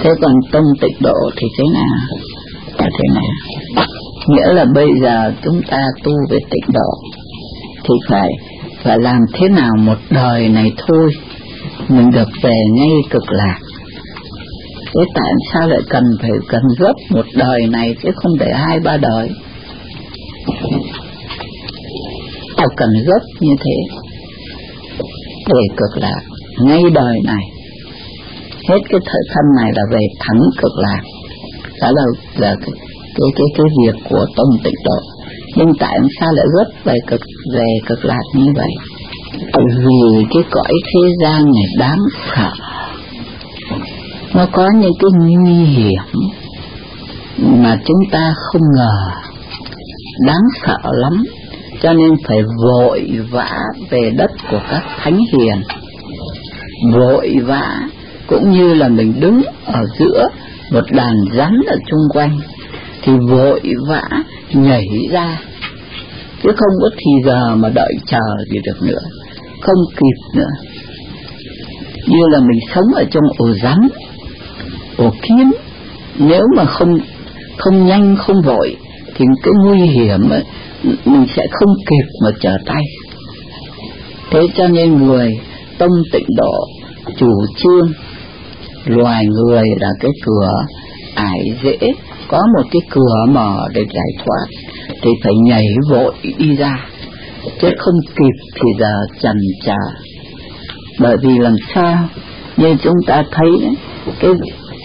[0.04, 2.18] Thế còn tông tịnh độ thì thế nào?
[2.78, 3.86] Là thế nào?
[4.28, 7.20] Nghĩa là bây giờ chúng ta tu về tịnh độ
[7.84, 8.30] thì phải
[8.84, 11.10] phải làm thế nào một đời này thôi?
[11.88, 13.60] Mình được về ngay cực lạc.
[14.86, 18.80] Thế tại sao lại cần phải cần gấp một đời này chứ không để hai
[18.80, 19.30] ba đời?
[22.58, 23.98] Tao cần gấp như thế
[25.46, 26.22] về cực lạc
[26.60, 27.44] ngay đời này
[28.70, 31.02] hết cái thời thân này là về thẳng cực lạc.
[31.82, 32.04] Đó là
[32.38, 32.72] là cái
[33.16, 35.00] cái cái, cái việc của tâm tịnh độ.
[35.56, 37.22] Nhưng tại sao lại gấp về cực
[37.54, 38.70] về cực lạc như vậy?
[39.58, 42.00] Vì cái cõi thế gian này đáng
[42.36, 42.52] sợ.
[44.34, 46.04] Nó có những cái nguy hiểm
[47.40, 49.12] mà chúng ta không ngờ.
[50.28, 51.24] Đáng sợ lắm.
[51.82, 53.60] Cho nên phải vội vã
[53.90, 55.62] về đất của các thánh hiền
[56.94, 57.82] vội vã
[58.28, 60.28] cũng như là mình đứng ở giữa
[60.72, 62.40] một đàn rắn ở chung quanh
[63.02, 64.02] thì vội vã
[64.54, 65.40] nhảy ra.
[66.44, 68.20] Chứ không có thì giờ mà đợi chờ
[68.52, 69.00] gì được nữa
[69.62, 70.50] không kịp nữa.
[72.08, 73.80] Như là mình sống ở trong ổ rắn
[74.98, 75.52] ổ kiến.
[76.18, 77.00] Nếu mà không
[77.58, 78.76] không nhanh không vội
[79.16, 80.44] thì cái nguy hiểm ấy,
[80.84, 82.84] mình sẽ không kịp mà trở tay.
[84.32, 85.32] Thế cho nên người
[85.78, 86.54] tông tịnh độ,
[87.18, 87.92] chủ trương.
[88.86, 90.52] Loài người là cái cửa
[91.16, 91.78] ải dễ,
[92.28, 94.46] có một cái cửa mở để giải thoát,
[95.02, 96.86] thì phải nhảy vội đi ra,
[97.62, 99.78] chứ không kịp thì giờ chần chờ
[101.00, 102.10] bởi vì làm sao,
[102.58, 103.50] như chúng ta thấy,
[104.20, 104.32] cái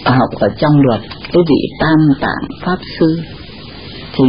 [0.05, 3.21] học ở trong luật, cái vị tam tạng pháp sư,
[4.13, 4.23] thì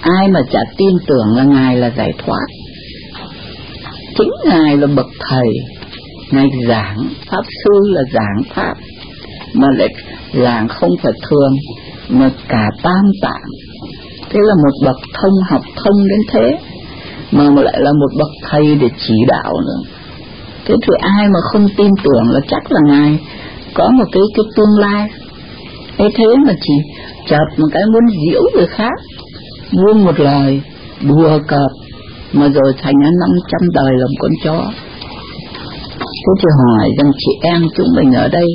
[0.00, 2.46] ai mà chả tin tưởng là ngài là giải thoát?
[4.18, 5.48] Chính ngài là bậc thầy
[6.30, 6.96] ngài giảng
[7.30, 8.74] pháp sư là giảng pháp,
[9.54, 9.88] mà lại
[10.34, 11.52] giảng không phải thường,
[12.08, 13.42] mà cả tam tạng.
[14.30, 16.58] Thế là một bậc thông học thông đến thế,
[17.32, 19.90] mà mà lại là một bậc thầy để chỉ đạo nữa.
[20.66, 23.18] Thế thì ai mà không tin tưởng là chắc là ngài
[23.74, 25.08] có một cái cái tương lai.
[25.98, 26.74] Thế thế mà chỉ
[27.28, 28.92] chợt một cái muốn diễu người khác,
[29.72, 30.60] buông một lời,
[31.02, 31.70] đùa cợt
[32.32, 34.72] mà rồi thành ra năm trăm đời làm con chó
[36.26, 38.46] thế thì hỏi rằng, chị em chúng mình ở đây,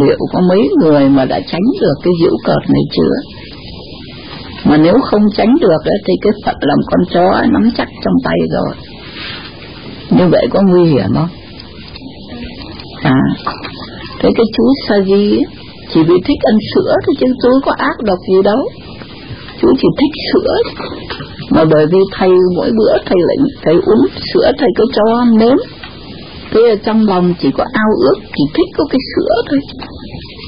[0.00, 3.14] liệu có mấy người mà đã tránh được cái diễu cợt này chưa?
[4.64, 8.36] Mà nếu không tránh được thì cái phận làm con chó nắm chắc trong tay
[8.50, 8.74] rồi.
[10.10, 11.28] Như vậy có nguy hiểm không?
[13.02, 13.14] À
[14.22, 15.38] thế cái chú sa di
[15.94, 18.68] chỉ vì thích ăn sữa thôi chứ chú có ác độc gì đâu.
[19.60, 20.56] Chú chỉ thích sữa.
[21.50, 25.56] Mà bởi vì thầy mỗi bữa thầy lại thầy uống sữa thầy cứ cho nếm
[26.52, 29.58] thế ở trong lòng chỉ có ao ước chỉ thích có cái sữa thôi.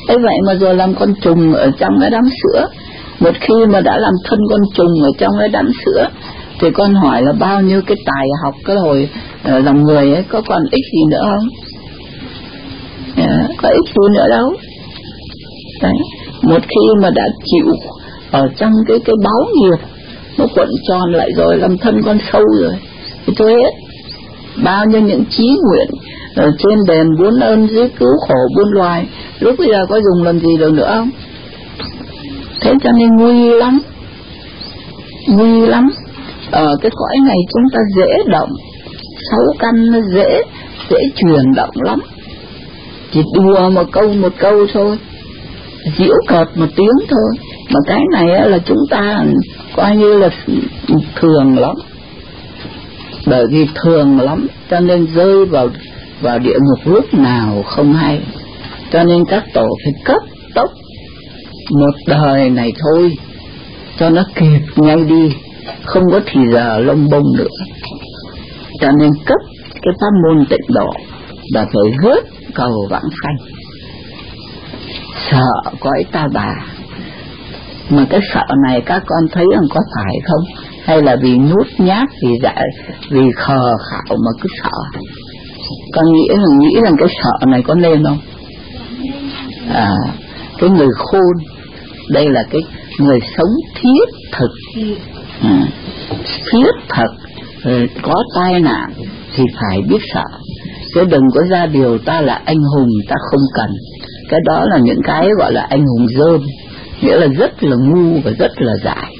[0.09, 2.69] Thế vậy mà rồi làm con trùng ở trong cái đám sữa.
[3.21, 6.09] Một khi mà đã làm thân con trùng ở trong cái đám sữa
[6.61, 9.09] thì con hỏi là bao nhiêu cái tài học cái hồi
[9.45, 11.49] ờ, uh, làm người ấy có còn ích gì nữa không?
[13.17, 14.53] À, có ích gì nữa đâu.
[15.83, 15.95] Đấy
[16.45, 17.73] một khi mà đã chịu
[18.31, 19.87] ở trong cái cái báo nghiệp
[20.39, 22.73] nó cuộn tròn lại rồi làm thân con sâu rồi
[23.27, 23.84] thì thôi hết
[24.63, 25.89] bao nhiêu những chí nguyện
[26.37, 29.07] ở trên đền bốn ơn, dưới cứu khổ, buôn loài.
[29.41, 31.11] Lúc bây giờ có dùng làm gì được nữa không?
[32.61, 33.81] Thế cho nên nguy lắm.
[35.29, 35.91] Nguy lắm.
[36.51, 38.51] Ở cái cõi này chúng ta dễ động.
[39.31, 40.43] Sáu căn nó dễ
[40.91, 42.01] dễ chuyển động lắm.
[43.13, 44.99] Chỉ đùa một câu một câu thôi.
[45.99, 47.31] Diễu cợt một tiếng thôi.
[47.71, 49.25] Mà cái này là chúng ta
[49.77, 50.29] coi như là
[51.21, 51.77] thường lắm
[53.27, 55.69] bởi vì thường lắm, cho nên rơi vào
[56.21, 58.21] vào địa ngục lúc nào không hay.
[58.93, 60.23] Cho nên các tổ phải cấp
[60.55, 60.71] tốc
[61.71, 63.13] một đời này thôi,
[63.99, 65.33] cho nó kịp ngay đi,
[65.85, 67.65] không có thì giờ lông bông nữa.
[68.81, 69.41] Cho nên cấp
[69.73, 70.93] cái pháp môn tịnh độ
[71.53, 72.25] là phải vớt
[72.55, 73.37] cầu vãng sanh.
[75.31, 76.51] Sợ cõi ta bà.
[77.91, 80.65] Mà cái sợ này các con thấy rằng có phải không?
[80.85, 82.55] Hay là vì nhút nhát vì dạ
[83.11, 85.01] vì khờ khạo mà cứ sợ.
[85.93, 88.19] Con nghĩ là nghĩ rằng cái sợ này có nên không?
[89.73, 89.97] À
[90.59, 91.33] cái người khôn
[92.11, 92.61] đây là cái
[92.99, 94.51] người sống thiết thực.
[95.43, 95.67] À,
[96.53, 97.11] thiết thực
[97.65, 98.93] ừ, có tai nạn
[99.37, 100.25] thì phải biết sợ.
[100.95, 103.71] Chứ đừng có ra điều ta là anh hùng ta không cần.
[104.31, 106.41] Cái đó là những cái gọi là anh hùng dơm
[107.01, 109.13] nghĩa là rất là ngu và rất là dại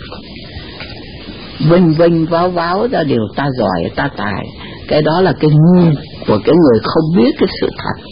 [1.61, 4.45] vinh vinh váo váo ra điều ta giỏi ta tài.
[4.89, 5.91] Cái đó là cái ngu
[6.27, 8.09] của cái người không biết cái sự thật.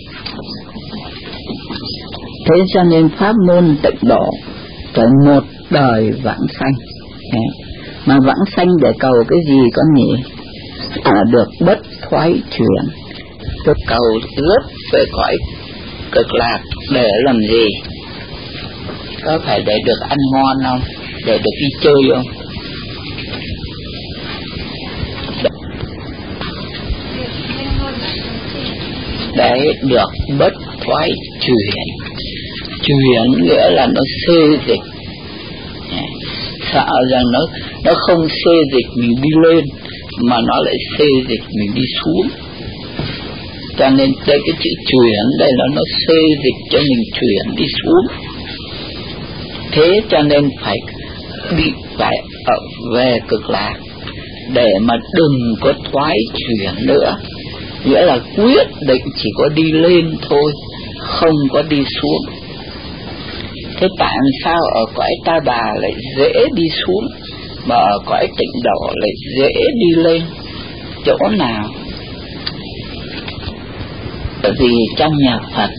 [2.48, 4.31] Thế cho nên pháp môn tịnh độ
[4.94, 6.73] phải một đời vãng sanh.
[8.06, 10.23] Mà vãng sanh để cầu cái gì con nhỉ?
[11.02, 11.78] À, được bất
[12.10, 12.94] thoái chuyển.
[13.64, 14.62] Tôi cầu rất
[14.93, 15.36] về cõi
[16.12, 16.59] cực lạc
[16.94, 17.66] để làm gì?
[19.24, 20.81] Có phải để được ăn ngon không?
[21.27, 22.41] Để được đi chơi không?
[29.37, 30.53] Để được bất
[30.85, 31.11] thoái
[31.41, 31.87] chuyển
[32.83, 34.81] chuyển nghĩa là nó xê dịch.
[36.73, 37.41] Sợ rằng nó
[37.85, 39.65] nó không xê dịch mình đi lên,
[40.23, 42.29] mà nó lại xê dịch mình đi xuống.
[43.79, 47.65] Cho nên đây cái chữ chuyển đây là nó xê dịch cho mình chuyển đi
[47.83, 48.19] xuống.
[49.73, 50.77] Thế cho nên phải
[51.57, 51.65] đi
[51.99, 52.57] phải ở
[52.95, 53.75] về cực lạc
[54.55, 57.17] để mà đừng có thoái chuyển nữa
[57.85, 60.53] nghĩa là quyết định chỉ có đi lên thôi,
[60.99, 62.35] không có đi xuống.
[63.77, 67.09] Thế tại sao ở cõi ta bà lại dễ đi xuống,
[67.67, 70.23] mà ở cõi tịnh độ lại dễ đi lên?
[71.05, 71.65] Chỗ nào?
[74.43, 75.71] Bởi vì trong nhà Phật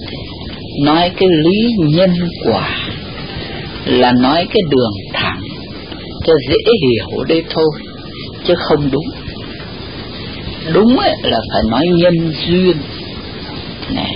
[0.85, 2.13] nói cái lý nhân
[2.45, 2.79] quả
[3.85, 5.41] là nói cái đường thẳng,
[6.25, 7.71] cho dễ hiểu đây thôi,
[8.47, 9.22] chứ không đúng
[10.73, 12.77] đúng ấy, là phải nói nhân duyên.
[13.89, 14.11] Này,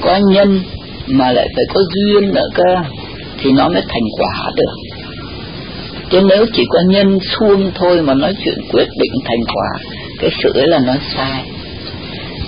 [0.00, 0.60] có nhân
[1.06, 2.76] mà lại phải có duyên nữa cơ,
[3.38, 5.00] thì nó mới thành quả được.
[6.10, 10.30] Chứ nếu chỉ có nhân suông thôi mà nói chuyện quyết định thành quả, cái
[10.42, 11.44] sự ấy là nó sai.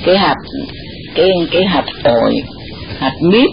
[0.05, 0.37] Cái hạt,
[1.15, 2.43] cái cái hạt ổi,
[2.99, 3.51] hạt mít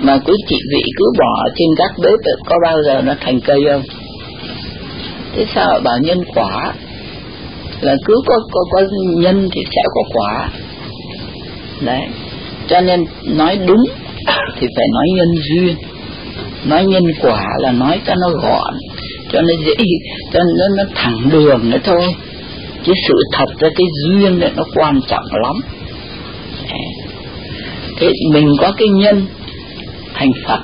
[0.00, 3.60] mà quý chị vị cứ bỏ trên các bếp có bao giờ nó thành cây
[3.72, 3.82] không?
[5.36, 6.72] Thế sao bảo nhân quả?
[7.80, 8.82] Là cứ có có có
[9.16, 10.50] nhân thì sẽ có quả.
[11.80, 12.02] Đấy.
[12.68, 13.84] Cho nên nói đúng
[14.58, 15.76] thì phải nói nhân duyên.
[16.64, 18.74] Nói nhân quả là nói cho nó gọn,
[19.32, 19.84] cho nó dễ,
[20.32, 22.14] cho nó nó thẳng đường nữa thôi.
[22.84, 25.56] Chứ sự thật ra cái duyên này nó quan trọng lắm.
[27.96, 29.26] Thế mình có cái nhân
[30.14, 30.60] thành Phật,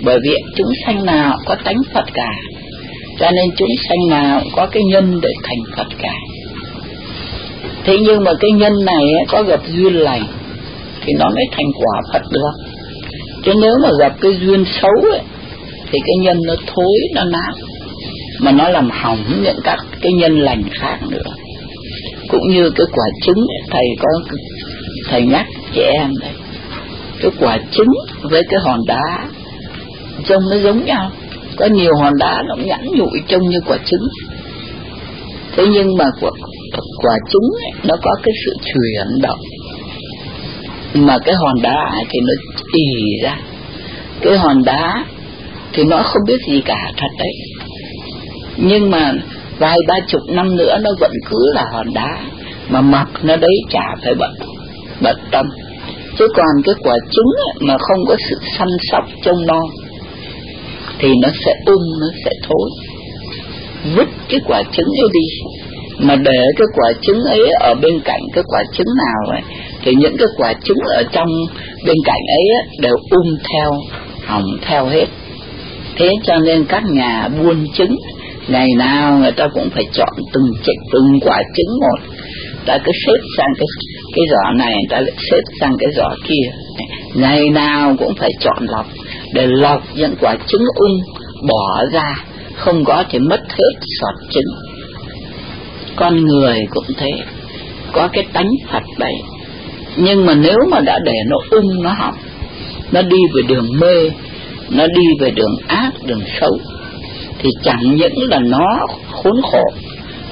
[0.00, 2.30] bởi vì chúng sanh nào có tánh Phật cả.
[3.18, 6.14] Cho nên chúng sanh nào có cái nhân để thành Phật cả
[7.88, 10.22] thế nhưng mà cái nhân này có gặp duyên lành
[11.00, 12.50] thì nó mới thành quả Phật được.
[13.44, 15.20] Chứ nếu mà gặp cái duyên xấu ấy,
[15.92, 17.52] thì cái nhân nó thối nó nát.
[18.40, 21.32] Mà nó làm hỏng những các cái nhân lành khác nữa.
[22.28, 24.08] Cũng như cái quả trứng thầy có
[25.08, 26.32] thầy nhắc trẻ em đấy.
[27.20, 27.92] Cái quả trứng
[28.22, 29.28] với cái hòn đá
[30.26, 31.10] trông nó giống nhau.
[31.56, 34.08] Có nhiều hòn đá nó nhẵn nhụi trông như quả trứng.
[35.56, 36.30] Thế nhưng mà quả,
[37.02, 39.38] quả trứng ấy, nó có cái sự chuyển động.
[40.94, 42.32] Mà cái hòn đá thì nó
[42.72, 42.84] ì
[43.22, 43.36] ra.
[44.20, 45.04] Cái hòn đá
[45.72, 47.32] thì nó không biết gì cả thật đấy.
[48.56, 49.12] Nhưng mà
[49.58, 52.20] vài ba chục năm nữa nó vẫn cứ là hòn đá
[52.68, 54.30] mà mặc nó đấy chả phải bận
[55.00, 55.46] bận tâm.
[56.18, 59.64] Chứ còn cái quả trứng ấy, mà không có sự săn sóc trông non
[60.98, 62.70] thì nó sẽ ung nó sẽ thối.
[63.96, 65.26] Vứt cái quả trứng ấy đi
[65.98, 69.40] mà để cái quả trứng ấy ở bên cạnh cái quả trứng nào ấy,
[69.82, 71.28] thì những cái quả trứng ở trong
[71.86, 72.44] bên cạnh ấy
[72.80, 73.72] đều um theo,
[74.26, 75.06] hỏng theo hết.
[75.96, 77.96] Thế cho nên các nhà buôn trứng,
[78.48, 82.14] ngày nào người ta cũng phải chọn từng chịch từng quả trứng một.
[82.66, 83.66] Ta cứ xếp sang cái
[84.16, 86.50] cái giỏ này, ta lại xếp sang cái giỏ kia.
[87.14, 88.86] Ngày nào cũng phải chọn lọc,
[89.34, 90.98] để lọc những quả trứng ung
[91.48, 92.24] bỏ ra,
[92.56, 94.67] không có thì mất hết sọt trứng
[95.98, 97.10] con người cũng thế.
[97.92, 99.14] Có cái tánh Phật đấy
[99.96, 102.14] nhưng mà nếu mà đã để nó ung nó hỏng
[102.92, 104.10] nó đi về đường mê,
[104.70, 106.58] nó đi về đường ác, đường xấu,
[107.38, 109.64] thì chẳng những là nó khốn khổ,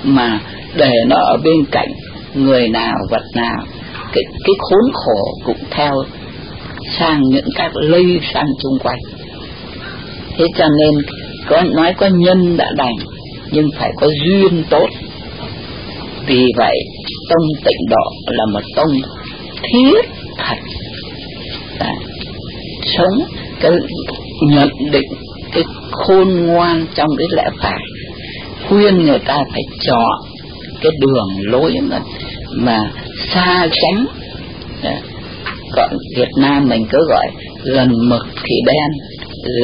[0.04, 0.40] mà
[0.76, 1.88] để nó ở bên cạnh
[2.34, 3.64] người nào, vật nào,
[3.94, 5.92] cái cái khốn khổ cũng theo
[6.98, 8.98] sang những các lây sang chung quanh.
[10.36, 11.02] Thế cho nên
[11.48, 12.96] có, nói có nhân đã đành,
[13.50, 14.86] nhưng phải có duyên tốt
[16.26, 16.78] vì vậy,
[17.30, 18.92] tông tịnh độ là một tông
[19.62, 20.56] thiết thật.
[21.78, 21.92] Đã.
[22.96, 23.28] sống
[23.60, 23.70] cái
[24.50, 25.08] nhận định,
[25.52, 25.62] cái
[25.92, 27.80] khôn ngoan trong cái lẽ phải,
[28.68, 30.20] khuyên người ta phải chọn
[30.80, 32.00] cái đường lối mà
[32.52, 32.90] mà
[33.34, 34.06] xa tránh.
[34.82, 35.00] Dạ.
[35.72, 37.26] Còn Việt Nam mình cứ gọi
[37.64, 38.90] gần mực thì đen,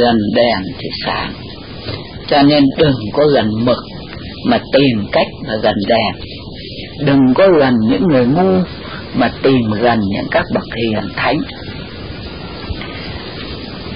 [0.02, 1.32] gần đèn thì sáng.
[2.28, 3.78] Cho nên đừng có gần mực
[4.46, 6.28] mà tìm cách mà gần đèn
[6.98, 8.62] đừng có gần những người ngu,
[9.14, 11.40] mà tìm gần những các bậc hiền thánh.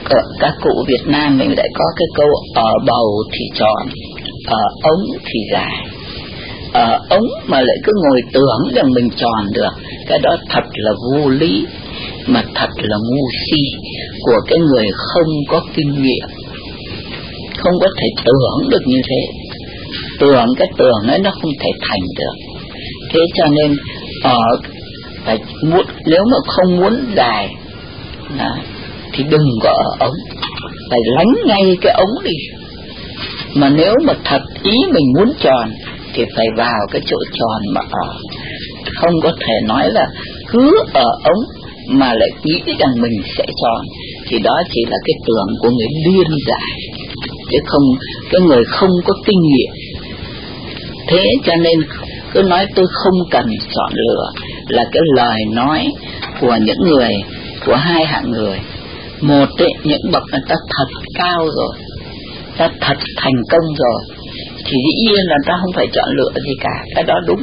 [0.05, 3.89] Ở các cụ Việt Nam mình lại có cái câu, ở bầu thì tròn
[4.47, 5.87] ở ống thì dài.
[6.73, 9.73] Ở ống mà lại cứ ngồi tưởng rằng mình tròn được,
[10.09, 11.67] cái đó thật là vô lý,
[12.27, 13.63] mà thật là ngu si
[14.27, 16.29] của cái người không có kinh nghiệm.
[17.59, 19.21] Không có thể tưởng được như thế.
[20.21, 22.46] Tưởng cái tưởng ấy nó không thể thành được
[23.17, 23.77] thế cho nên
[24.23, 24.39] ở
[25.25, 27.49] phải muốn nếu mà không muốn dài
[28.39, 28.51] à,
[29.13, 30.15] thì đừng có ở ống.
[30.91, 32.37] Phải lánh ngay cái ống đi.
[33.55, 35.71] Mà nếu mà thật ý mình muốn tròn
[36.15, 38.15] thì phải vào cái chỗ tròn mà ở.
[38.95, 40.07] Không có thể nói là
[40.49, 41.45] cứ ở ống
[41.89, 43.87] mà lại nghĩ rằng mình sẽ tròn.
[44.29, 47.01] Thì đó chỉ là cái tưởng của người điên dại.
[47.51, 47.83] Chứ không
[48.31, 49.73] cái người không có kinh nghiệm.
[51.09, 51.79] Thế cho nên
[52.37, 54.31] tôi nói tôi không cần chọn lựa
[54.69, 55.87] là cái lời nói
[56.41, 57.11] của những người
[57.67, 58.61] của hai hạng người.
[59.21, 61.75] Một ấy, những bậc người ta thật cao rồi
[62.57, 64.17] ta thật thành công rồi
[64.65, 67.43] thì dĩ nhiên là ta không phải chọn lựa gì cả cái đó đúng.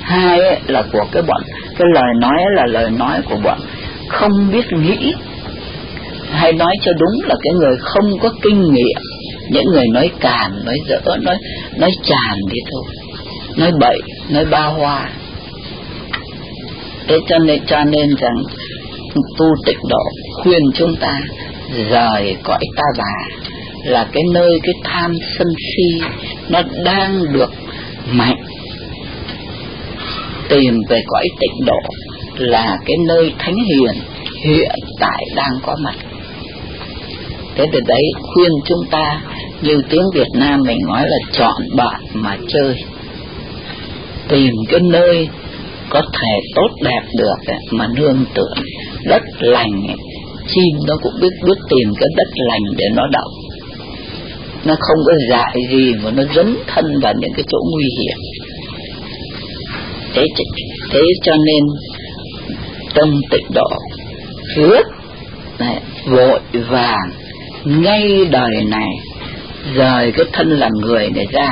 [0.00, 1.42] Hai ấy, là của cái bọn
[1.78, 3.58] cái lời nói là lời nói của bọn
[4.08, 5.14] không biết nghĩ
[6.30, 8.98] hay nói cho đúng là cái người không có kinh nghiệm
[9.50, 11.36] những người nói càn nói dở nói
[11.76, 13.05] nói tràn đi thôi
[13.56, 13.98] nói bậy,
[14.30, 15.10] nói ba hoa.
[17.08, 18.42] Thế cho nên cho nên rằng,
[19.38, 20.02] tu tịch độ
[20.42, 21.20] khuyên chúng ta,
[21.90, 23.36] rời cõi ta bà
[23.84, 26.06] là cái nơi cái tham sân si
[26.48, 27.50] nó đang được
[28.10, 28.36] mạnh.
[30.48, 31.80] Tìm về cõi tịnh độ
[32.36, 34.02] là cái nơi thánh hiền
[34.44, 35.94] hiện tại đang có mặt.
[37.54, 39.20] Thế từ đấy, khuyên chúng ta,
[39.62, 42.74] như tiếng Việt Nam mình nói là chọn bạn mà chơi
[44.28, 45.28] tìm cái nơi
[45.90, 48.54] có thể tốt đẹp được mà nương tựa
[49.04, 49.86] đất lành
[50.48, 53.30] chim nó cũng biết biết tìm cái đất lành để nó đậu.
[54.64, 58.18] Nó không có dại gì mà nó dấn thân vào những cái chỗ nguy hiểm.
[60.14, 60.24] Thế
[60.92, 61.64] thế cho nên
[62.94, 63.70] tâm tịnh độ
[64.56, 64.86] rất
[65.58, 67.10] này, vội vàng.
[67.64, 68.90] Ngay đời này
[69.74, 71.48] rời cái thân làm người này ra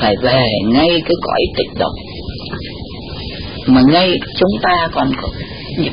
[0.00, 1.88] phải về ngay cái cõi tịch độ.
[3.66, 5.28] Mà ngay chúng ta còn có,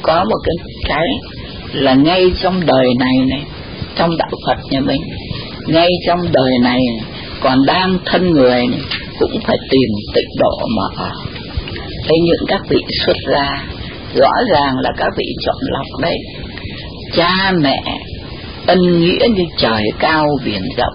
[0.01, 0.55] có một cái
[0.87, 1.07] cái
[1.73, 3.41] là ngay trong đời này này
[3.95, 5.01] trong đạo Phật nhà mình
[5.67, 6.79] ngay trong đời này
[7.39, 8.79] còn đang thân người này,
[9.19, 11.11] cũng phải tìm tịch độ mà ở.
[12.03, 13.49] Thấy những các vị xuất ra
[14.15, 16.17] rõ ràng là các vị chọn lọc đấy
[17.15, 17.83] cha mẹ
[18.67, 20.93] ân nghĩa như trời cao biển rộng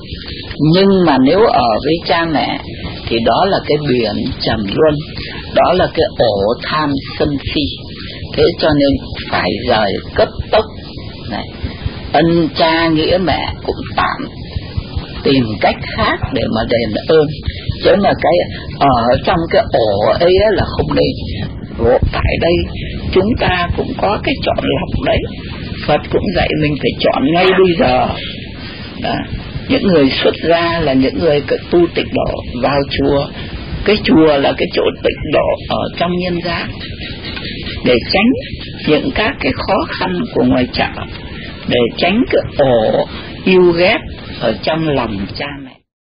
[0.74, 2.60] nhưng mà nếu ở với cha mẹ,
[3.08, 4.94] thì đó là cái biển trầm luân,
[5.54, 7.62] đó là cái ổ tham sân si.
[8.36, 10.64] Thế cho nên phải rời cấp tốc.
[11.30, 11.46] Này,
[12.12, 14.28] ân cha nghĩa mẹ cũng tạm
[15.24, 17.26] tìm cách khác để mà đền ơn.
[17.84, 18.32] Chứ mà cái
[18.78, 21.40] ở trong cái ổ ấy là không nên.
[21.78, 22.52] Gộp tại đây,
[23.12, 25.18] chúng ta cũng có cái chọn lọc đấy.
[25.86, 28.06] Phật cũng dạy mình phải chọn ngay bây giờ.
[29.02, 29.14] Đó
[29.70, 33.26] những người xuất gia là những người tu tịch độ, vào chùa.
[33.84, 36.68] Cái chùa là cái chỗ tịnh độ ở trong nhân gian.
[37.84, 38.30] Để tránh
[38.88, 40.88] những các cái khó khăn của ngoài chợ.
[41.68, 43.06] Để tránh cái ổ,
[43.44, 43.98] yêu ghét
[44.40, 45.69] ở trong lòng cha mẹ.